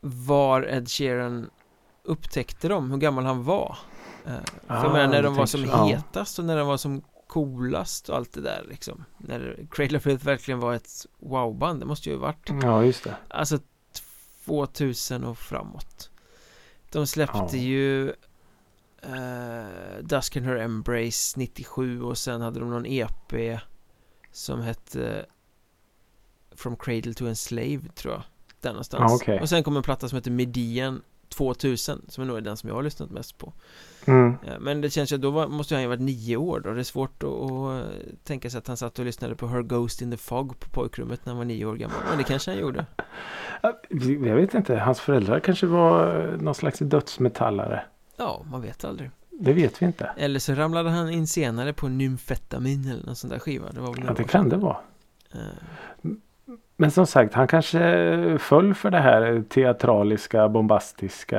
Var 0.00 0.62
Ed 0.62 0.88
Sheeran 0.90 1.50
upptäckte 2.02 2.68
dem, 2.68 2.90
hur 2.90 2.98
gammal 2.98 3.24
han 3.24 3.44
var 3.44 3.78
Eh, 4.26 4.32
För 4.66 4.74
Ah, 4.74 4.92
menar 4.92 5.08
när 5.08 5.22
de 5.22 5.34
var 5.34 5.46
som 5.46 5.66
så. 5.66 5.84
Hetast 5.84 6.38
och 6.38 6.44
när 6.44 6.56
de 6.56 6.66
var 6.66 6.76
som 6.76 7.02
coolast 7.26 8.08
och 8.08 8.16
allt 8.16 8.32
det 8.32 8.40
där 8.40 8.66
liksom 8.68 9.04
När 9.18 9.66
Cradle 9.70 9.98
of 9.98 10.04
Filth 10.04 10.24
verkligen 10.24 10.60
var 10.60 10.74
ett 10.74 11.06
wow-band, 11.18 11.80
det 11.80 11.86
måste 11.86 12.08
ju 12.10 12.14
ha 12.16 12.22
varit 12.22 12.50
Ja, 12.62 12.84
just 12.84 13.04
det. 13.04 13.16
Alltså 13.28 13.58
2000 14.44 15.24
och 15.24 15.38
framåt 15.38 16.10
De 16.90 17.06
släppte 17.06 17.38
Ja. 17.56 17.62
ju 17.62 18.08
eh, 19.02 20.02
Dusk 20.02 20.36
in 20.36 20.44
Her 20.44 20.56
Embrace 20.56 21.38
97 21.38 22.02
och 22.02 22.18
sen 22.18 22.40
hade 22.40 22.60
de 22.60 22.70
någon 22.70 22.86
EP 22.86 23.58
Som 24.32 24.60
hette 24.60 25.26
From 26.52 26.76
Cradle 26.76 27.14
to 27.14 27.26
Enslave 27.26 27.80
tror 27.94 28.14
jag 28.14 28.22
Där 28.60 28.70
någonstans 28.70 29.10
Ja, 29.10 29.16
okej. 29.16 29.40
Och 29.40 29.48
sen 29.48 29.62
kom 29.62 29.76
en 29.76 29.82
platta 29.82 30.08
som 30.08 30.16
heter 30.16 30.30
Median 30.30 31.02
2000 31.40 32.02
Som 32.08 32.22
är 32.22 32.28
nog 32.28 32.42
den 32.44 32.56
som 32.56 32.68
jag 32.68 32.76
har 32.76 32.82
lyssnat 32.82 33.10
mest 33.10 33.38
på 33.38 33.52
Mm. 34.06 34.34
Ja, 34.46 34.52
Men 34.60 34.80
det 34.80 34.90
känns 34.90 35.12
ju 35.12 35.16
att 35.16 35.22
då 35.22 35.30
var, 35.30 35.48
måste 35.48 35.74
han 35.74 35.82
ju 35.82 35.88
ha 35.88 35.90
varit 35.90 36.00
nio 36.00 36.36
år 36.36 36.60
då 36.60 36.72
Det 36.72 36.80
är 36.80 36.84
svårt 36.84 37.22
att, 37.22 37.30
att 37.30 37.84
tänka 38.24 38.50
sig 38.50 38.58
att 38.58 38.66
han 38.66 38.76
satt 38.76 38.98
och 38.98 39.04
lyssnade 39.04 39.34
på 39.36 39.48
Her 39.48 39.62
Ghost 39.62 40.02
in 40.02 40.10
the 40.10 40.16
Fog 40.16 40.60
på 40.60 40.68
pojkrummet 40.70 41.26
när 41.26 41.30
han 41.32 41.38
var 41.38 41.44
nio 41.44 41.64
år 41.64 41.76
gammal 41.76 41.96
Men 42.08 42.18
det 42.18 42.24
kanske 42.24 42.50
han 42.50 42.60
gjorde 42.60 42.86
Jag 44.28 44.36
vet 44.36 44.54
inte. 44.54 44.76
Hans 44.76 45.00
föräldrar 45.00 45.40
kanske 45.40 45.66
var 45.66 46.20
eh, 46.20 46.40
någon 46.40 46.54
slags 46.54 46.78
dödsmetallare. 46.78 47.82
Ja, 48.16 48.44
man 48.50 48.62
vet 48.62 48.84
aldrig 48.84 49.10
Det 49.30 49.52
vet 49.52 49.82
vi 49.82 49.86
inte. 49.86 50.10
Eller 50.16 50.38
så 50.38 50.54
ramlade 50.54 50.90
han 50.90 51.10
in 51.10 51.26
senare 51.26 51.72
på 51.72 51.88
nymfetamin 51.88 52.88
eller 52.90 53.06
någon 53.06 53.16
sån 53.16 53.30
där 53.30 53.38
skiva 53.38 53.70
Det 53.70 53.80
var 53.80 53.94
väl 53.94 54.04
Ja, 54.06 54.12
det 54.16 54.24
kan 54.24 54.48
det 54.48 54.56
vara. 54.56 54.76
Eh, 55.32 56.10
Men 56.80 56.90
som 56.90 57.06
sagt, 57.06 57.34
han 57.34 57.48
kanske 57.48 58.38
föll 58.38 58.74
för 58.74 58.90
det 58.90 58.98
här 58.98 59.42
teatraliska, 59.48 60.48
bombastiska. 60.48 61.38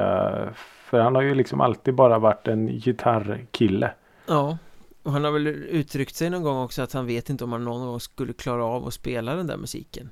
För 0.55 0.99
han 0.99 1.15
har 1.15 1.21
ju 1.21 1.35
liksom 1.35 1.61
alltid 1.61 1.95
bara 1.95 2.19
varit 2.19 2.47
en 2.47 2.67
gitarrkille. 2.67 3.93
Ja 4.27 4.57
Och 5.03 5.11
han 5.11 5.23
har 5.23 5.31
väl 5.31 5.47
uttryckt 5.47 6.15
sig 6.15 6.29
någon 6.29 6.43
gång 6.43 6.63
också 6.63 6.81
att 6.81 6.93
han 6.93 7.05
vet 7.05 7.29
inte 7.29 7.43
om 7.43 7.51
han 7.51 7.63
någon 7.65 7.85
gång 7.87 7.99
skulle 7.99 8.33
klara 8.33 8.65
av 8.65 8.87
att 8.87 8.93
spela 8.93 9.35
den 9.35 9.47
där 9.47 9.57
musiken 9.57 10.09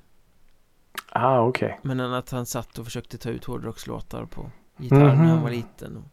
Ah, 1.12 1.40
okej. 1.42 1.80
Men 1.82 2.00
att 2.00 2.32
han 2.32 2.46
satt 2.46 2.78
och 2.80 2.86
försökte 2.86 3.18
ta 3.18 3.30
ut 3.30 3.46
hårdrockslåtar 3.46 4.26
på 4.26 4.52
gitarr 4.78 4.98
när 5.00 5.10
han 5.16 5.28
Mhm. 5.28 5.42
var 5.42 5.50
liten 5.50 5.98
och 5.98 6.04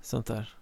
Sånt 0.00 0.26
där 0.26 0.54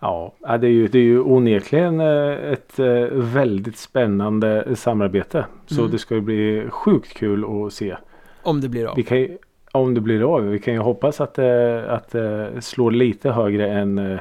Ja, 0.00 0.32
det 0.40 0.66
är 0.66 0.70
ju, 0.70 0.88
det 0.88 0.98
är 0.98 1.02
ju 1.02 1.20
onekligen 1.20 2.00
eh, 2.00 2.52
ett 2.52 2.78
eh, 2.78 2.86
väldigt 3.12 3.76
spännande 3.76 4.76
samarbete. 4.76 5.46
Så 5.66 5.80
Mm. 5.80 5.90
det 5.92 5.98
ska 5.98 6.14
ju 6.14 6.20
bli 6.20 6.66
sjukt 6.70 7.14
kul 7.14 7.44
att 7.66 7.72
se. 7.72 7.96
Om 8.42 8.60
det 8.60 8.68
blir 8.68 8.86
av 8.86 8.96
Vi 8.96 9.02
kan 9.02 9.18
ju, 9.18 9.38
om 9.72 9.94
det 9.94 10.00
blir 10.00 10.34
av. 10.36 10.42
Vi 10.42 10.58
kan 10.58 10.74
ju 10.74 10.80
hoppas 10.80 11.20
att 11.20 11.34
det 11.34 11.84
att, 11.90 12.10
det 12.10 12.62
slår 12.62 12.90
lite 12.90 13.30
högre 13.30 13.70
än 13.72 13.98
eh, 13.98 14.18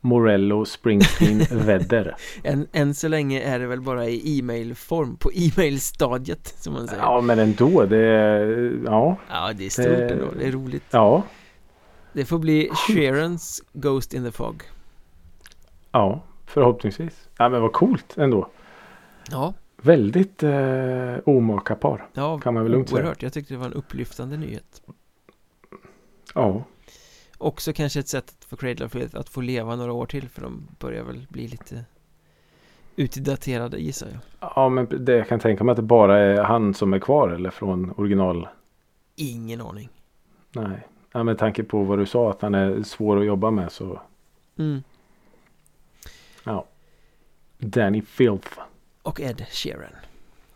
Morello 0.00 0.64
Springsteen 0.64 1.38
väder. 1.66 2.14
än, 2.44 2.66
än 2.72 2.94
så 2.94 3.08
länge 3.08 3.42
är 3.42 3.58
det 3.58 3.66
väl 3.66 3.80
bara 3.80 4.06
i 4.06 4.38
e-mailform 4.38 5.16
På 5.16 5.30
e-mailstadiet 5.34 6.54
som 6.58 6.72
man 6.72 6.88
säger 6.88 7.02
Ja, 7.02 7.20
men 7.20 7.38
ändå. 7.38 7.84
Det, 7.86 7.96
ja, 8.84 9.16
Ja, 9.30 9.50
det 9.56 9.66
är 9.66 9.70
stort 9.70 9.86
Eh, 9.86 10.10
ändå, 10.12 10.26
det 10.38 10.46
är 10.46 10.52
roligt 10.52 10.82
ja, 10.90 11.22
Det 12.12 12.24
får 12.24 12.38
bli 12.38 12.70
Sharons 12.72 13.62
Ghost 13.72 14.14
in 14.14 14.24
the 14.24 14.32
Fog 14.32 14.62
ja, 15.92 16.20
förhoppningsvis. 16.46 17.28
Ja, 17.38 17.48
men 17.48 17.62
vad 17.62 17.72
coolt 17.72 18.18
ändå. 18.18 18.48
Ja, 19.30 19.54
Väldigt 19.82 20.42
eh, 20.42 21.16
omaka 21.24 21.74
par. 21.74 22.08
ja 22.12 22.38
Kan 22.38 22.54
man 22.54 22.62
väl 22.62 22.72
lugnt 22.72 22.88
säga. 22.88 23.00
oerhört 23.00 23.22
Jag 23.22 23.32
tyckte 23.32 23.54
det 23.54 23.58
var 23.58 23.66
en 23.66 23.72
upplyftande 23.72 24.36
nyhet 24.36 24.82
Ja, 26.34 26.62
Också 27.38 27.72
kanske 27.72 28.00
ett 28.00 28.08
sätt 28.08 28.44
för 28.48 28.56
Cradle 28.56 28.86
of 28.86 28.92
Filth 28.92 29.16
att 29.16 29.28
få 29.28 29.40
leva 29.40 29.76
några 29.76 29.92
år 29.92 30.06
till 30.06 30.28
För 30.28 30.42
de 30.42 30.66
börjar 30.78 31.04
väl 31.04 31.26
bli 31.30 31.48
lite 31.48 31.84
Utdaterade 32.96 33.78
gissar 33.78 34.06
jag 34.08 34.50
ja 34.56 34.68
men 34.68 35.04
det 35.04 35.12
jag 35.16 35.28
kan 35.28 35.40
tänka 35.40 35.64
mig 35.64 35.72
att 35.72 35.76
det 35.76 35.82
bara 35.82 36.18
är 36.18 36.42
han 36.42 36.74
som 36.74 36.92
är 36.92 36.98
kvar 36.98 37.28
eller 37.28 37.50
från 37.50 37.92
original. 37.96 38.48
Ingen 39.16 39.60
aning 39.60 39.88
Nej, 40.52 40.86
ja, 41.12 41.22
med 41.24 41.38
tanke 41.38 41.62
på 41.64 41.82
vad 41.84 41.98
du 41.98 42.06
sa 42.06 42.30
att 42.30 42.42
han 42.42 42.54
är 42.54 42.82
svår 42.82 43.18
att 43.20 43.26
jobba 43.26 43.50
med 43.50 43.72
så. 43.72 44.00
mm. 44.58 44.82
Danny 47.58 48.02
Filth. 48.02 48.48
Och 49.02 49.20
Ed 49.20 49.44
Sheeran 49.50 49.92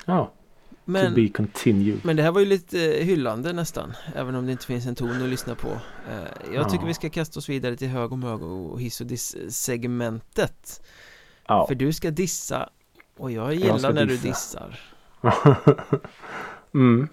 Ja, 0.06 0.24
to 0.26 0.74
Men, 0.84 1.14
be 1.14 1.28
continued. 1.28 2.00
men 2.04 2.16
det 2.16 2.22
här 2.22 2.30
var 2.32 2.40
ju 2.40 2.46
lite 2.46 2.94
eh, 3.00 3.04
hyllande 3.06 3.52
nästan 3.52 3.92
Även 4.14 4.34
om 4.34 4.46
det 4.46 4.52
inte 4.52 4.66
finns 4.66 4.86
en 4.86 4.94
ton 4.94 5.22
att 5.22 5.28
lyssna 5.28 5.54
på 5.54 5.68
Eh, 5.68 6.54
Jag 6.54 6.68
tycker 6.70 6.82
Ja. 6.84 6.86
vi 6.88 6.94
ska 6.94 7.10
kasta 7.10 7.38
oss 7.38 7.48
vidare 7.48 7.76
till 7.76 7.88
hög 7.88 8.12
och 8.12 8.18
mög 8.18 8.42
och 8.42 8.80
hiss 8.80 9.00
och 9.00 9.06
diss-segmentet 9.06 10.82
Ja. 11.46 11.66
För 11.66 11.74
du 11.74 11.92
ska 11.92 12.10
dissa 12.10 12.68
Och 13.16 13.30
jag 13.30 13.54
gillar 13.54 13.92
när 13.92 14.06
dissa. 14.06 14.22
du 14.22 14.28
dissar 14.28 14.80
mm. 16.74 17.08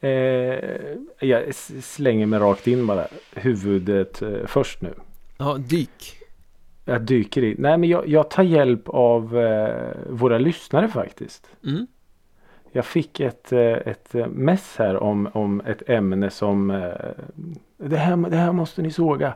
eh, 0.00 1.28
jag 1.28 1.54
slänger 1.82 2.26
mig 2.26 2.38
rakt 2.38 2.66
in 2.66 2.86
bara. 2.86 3.06
Huvudet 3.32 4.22
eh, 4.22 4.46
först 4.46 4.80
nu. 4.82 4.94
Ja, 5.38 5.56
dyk 5.58 6.15
Jag 6.88 7.02
dyker 7.02 7.44
i. 7.44 7.54
Nej 7.58 7.78
men 7.78 7.88
jag, 7.88 8.08
jag 8.08 8.30
tar 8.30 8.42
hjälp 8.42 8.88
av 8.88 9.38
eh, 9.38 9.90
våra 10.10 10.38
lyssnare 10.38 10.88
faktiskt. 10.88 11.50
Mm. 11.64 11.86
Jag 12.72 12.84
fick 12.84 13.20
ett, 13.20 13.52
eh, 13.52 13.60
ett 13.60 14.14
eh, 14.14 14.26
mess 14.26 14.76
här 14.78 14.96
om, 14.96 15.28
om 15.32 15.60
ett 15.60 15.88
ämne 15.88 16.30
som 16.30 16.70
eh, 16.70 16.92
det, 17.76 17.96
här, 17.96 18.16
det 18.16 18.36
här 18.36 18.52
måste 18.52 18.82
ni 18.82 18.90
såga. 18.90 19.34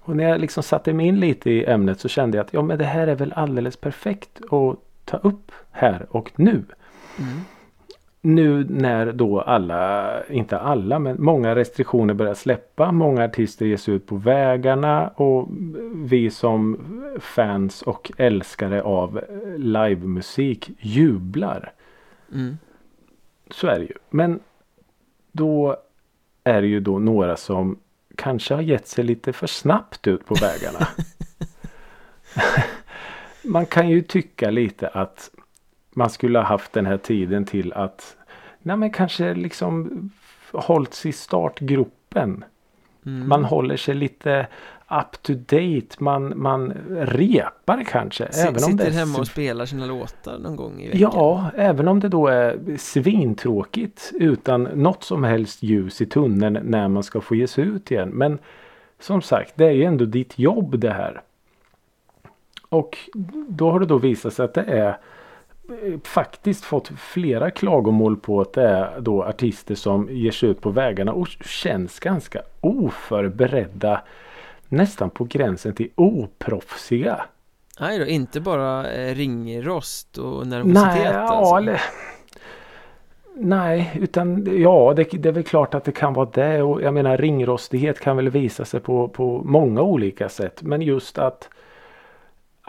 Och 0.00 0.16
när 0.16 0.28
jag 0.28 0.40
liksom 0.40 0.62
satte 0.62 0.92
mig 0.92 1.06
in 1.06 1.20
lite 1.20 1.50
i 1.50 1.64
ämnet 1.64 2.00
så 2.00 2.08
kände 2.08 2.36
jag 2.36 2.44
att 2.44 2.52
ja 2.52 2.62
men 2.62 2.78
det 2.78 2.84
här 2.84 3.06
är 3.06 3.14
väl 3.14 3.32
alldeles 3.32 3.76
perfekt 3.76 4.40
att 4.50 4.78
ta 5.04 5.16
upp 5.16 5.52
här 5.70 6.06
och 6.10 6.32
nu. 6.36 6.64
Mm. 7.18 7.40
Nu 8.24 8.66
när 8.68 9.12
då 9.12 9.40
alla, 9.40 10.12
inte 10.26 10.58
alla 10.58 10.98
men 10.98 11.16
många 11.22 11.54
restriktioner 11.54 12.14
börjar 12.14 12.34
släppa. 12.34 12.92
Många 12.92 13.24
artister 13.24 13.66
ger 13.66 13.76
sig 13.76 13.94
ut 13.94 14.06
på 14.06 14.16
vägarna 14.16 15.08
och 15.08 15.48
vi 15.94 16.30
som 16.30 16.78
fans 17.20 17.82
och 17.82 18.12
älskare 18.16 18.82
av 18.82 19.20
livemusik 19.56 20.70
jublar. 20.80 21.72
Mm. 22.32 22.58
Så 23.50 23.66
är 23.66 23.78
det 23.78 23.84
ju. 23.84 23.94
Men 24.10 24.40
då 25.32 25.76
är 26.44 26.62
det 26.62 26.68
ju 26.68 26.80
då 26.80 26.98
några 26.98 27.36
som 27.36 27.78
kanske 28.16 28.54
har 28.54 28.62
gett 28.62 28.86
sig 28.86 29.04
lite 29.04 29.32
för 29.32 29.46
snabbt 29.46 30.06
ut 30.06 30.26
på 30.26 30.34
vägarna. 30.34 30.88
man 33.44 33.66
kan 33.66 33.88
ju 33.88 34.02
tycka 34.02 34.50
lite 34.50 34.88
att 34.88 35.30
man 35.92 36.10
skulle 36.10 36.38
ha 36.38 36.46
haft 36.46 36.72
den 36.72 36.86
här 36.86 36.96
tiden 36.96 37.44
till 37.44 37.72
att 37.72 38.16
nej 38.62 38.76
men 38.76 38.90
kanske 38.90 39.34
liksom 39.34 40.10
hållits 40.52 41.06
i 41.06 41.12
startgropen. 41.12 42.44
Mm. 43.06 43.28
Man 43.28 43.44
håller 43.44 43.76
sig 43.76 43.94
lite 43.94 44.46
up 44.90 45.22
to 45.22 45.32
date. 45.34 45.96
Man, 45.98 46.32
man 46.36 46.72
repar 46.90 47.84
kanske. 47.86 48.24
S- 48.24 48.44
även 48.44 48.64
om 48.64 48.76
det 48.76 48.84
Sitter 48.84 48.98
hemma 48.98 49.18
och 49.18 49.26
spelar 49.26 49.66
sina 49.66 49.86
låtar 49.86 50.38
någon 50.38 50.56
gång 50.56 50.80
i 50.80 50.86
veckan. 50.86 51.00
Ja, 51.00 51.50
även 51.56 51.88
om 51.88 52.00
det 52.00 52.08
då 52.08 52.26
är 52.26 52.76
svintråkigt 52.78 54.12
utan 54.14 54.62
något 54.62 55.04
som 55.04 55.24
helst 55.24 55.62
ljus 55.62 56.00
i 56.00 56.06
tunneln 56.06 56.58
när 56.62 56.88
man 56.88 57.02
ska 57.02 57.20
få 57.20 57.34
ge 57.34 57.46
sig 57.46 57.64
ut 57.64 57.90
igen. 57.90 58.08
Men 58.08 58.38
som 59.00 59.22
sagt, 59.22 59.52
det 59.56 59.64
är 59.64 59.70
ju 59.70 59.84
ändå 59.84 60.04
ditt 60.04 60.38
jobb 60.38 60.78
det 60.78 60.92
här. 60.92 61.22
Och 62.68 62.98
då 63.48 63.70
har 63.70 63.80
det 63.80 63.86
då 63.86 63.98
visat 63.98 64.32
sig 64.32 64.44
att 64.44 64.54
det 64.54 64.62
är 64.62 64.96
faktiskt 66.04 66.64
fått 66.64 66.88
flera 66.98 67.50
klagomål 67.50 68.16
på 68.16 68.40
att 68.40 68.52
det 68.52 68.68
är 68.68 69.00
då 69.00 69.24
artister 69.24 69.74
som 69.74 70.08
ger 70.10 70.30
sig 70.30 70.48
ut 70.48 70.60
på 70.60 70.70
vägarna 70.70 71.12
och 71.12 71.28
känns 71.28 72.00
ganska 72.00 72.42
oförberedda. 72.60 74.00
Nästan 74.68 75.10
på 75.10 75.24
gränsen 75.24 75.74
till 75.74 75.90
oproffsiga. 75.94 77.24
Nej 77.80 77.98
då, 77.98 78.06
inte 78.06 78.40
bara 78.40 78.92
eh, 78.92 79.14
ringrost 79.14 80.18
och 80.18 80.46
nervositet 80.46 80.94
Nej, 80.94 81.06
alltså. 81.06 81.56
eller, 81.56 81.80
nej, 83.34 83.90
utan 84.00 84.48
ja, 84.60 84.92
det, 84.96 85.04
det 85.12 85.28
är 85.28 85.32
väl 85.32 85.42
klart 85.42 85.74
att 85.74 85.84
det 85.84 85.92
kan 85.92 86.14
vara 86.14 86.28
det. 86.32 86.62
Och 86.62 86.82
jag 86.82 86.94
menar 86.94 87.16
ringrostighet 87.16 88.00
kan 88.00 88.16
väl 88.16 88.30
visa 88.30 88.64
sig 88.64 88.80
på, 88.80 89.08
på 89.08 89.42
många 89.44 89.82
olika 89.82 90.28
sätt. 90.28 90.62
Men 90.62 90.82
just 90.82 91.18
att 91.18 91.48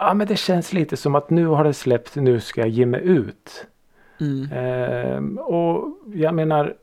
ja, 0.08 0.14
men 0.14 0.28
det 0.28 0.36
känns 0.36 0.74
lite 0.74 0.98
som 0.98 1.16
att 1.16 1.30
nu 1.30 1.46
har 1.48 1.64
det 1.64 1.74
släppt, 1.74 2.16
nu 2.16 2.40
ska 2.40 2.62
jag 2.62 2.70
ge 2.70 2.86
mig 2.86 3.02
ut. 3.04 3.68
Mm. 4.20 4.50
Ehm, 4.52 5.38
och 5.38 5.98
jag 6.14 6.36
menar, 6.36 6.76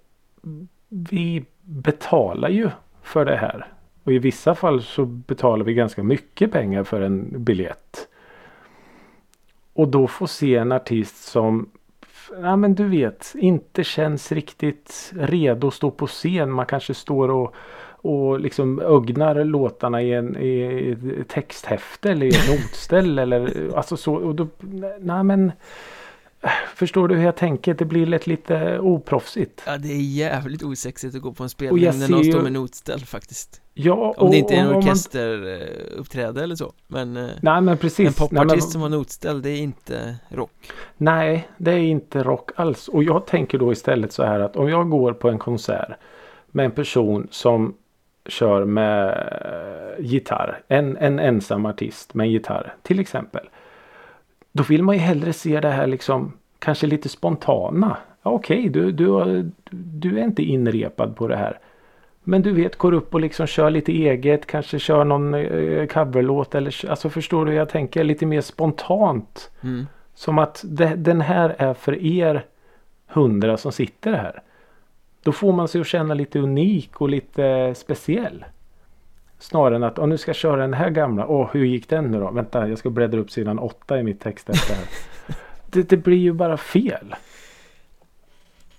vi 0.89 1.45
betalar 1.63 2.49
ju 2.49 2.71
för 3.03 3.25
det 3.25 3.37
här. 3.37 3.67
Och 4.05 4.13
i 4.13 4.19
vissa 4.19 4.55
fall 4.55 4.83
så 4.83 5.05
betalar 5.05 5.65
vi 5.65 5.75
ganska 5.75 6.03
mycket 6.03 6.53
pengar 6.53 6.85
för 6.85 7.01
en 7.01 7.45
biljett. 7.45 8.09
Och 9.73 9.89
då 9.89 10.07
få 10.07 10.27
se 10.27 10.57
en 10.57 10.73
artist 10.73 11.25
som 11.25 11.71
Ja 12.43 12.57
men 12.57 12.75
du 12.75 12.89
vet 12.89 13.35
inte 13.35 13.85
känns 13.85 14.33
riktigt 14.33 15.13
redo 15.15 15.69
att 15.69 15.75
stå 15.75 15.91
på 15.91 16.07
scen. 16.07 16.53
Man 16.53 16.67
kanske 16.67 16.95
står 16.95 17.29
och, 17.29 17.55
och 18.03 18.41
liksom 18.41 18.81
ögnar 18.81 19.45
låtarna 19.45 20.03
i, 20.03 20.13
en, 20.15 20.37
i 20.37 20.97
ett 21.21 21.29
texthäfte 21.29 22.11
eller 22.11 22.27
i 22.27 22.29
ett 22.29 22.49
notställ 22.51 23.19
eller 23.19 23.71
alltså 23.77 23.97
så. 23.97 24.15
Och 24.15 24.35
då, 24.35 24.47
nej 25.01 25.25
men 25.25 25.53
Förstår 26.75 27.09
du 27.09 27.15
hur 27.15 27.25
jag 27.25 27.37
tänker? 27.37 27.75
Det 27.75 27.85
blir 27.85 28.07
lätt 28.07 28.27
lite 28.27 28.79
oproffsigt. 28.79 29.63
Ja, 29.67 29.79
det 29.79 29.89
är 29.93 30.01
jävligt 30.01 30.63
osexigt 30.63 31.15
att 31.17 31.23
gå 31.23 31.33
på 31.33 31.43
en 31.43 31.49
spelning 31.49 31.85
när 31.99 32.09
någon 32.09 32.23
ju- 32.23 32.33
står 32.33 32.43
med 32.43 32.53
notställ 32.53 33.01
faktiskt. 33.01 33.61
Ja, 33.75 34.15
Om 34.17 34.31
det 34.31 34.37
inte 34.37 34.55
är 34.55 34.59
en 34.59 34.67
och 34.67 34.73
man- 34.73 34.83
orkesteruppträde 34.83 36.43
eller 36.43 36.55
så. 36.55 36.73
Men 36.87 37.17
eh, 37.17 37.23
Nej 37.43 37.61
men 37.61 37.69
en 37.69 37.79
precis. 37.79 37.99
Nej, 38.21 38.29
popartist 38.29 38.67
men, 38.67 38.71
som 38.73 38.81
har 38.83 38.89
notställ, 38.89 39.43
det 39.43 39.51
är 39.51 39.59
inte 39.61 40.17
rock. 40.29 40.51
nej, 40.97 41.49
det 41.59 41.71
är 41.73 41.79
inte 41.79 42.23
rock 42.23 42.51
alls. 42.57 42.89
Och 42.89 43.05
jag 43.05 43.27
tänker 43.27 43.59
då 43.59 43.73
istället 43.73 44.13
så 44.13 44.23
här 44.25 44.41
att 44.41 44.57
om 44.57 44.69
jag 44.69 44.91
går 44.91 45.13
på 45.13 45.29
en 45.29 45.39
konsert 45.39 45.89
med 46.51 46.65
en 46.65 46.71
person 46.71 47.29
som 47.31 47.75
kör 48.31 48.65
med 48.65 49.09
eh, 49.09 50.05
gitarr. 50.05 50.61
En, 50.69 50.97
en 50.97 51.19
ensam 51.19 51.67
artist 51.67 52.15
med 52.15 52.25
en 52.25 52.31
gitarr 52.31 52.75
till 52.83 53.01
exempel. 53.01 53.49
Då 54.53 54.63
vill 54.63 54.83
man 54.83 54.95
ju 54.95 55.01
hellre 55.01 55.33
se 55.33 55.61
det 55.61 55.69
här 55.71 55.87
liksom 55.87 56.33
kanske 56.59 56.87
lite 56.87 57.09
spontana. 57.09 57.97
Ja, 58.23 58.31
Okej, 58.31 58.69
du, 58.69 58.93
du, 58.93 59.09
har- 59.09 59.51
du 59.71 60.19
är 60.19 60.25
inte 60.25 60.43
inrepad 60.43 61.17
på 61.17 61.29
det 61.29 61.37
här. 61.37 61.59
Men 62.25 62.43
du 62.43 62.53
vet, 62.53 62.77
går 62.77 62.93
upp 62.93 63.15
och 63.15 63.21
liksom 63.21 63.47
kör 63.47 63.71
lite 63.71 63.93
eget, 63.93 64.47
kanske 64.47 64.79
kör 64.79 65.05
någon 65.05 65.35
eh, 65.35 65.87
coverlåt 65.87 66.55
eller 66.55 66.91
alltså 66.91 67.11
förstår 67.11 67.47
du, 67.47 67.55
jag 67.55 67.69
tänker 67.69 68.05
lite 68.05 68.27
mer 68.27 68.41
spontant. 68.41 69.51
Mm. 69.63 69.87
Som 70.15 70.39
att 70.39 70.65
det, 70.69 70.95
den 70.97 71.21
här 71.21 71.55
är 71.59 71.75
för 71.75 72.03
er 72.05 72.45
hundra 73.07 73.57
som 73.57 73.73
sitter 73.73 74.13
här. 74.13 74.43
Då 75.23 75.33
får 75.33 75.53
man 75.53 75.69
sig 75.69 75.81
att 75.81 75.87
känna 75.87 76.15
lite 76.15 76.39
unik 76.39 77.01
och 77.01 77.09
lite 77.09 77.75
speciell. 77.77 78.45
Snarare 79.39 79.77
än 79.77 79.85
att 79.85 79.99
"Åh, 79.99 80.07
nu 80.07 80.19
ska 80.19 80.29
jag 80.29 80.37
köra 80.37 80.57
den 80.61 80.75
här 80.75 80.91
gamla. 80.91 81.27
Åh, 81.27 81.49
hur 81.53 81.65
gick 81.65 81.89
den 81.89 82.05
nu 82.11 82.21
då? 82.21 82.31
Vänta, 82.31 82.69
jag 82.69 82.79
ska 82.79 82.91
bläddra 82.91 83.21
upp 83.21 83.31
sidan 83.31 83.59
åtta 83.59 83.99
i 83.99 84.03
mitt 84.03 84.21
texthäfte 84.21 84.75
här. 84.75 84.85
det, 85.71 85.89
det 85.89 85.97
blir 85.97 86.17
ju 86.19 86.33
bara 86.33 86.57
fel. 86.57 87.15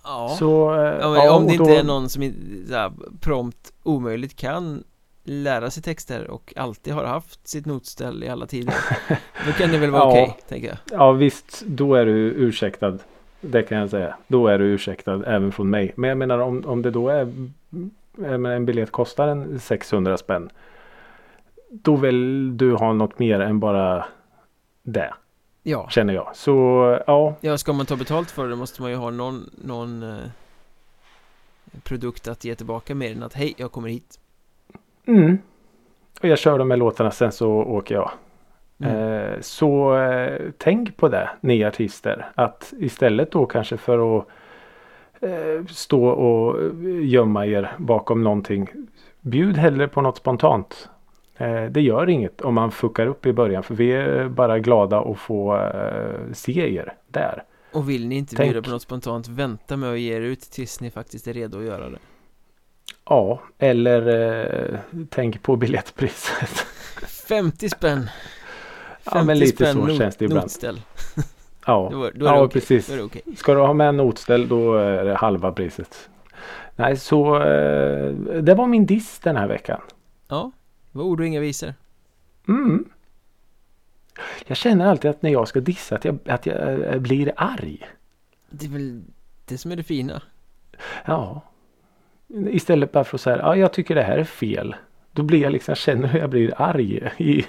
Ja. 0.04 0.36
Så, 0.40 0.74
eh, 0.76 0.80
Ja, 1.02 1.08
om 1.36 1.44
det 1.44 1.48
och 1.48 1.52
inte 1.52 1.64
då- 1.64 1.70
är 1.80 1.84
någon 1.84 2.10
som 2.10 2.22
här, 2.70 2.92
prompt 3.20 3.74
omöjligt 3.84 4.36
kan 4.36 4.84
lära 5.24 5.70
sig 5.72 5.84
texter 5.84 6.28
och 6.28 6.54
alltid 6.56 6.94
har 6.94 7.04
haft 7.06 7.48
sitt 7.48 7.66
notställ 7.66 8.24
i 8.24 8.30
alla 8.30 8.46
tider 8.46 8.76
Då 9.46 9.52
kan 9.52 9.72
det 9.72 9.78
väl 9.78 9.90
vara 9.92 10.02
Ja. 10.04 10.10
okej, 10.10 10.38
tänker 10.50 10.68
jag 10.68 10.78
Ja 11.00 11.12
visst, 11.12 11.64
då 11.66 11.96
är 11.96 12.06
du 12.06 12.12
ursäktad. 12.32 12.98
Det 13.42 13.64
kan 13.64 13.78
jag 13.78 13.90
säga. 13.90 14.16
Då 14.28 14.48
är 14.48 14.60
du 14.60 14.66
ursäktad 14.66 15.26
även 15.26 15.52
från 15.52 15.70
mig. 15.70 15.94
Men 15.96 16.08
jag 16.08 16.18
menar 16.18 16.40
om, 16.40 16.64
om 16.66 16.82
det 16.82 16.92
då 16.92 17.10
är 17.10 17.28
en 18.26 18.66
biljett 18.66 18.92
kostar 18.92 19.28
en 19.28 19.60
600 19.60 20.18
spänn. 20.18 20.50
Då 21.70 21.96
vill 21.96 22.58
du 22.58 22.74
ha 22.74 22.94
något 22.94 23.20
mer 23.20 23.40
än 23.40 23.60
bara 23.60 24.06
det. 24.84 25.14
Ja, 25.64 25.90
Känner 25.90 26.14
jag. 26.14 26.36
Så 26.36 26.52
ja. 27.08 27.36
ja 27.42 27.58
ska 27.58 27.74
man 27.74 27.86
ta 27.86 27.96
betalt 27.96 28.32
för 28.32 28.48
det 28.48 28.56
måste 28.56 28.82
man 28.82 28.92
ju 28.92 28.98
ha 28.98 29.10
någon, 29.10 29.50
någon 29.64 30.04
eh, 30.04 30.18
produkt 31.84 32.28
att 32.28 32.46
ge 32.46 32.56
tillbaka 32.56 32.96
mer 32.96 33.12
än 33.12 33.24
att 33.24 33.34
hej, 33.34 33.54
jag 33.58 33.72
kommer 33.72 33.90
hit 33.90 34.20
Mm. 35.06 35.38
Och 36.22 36.28
jag 36.28 36.40
kör 36.40 36.60
de 36.60 36.72
här 36.72 36.78
låtarna 36.78 37.12
sen 37.12 37.32
så 37.32 37.50
åker 37.52 37.96
jag. 37.96 38.12
Mm. 38.84 38.96
Eh, 39.34 39.40
så 39.42 39.96
eh, 39.98 40.42
tänk 40.58 40.98
på 40.98 41.08
det 41.10 41.30
ni 41.42 41.64
artister. 41.66 42.32
Att 42.36 42.74
istället 42.80 43.32
då 43.32 43.46
kanske 43.46 43.78
för 43.78 44.18
att 44.20 44.26
eh, 45.22 45.66
stå 45.70 46.06
och 46.08 46.74
gömma 47.04 47.46
er 47.46 47.72
bakom 47.78 48.24
någonting. 48.24 48.70
Bjud 49.22 49.58
hellre 49.58 49.88
på 49.88 50.02
något 50.02 50.18
spontant. 50.18 50.90
Det 51.72 51.82
gör 51.82 52.10
inget 52.10 52.42
om 52.42 52.54
man 52.54 52.72
fuckar 52.72 53.08
upp 53.08 53.26
i 53.26 53.34
början. 53.34 53.64
För 53.64 53.76
vi 53.76 53.92
är 53.92 54.28
bara 54.30 54.60
glada 54.60 55.00
att 55.02 55.18
få 55.20 55.70
se 56.34 56.76
er 56.76 56.94
där. 57.08 57.44
Och 57.74 57.90
vill 57.90 58.08
ni 58.08 58.16
inte 58.16 58.36
Tänk- 58.36 58.52
bjuda 58.52 58.66
på 58.66 58.70
något 58.72 58.82
spontant, 58.82 59.28
vänta 59.28 59.78
med 59.78 59.92
att 59.92 60.00
ge 60.00 60.16
er 60.16 60.22
ut 60.22 60.42
tills 60.42 60.82
ni 60.82 60.92
faktiskt 60.92 61.28
är 61.28 61.34
redo 61.34 61.58
att 61.58 61.64
göra 61.66 61.90
det 61.90 61.98
Ja, 63.06 63.42
eller 63.58 64.08
eh, 64.74 64.80
tänk 65.10 65.44
på 65.44 65.56
biljettpriset. 65.56 66.50
50 67.30 67.70
spänn 67.70 68.10
Ja, 69.04 69.24
men 69.24 69.40
lite 69.40 69.74
så 69.74 69.80
not- 69.80 69.98
känns 69.98 70.16
det 70.16 70.26
ibland. 70.26 70.44
notställ. 70.44 70.82
Ja, 71.66 71.90
Då, 71.92 72.04
är- 72.04 72.12
då 72.16 72.26
är 72.26 72.30
ja 72.34 72.42
okej. 72.44 72.54
precis. 72.62 72.88
Då 72.88 72.94
är 72.94 73.04
okej. 73.06 73.22
Ska 73.38 73.54
du 73.54 73.60
ha 73.60 73.74
med 73.74 73.96
notställ 73.96 74.48
då 74.48 74.76
är 74.76 75.06
det 75.06 75.16
halva 75.16 75.52
priset. 75.52 76.10
Nej, 76.76 76.98
så 76.98 77.36
eh, 77.36 78.12
det 78.42 78.54
var 78.54 78.68
min 78.68 78.86
diss 78.86 79.20
den 79.20 79.36
här 79.36 79.48
veckan. 79.48 79.82
Ja, 80.28 80.52
det 80.92 80.98
var 80.98 81.06
ord 81.06 81.20
och 81.20 81.26
inga 81.26 81.40
visor 81.40 81.74
Mm. 82.48 82.86
Jag 84.48 84.58
känner 84.58 84.86
alltid 84.86 85.12
att 85.12 85.22
när 85.22 85.30
jag 85.30 85.48
ska 85.48 85.60
dissa 85.60 85.96
att 85.96 86.06
jag, 86.06 86.18
att 86.26 86.46
jag 86.46 86.84
eh, 86.94 87.00
blir 87.00 87.32
arg. 87.38 87.88
Det 88.50 88.66
är 88.66 88.70
väl 88.70 89.02
det 89.46 89.58
som 89.58 89.72
är 89.72 89.76
det 89.76 89.84
fina 89.84 90.22
Ja. 91.06 91.42
Istället 92.50 92.92
bara 92.92 93.04
för 93.04 93.18
att 93.18 93.22
säga 93.22 93.38
ja 93.38 93.56
jag 93.56 93.74
tycker 93.74 93.96
det 93.96 94.04
här 94.04 94.18
är 94.18 94.24
fel. 94.24 94.76
Då 95.12 95.24
blir 95.24 95.40
jag 95.42 95.52
liksom, 95.52 95.76
känner 95.76 96.08
hur 96.08 96.20
jag 96.20 96.30
blir 96.30 96.54
arg 96.62 97.12
i 97.18 97.46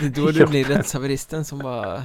Det 0.00 0.06
är 0.06 0.10
då 0.10 0.30
du 0.30 0.46
blir 0.46 0.64
rättshaveristen 0.64 1.44
som 1.44 1.58
bara 1.58 2.02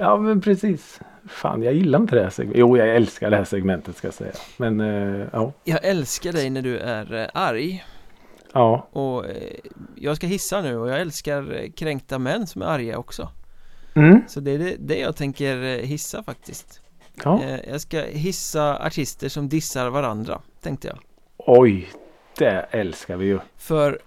Ja 0.00 0.16
men 0.16 0.40
precis. 0.40 1.00
Fan 1.28 1.62
jag 1.62 1.74
gillar 1.74 1.98
inte 1.98 2.16
det 2.16 2.22
här 2.22 2.30
segmentet. 2.30 2.60
Jo 2.60 2.76
jag 2.76 2.96
älskar 2.96 3.30
det 3.30 3.36
här 3.36 3.44
segmentet 3.44 3.96
ska 3.96 4.06
jag 4.06 4.14
säga. 4.14 4.32
Men 4.56 4.80
uh, 4.80 5.28
ja. 5.32 5.52
Jag 5.64 5.84
älskar 5.84 6.32
dig 6.32 6.50
när 6.50 6.62
du 6.62 6.78
är 6.78 7.14
uh, 7.14 7.26
arg. 7.34 7.84
Ja. 8.52 8.88
Och 8.92 9.24
uh, 9.24 9.30
jag 9.94 10.16
ska 10.16 10.26
hissa 10.26 10.60
nu 10.60 10.76
och 10.76 10.88
jag 10.88 11.00
älskar 11.00 11.68
kränkta 11.76 12.18
män 12.18 12.46
som 12.46 12.62
är 12.62 12.66
arga 12.66 12.98
också. 12.98 13.28
Mm. 13.94 14.22
Så 14.28 14.40
det 14.40 14.50
är 14.50 14.58
det, 14.58 14.76
det 14.78 14.98
jag 14.98 15.16
tänker 15.16 15.82
hissa 15.82 16.22
faktiskt. 16.22 16.80
Ja. 17.24 17.42
Jag 17.68 17.80
ska 17.80 18.00
hissa 18.00 18.86
artister 18.86 19.28
som 19.28 19.48
dissar 19.48 19.90
varandra, 19.90 20.40
tänkte 20.62 20.88
jag. 20.88 20.98
Oj, 21.36 21.88
det 22.38 22.66
älskar 22.70 23.16
vi 23.16 23.26
ju. 23.26 23.38
För 23.56 23.98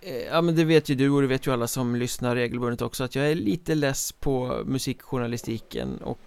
Ja 0.00 0.40
men 0.40 0.56
det 0.56 0.64
vet 0.64 0.88
ju 0.88 0.94
du 0.94 1.10
och 1.10 1.20
det 1.20 1.26
vet 1.26 1.46
ju 1.46 1.52
alla 1.52 1.66
som 1.66 1.96
lyssnar 1.96 2.34
regelbundet 2.34 2.82
också 2.82 3.04
att 3.04 3.14
jag 3.14 3.30
är 3.30 3.34
lite 3.34 3.74
less 3.74 4.12
på 4.12 4.62
musikjournalistiken 4.66 5.98
och 5.98 6.18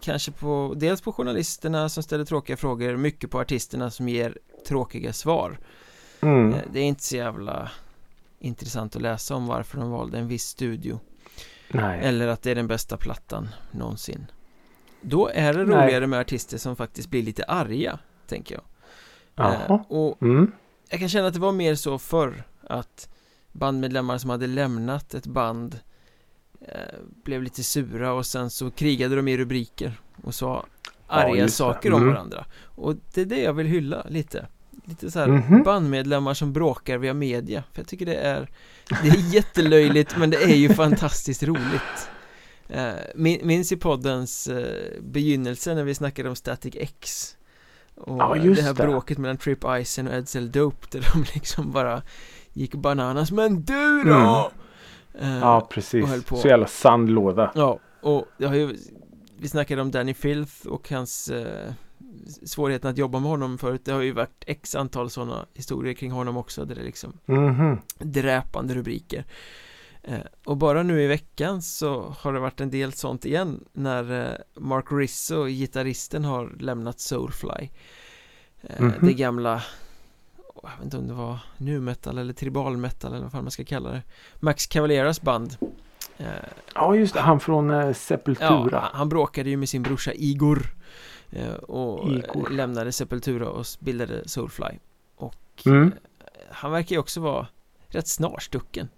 kanske 0.00 0.32
på 0.32 0.74
dels 0.76 1.00
på 1.00 1.12
journalisterna 1.12 1.88
som 1.88 2.02
ställer 2.02 2.24
tråkiga 2.24 2.56
frågor 2.56 2.96
mycket 2.96 3.30
på 3.30 3.40
artisterna 3.40 3.90
som 3.90 4.08
ger 4.08 4.38
tråkiga 4.68 5.12
svar 5.12 5.58
mm. 6.20 6.54
Det 6.72 6.80
är 6.80 6.84
inte 6.84 7.02
så 7.02 7.16
jävla 7.16 7.70
intressant 8.38 8.96
att 8.96 9.02
läsa 9.02 9.34
om 9.34 9.46
varför 9.46 9.78
de 9.78 9.90
valde 9.90 10.18
en 10.18 10.28
viss 10.28 10.44
studio 10.44 11.00
Nej. 11.68 12.00
Eller 12.02 12.28
att 12.28 12.42
det 12.42 12.50
är 12.50 12.54
den 12.54 12.66
bästa 12.66 12.96
plattan 12.96 13.48
någonsin 13.70 14.26
Då 15.00 15.30
är 15.34 15.54
det 15.54 15.64
roligare 15.64 16.00
Nej. 16.00 16.06
med 16.06 16.20
artister 16.20 16.58
som 16.58 16.76
faktiskt 16.76 17.10
blir 17.10 17.22
lite 17.22 17.44
arga, 17.44 17.98
tänker 18.26 18.54
jag 18.54 18.64
Jaha. 19.34 19.54
Eh, 19.68 19.82
och 19.88 20.22
mm. 20.22 20.52
jag 20.88 21.00
kan 21.00 21.08
känna 21.08 21.26
att 21.26 21.34
det 21.34 21.40
var 21.40 21.52
mer 21.52 21.74
så 21.74 21.98
förr 21.98 22.44
att 22.66 23.08
bandmedlemmar 23.52 24.18
som 24.18 24.30
hade 24.30 24.46
lämnat 24.46 25.14
ett 25.14 25.26
band 25.26 25.78
eh, 26.60 26.98
blev 27.24 27.42
lite 27.42 27.62
sura 27.62 28.12
och 28.12 28.26
sen 28.26 28.50
så 28.50 28.70
krigade 28.70 29.16
de 29.16 29.28
i 29.28 29.36
rubriker 29.36 30.00
och 30.22 30.34
sa 30.34 30.66
arga 31.06 31.36
ja, 31.36 31.48
saker 31.48 31.88
mm. 31.88 32.02
om 32.02 32.08
varandra. 32.08 32.44
Och 32.64 32.96
det 33.14 33.20
är 33.20 33.24
det 33.26 33.40
jag 33.40 33.52
vill 33.52 33.66
hylla 33.66 34.06
lite. 34.08 34.46
Lite 34.84 35.10
så 35.10 35.18
här 35.18 35.28
mm 35.28 35.42
-hmm. 35.42 35.64
bandmedlemmar 35.64 36.34
som 36.34 36.52
bråkar 36.52 36.98
via 36.98 37.14
media. 37.14 37.64
För 37.72 37.80
jag 37.80 37.88
tycker 37.88 38.06
det 38.06 38.14
är 38.14 38.50
det 39.02 39.08
är 39.08 39.34
jättelöjligt 39.34 40.16
men 40.16 40.30
det 40.30 40.42
är 40.42 40.56
ju 40.56 40.68
fantastiskt 40.68 41.42
roligt. 41.42 42.08
Eh, 42.68 42.92
Minns 43.42 43.72
i 43.72 43.76
poddens 43.76 44.48
eh, 44.48 45.00
begynnelse 45.00 45.74
när 45.74 45.84
vi 45.84 45.94
snackade 45.94 46.28
om 46.28 46.36
Static 46.36 46.74
X. 46.78 47.36
Och 47.94 48.20
ja, 48.20 48.34
det 48.34 48.62
här 48.62 48.74
bråket 48.74 49.18
mellan 49.18 49.36
Trip 49.36 49.64
Eisen 49.64 50.08
och 50.08 50.14
Edsel 50.14 50.52
Dope 50.52 50.86
där 50.90 51.08
de 51.12 51.24
liksom 51.34 51.72
bara 51.72 52.02
gick 52.54 52.74
bananas 52.74 53.32
Men 53.32 53.64
du 53.64 54.02
då? 54.04 54.50
Mm. 55.18 55.32
Uh, 55.32 55.38
ja 55.38 55.68
precis, 55.70 56.26
så 56.26 56.48
jävla 56.48 56.66
sandlåda 56.66 57.52
Ja, 57.54 57.78
och 58.00 58.24
det 58.38 58.46
har 58.46 58.54
ju 58.54 58.76
Vi 59.38 59.48
snackade 59.48 59.82
om 59.82 59.90
Danny 59.90 60.14
Filth 60.14 60.66
och 60.66 60.90
hans 60.90 61.30
uh, 61.30 61.72
Svårigheten 62.46 62.90
att 62.90 62.98
jobba 62.98 63.20
med 63.20 63.30
honom 63.30 63.58
förut 63.58 63.84
Det 63.84 63.92
har 63.92 64.00
ju 64.00 64.12
varit 64.12 64.44
x 64.46 64.74
antal 64.74 65.10
sådana 65.10 65.46
historier 65.54 65.94
kring 65.94 66.10
honom 66.10 66.36
också 66.36 66.64
Där 66.64 66.74
det 66.74 66.80
är 66.80 66.84
liksom 66.84 67.12
mm 67.26 67.54
-hmm. 67.54 67.78
Dräpande 67.98 68.74
rubriker 68.74 69.24
uh, 70.08 70.14
Och 70.44 70.56
bara 70.56 70.82
nu 70.82 71.02
i 71.02 71.06
veckan 71.06 71.62
så 71.62 72.14
har 72.18 72.32
det 72.32 72.40
varit 72.40 72.60
en 72.60 72.70
del 72.70 72.92
sånt 72.92 73.24
igen 73.24 73.64
När 73.72 74.38
Mark 74.56 74.86
Rizzo, 74.90 75.46
gitarristen, 75.46 76.24
har 76.24 76.56
lämnat 76.60 77.00
Soulfly 77.00 77.70
mm 78.62 78.92
-hmm. 78.92 79.06
Det 79.06 79.12
gamla 79.12 79.62
jag 80.70 80.76
vet 80.76 80.84
inte 80.84 80.96
om 80.96 81.08
det 81.08 81.14
var 81.14 81.38
nu 81.56 81.80
metal 81.80 82.18
eller 82.18 82.32
tribal 82.32 82.76
metal 82.76 83.12
eller 83.12 83.22
vad 83.22 83.32
fan 83.32 83.44
man 83.44 83.50
ska 83.50 83.64
kalla 83.64 83.90
det. 83.90 84.02
Max 84.40 84.66
Cavalieras 84.66 85.20
band. 85.20 85.56
Eh, 86.16 86.26
Ja 86.74 86.96
just 86.96 87.14
det, 87.14 87.20
han 87.20 87.40
från 87.40 87.70
eh, 87.70 87.92
Sepultura. 87.92 88.68
Ja, 88.72 88.90
Han 88.92 89.08
bråkade 89.08 89.50
ju 89.50 89.56
med 89.56 89.68
sin 89.68 89.82
brorsa 89.82 90.12
Igor 90.14 90.74
eh, 91.30 91.54
Och 91.54 92.12
Igor. 92.12 92.50
lämnade 92.50 92.92
Sepultura 92.92 93.48
och 93.48 93.66
bildade 93.80 94.28
Soulfly. 94.28 94.78
Och 95.16 95.62
mm. 95.66 95.92
han 96.50 96.72
verkar 96.72 96.96
ju 96.96 97.00
också 97.00 97.20
vara 97.20 97.46
rätt 97.88 98.08
snarstucken 98.08 98.88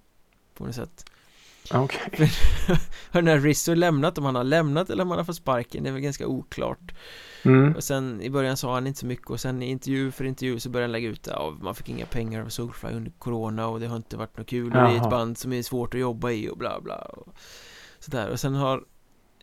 På 0.55 0.65
något 0.65 0.75
sätt 0.75 1.05
Okej. 1.75 2.01
okay. 2.13 2.29
Har 3.11 3.23
den 3.23 3.29
här 3.29 3.41
Rizzo 3.41 3.75
lämnat, 3.75 4.19
om 4.19 4.25
han 4.25 4.35
har 4.35 4.45
lämnat 4.45 4.91
eller 4.91 5.03
om 5.03 5.11
han 5.11 5.19
har 5.19 5.25
fått 5.25 5.37
sparken, 5.37 5.83
det 5.83 5.89
är 5.89 5.93
väl 5.93 6.03
ganska 6.03 6.27
oklart. 6.27 6.95
Mm. 7.43 7.77
Och 7.77 7.85
sen 7.85 8.21
i 8.23 8.31
början 8.31 8.57
sa 8.57 8.75
han 8.75 8.87
inte 8.87 9.01
så 9.01 9.07
mycket 9.07 9.31
och 9.31 9.41
sen 9.41 9.63
i 9.63 9.67
intervju 9.71 10.11
för 10.11 10.25
intervju 10.25 10.61
så 10.61 10.71
började 10.71 10.85
han 10.85 10.93
lägga 10.93 11.09
ut 11.09 11.23
det 11.23 11.31
ja, 11.31 11.57
Man 11.61 11.75
fick 11.75 11.89
inga 11.89 12.07
pengar 12.07 12.43
av 12.43 12.49
Soulfly 12.49 12.91
under 12.91 13.13
Corona 13.19 13.67
och 13.67 13.81
det 13.81 13.87
har 13.87 13.97
inte 13.97 14.17
varit 14.17 14.39
något 14.39 14.47
kul 14.47 14.77
och 14.77 14.83
det 14.83 14.97
är 14.97 14.97
ett 14.97 15.11
band 15.11 15.39
som 15.39 15.53
är 15.53 15.63
svårt 15.63 15.95
att 15.95 16.01
jobba 16.01 16.31
i 16.31 16.49
och 16.49 16.57
bla 16.57 16.81
bla 16.81 16.97
och 16.97 17.35
Sådär. 17.99 18.31
Och 18.31 18.41
sen 18.41 18.55
har 18.55 18.85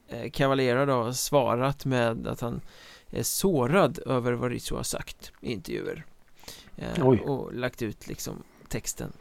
eh, 0.07 0.31
Cavalera 0.31 0.85
då 0.85 1.13
svarat 1.13 1.85
med 1.85 2.27
att 2.27 2.41
han 2.41 2.61
är 3.09 3.23
sårad 3.23 3.99
över 4.05 4.33
vad 4.33 4.51
Rizzo 4.51 4.75
har 4.75 4.83
sagt 4.83 5.31
i 5.41 5.51
intervjuer. 5.51 6.05
Eh, 6.77 7.07
Och 7.07 7.53
lagt 7.53 7.81
ut 7.81 8.07
liksom 8.07 8.43
texten 8.67 9.13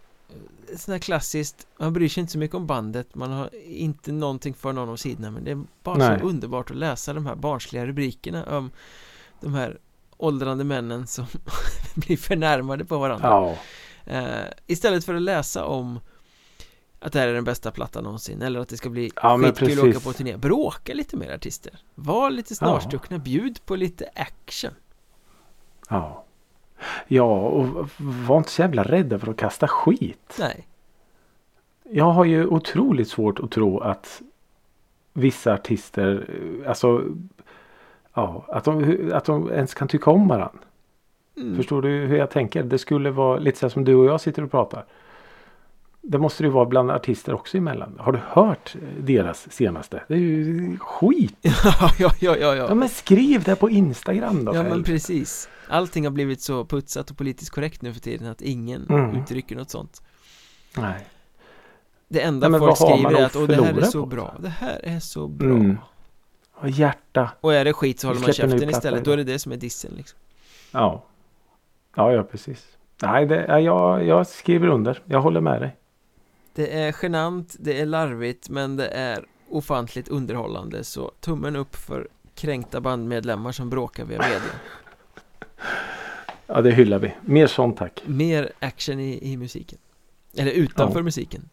Sådär 0.76 0.98
klassiskt 0.98 1.66
Man 1.78 1.92
bryr 1.92 2.08
sig 2.08 2.20
inte 2.20 2.32
så 2.32 2.38
mycket 2.38 2.54
om 2.54 2.66
bandet 2.66 3.14
Man 3.14 3.30
har 3.30 3.54
inte 3.64 4.12
någonting 4.12 4.54
för 4.54 4.72
någon 4.72 4.88
av 4.88 4.96
sidorna 4.96 5.30
Men 5.30 5.44
det 5.44 5.50
är 5.50 5.62
bara 5.82 5.96
Nej. 5.96 6.20
så 6.20 6.26
underbart 6.26 6.70
att 6.70 6.76
läsa 6.76 7.12
de 7.12 7.26
här 7.26 7.34
barnsliga 7.34 7.86
rubrikerna 7.86 8.58
om 8.58 8.70
De 9.40 9.54
här 9.54 9.78
åldrande 10.16 10.64
männen 10.64 11.06
som 11.06 11.26
blir 11.94 12.16
förnärmade 12.16 12.84
på 12.84 12.98
varandra 12.98 13.56
ja. 14.04 14.20
uh, 14.20 14.50
Istället 14.66 15.04
för 15.04 15.14
att 15.14 15.22
läsa 15.22 15.64
om 15.64 16.00
att 17.00 17.12
det 17.12 17.18
här 17.18 17.28
är 17.28 17.34
den 17.34 17.44
bästa 17.44 17.70
plattan 17.70 18.04
någonsin 18.04 18.42
eller 18.42 18.60
att 18.60 18.68
det 18.68 18.76
ska 18.76 18.88
bli 18.88 19.10
ja, 19.22 19.38
skitkul 19.38 19.78
att 19.78 19.84
åka 19.84 20.00
på 20.00 20.12
turné 20.12 20.36
Bråka 20.36 20.94
lite 20.94 21.16
mer 21.16 21.34
artister 21.34 21.78
Var 21.94 22.30
lite 22.30 22.54
snarstuckna, 22.54 23.16
ja. 23.16 23.22
bjud 23.22 23.60
på 23.66 23.76
lite 23.76 24.08
action 24.14 24.74
Ja 25.88 26.24
Ja, 27.08 27.40
och 27.40 27.88
var 27.98 28.38
inte 28.38 28.50
så 28.50 28.62
jävla 28.62 28.82
rädda 28.82 29.18
för 29.18 29.30
att 29.30 29.36
kasta 29.36 29.68
skit. 29.68 30.36
Nej. 30.38 30.66
Jag 31.90 32.10
har 32.10 32.24
ju 32.24 32.46
otroligt 32.46 33.08
svårt 33.08 33.40
att 33.40 33.50
tro 33.50 33.78
att 33.78 34.22
vissa 35.12 35.52
artister, 35.52 36.26
alltså 36.66 37.04
ja, 38.14 38.44
att 38.48 38.64
de, 38.64 39.10
att 39.14 39.24
de 39.24 39.50
ens 39.50 39.74
kan 39.74 39.88
tycka 39.88 40.10
om 40.10 40.28
varandra. 40.28 40.58
Mm. 41.36 41.56
Förstår 41.56 41.82
du 41.82 41.88
hur 41.88 42.16
jag 42.16 42.30
tänker? 42.30 42.62
Det 42.62 42.78
skulle 42.78 43.10
vara 43.10 43.38
lite 43.38 43.58
så 43.58 43.70
som 43.70 43.84
du 43.84 43.94
och 43.94 44.04
jag 44.04 44.20
sitter 44.20 44.44
och 44.44 44.50
pratar. 44.50 44.84
Det 46.04 46.18
måste 46.18 46.42
det 46.42 46.46
ju 46.46 46.52
vara 46.52 46.66
bland 46.66 46.90
artister 46.90 47.34
också 47.34 47.56
emellan. 47.58 47.96
Har 47.98 48.12
du 48.12 48.20
hört 48.28 48.76
deras 48.98 49.52
senaste? 49.52 50.02
Det 50.08 50.14
är 50.14 50.18
ju 50.18 50.78
skit! 50.80 51.36
ja, 51.42 51.90
ja, 51.98 52.12
ja, 52.20 52.36
ja. 52.36 52.54
ja 52.54 52.74
men 52.74 52.88
skriv 52.88 53.42
det 53.42 53.56
på 53.56 53.70
Instagram 53.70 54.44
då 54.44 54.54
Ja, 54.54 54.62
men 54.62 54.84
precis. 54.84 55.48
Allting 55.68 56.04
har 56.04 56.10
blivit 56.10 56.40
så 56.40 56.64
putsat 56.64 57.10
och 57.10 57.16
politiskt 57.16 57.50
korrekt 57.50 57.82
nu 57.82 57.92
för 57.92 58.00
tiden 58.00 58.28
att 58.28 58.42
ingen 58.42 58.86
mm. 58.88 59.16
uttrycker 59.16 59.56
något 59.56 59.70
sånt. 59.70 60.02
Nej. 60.76 61.06
Det 62.08 62.20
enda 62.20 62.48
Nej, 62.48 62.60
folk 62.60 62.76
skriver 62.76 63.20
är 63.20 63.24
att 63.24 63.36
Åh, 63.36 63.46
det 63.46 63.64
här 63.64 63.78
är 63.78 63.82
så 63.82 64.06
bra. 64.06 64.34
Det 64.38 64.48
här 64.48 64.80
är 64.82 65.00
så 65.00 65.28
bra. 65.28 65.48
Mm. 65.48 65.78
Och 66.54 66.70
hjärta. 66.70 67.30
Och 67.40 67.54
är 67.54 67.64
det 67.64 67.72
skit 67.72 68.00
så 68.00 68.08
håller 68.08 68.20
man 68.20 68.32
käften 68.32 68.70
istället. 68.70 69.04
Då 69.04 69.10
är 69.10 69.16
det 69.16 69.24
det 69.24 69.38
som 69.38 69.52
är 69.52 69.56
dissen 69.56 69.92
liksom. 69.96 70.18
Ja. 70.70 71.04
Ja, 71.96 72.12
ja 72.12 72.22
precis. 72.22 72.66
Nej, 73.02 73.26
det, 73.26 73.60
jag, 73.60 74.06
jag 74.06 74.26
skriver 74.26 74.68
under. 74.68 75.02
Jag 75.04 75.20
håller 75.20 75.40
med 75.40 75.60
dig. 75.60 75.76
Det 76.54 76.78
är 76.78 76.96
genant, 77.02 77.56
det 77.58 77.80
är 77.80 77.86
larvigt 77.86 78.48
men 78.48 78.76
det 78.76 78.88
är 78.88 79.26
ofantligt 79.48 80.08
underhållande 80.08 80.84
så 80.84 81.12
tummen 81.20 81.56
upp 81.56 81.76
för 81.76 82.08
kränkta 82.34 82.80
bandmedlemmar 82.80 83.52
som 83.52 83.70
bråkar 83.70 84.04
via 84.04 84.18
media. 84.18 84.52
Ja 86.46 86.60
det 86.60 86.70
hyllar 86.70 86.98
vi. 86.98 87.14
Mer 87.20 87.46
sånt 87.46 87.76
tack. 87.76 88.02
Mer 88.06 88.52
action 88.58 89.00
i, 89.00 89.32
i 89.32 89.36
musiken. 89.36 89.78
Eller 90.36 90.52
utanför 90.52 90.98
ja. 90.98 91.04
musiken. 91.04 91.48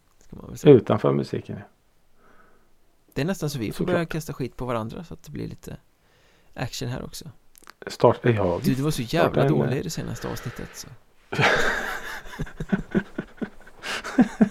Utanför 0.64 1.14
musiken 1.14 1.56
ja. 1.60 1.64
Det 3.14 3.22
är 3.22 3.26
nästan 3.26 3.50
så 3.50 3.60
vi 3.60 3.72
får 3.72 3.78
så 3.78 3.84
börja 3.84 4.06
kasta 4.06 4.34
skit 4.34 4.58
på 4.58 4.66
varandra 4.66 5.04
så 5.04 5.14
att 5.14 5.24
det 5.24 5.32
blir 5.32 5.48
lite 5.48 5.78
action 6.54 6.90
här 6.90 7.06
också. 7.06 7.32
Start, 7.88 8.20
ja, 8.22 8.60
du, 8.64 8.74
du 8.74 8.82
var 8.82 8.92
så 8.92 9.02
jävla 9.02 9.48
dålig 9.48 9.78
i 9.78 9.82
det 9.82 9.90
senaste 9.90 10.28
avsnittet 10.28 10.70
så. 10.74 10.88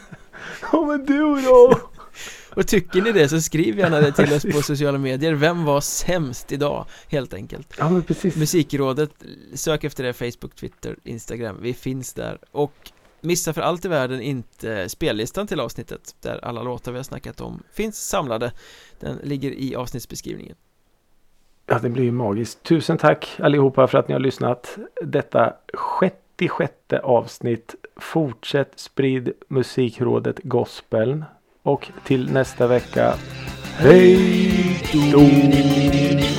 Men 0.88 1.06
du 1.06 1.42
då? 1.42 1.80
Och 2.54 2.66
tycker 2.66 3.02
ni 3.02 3.12
det 3.12 3.28
så 3.28 3.40
skriv 3.40 3.78
gärna 3.78 4.00
det 4.00 4.12
till 4.12 4.32
oss 4.32 4.42
på 4.42 4.62
sociala 4.62 4.98
medier. 4.98 5.32
Vem 5.32 5.64
var 5.64 5.80
sämst 5.80 6.52
idag? 6.52 6.86
Helt 7.08 7.34
enkelt? 7.34 7.74
Ja 7.78 7.90
men 7.90 8.02
precis. 8.02 8.36
Musikrådet 8.36 9.10
Sök 9.54 9.84
efter 9.84 10.04
det 10.04 10.12
Facebook, 10.12 10.54
Twitter, 10.54 10.96
Instagram 11.04 11.56
Vi 11.62 11.74
finns 11.74 12.14
där. 12.14 12.38
Och 12.50 12.90
Missa 13.20 13.52
för 13.52 13.60
allt 13.60 13.84
i 13.84 13.88
världen 13.88 14.20
inte 14.20 14.88
spellistan 14.88 15.46
till 15.46 15.60
avsnittet 15.60 16.16
Där 16.20 16.44
alla 16.44 16.62
låtar 16.62 16.92
vi 16.92 16.98
har 16.98 17.04
snackat 17.04 17.40
om 17.40 17.62
finns 17.72 18.08
samlade. 18.08 18.52
Den 19.00 19.18
ligger 19.22 19.50
i 19.50 19.76
avsnittsbeskrivningen. 19.76 20.56
Ja 21.66 21.78
det 21.78 21.88
blir 21.88 22.04
ju 22.04 22.12
magiskt. 22.12 22.62
Tusen 22.62 22.98
tack 22.98 23.36
allihopa 23.38 23.86
för 23.86 23.98
att 23.98 24.08
ni 24.08 24.12
har 24.12 24.20
lyssnat. 24.20 24.78
Detta 25.02 25.52
sjätte 25.74 26.27
96 26.38 26.72
avsnitt. 27.02 27.74
Fortsätt 27.96 28.72
sprid 28.76 29.32
musikrådet 29.48 30.38
gospeln. 30.42 31.24
Och 31.62 31.88
till 32.04 32.32
nästa 32.32 32.66
vecka. 32.66 33.14
Hej 33.76 34.18
då! 35.12 36.37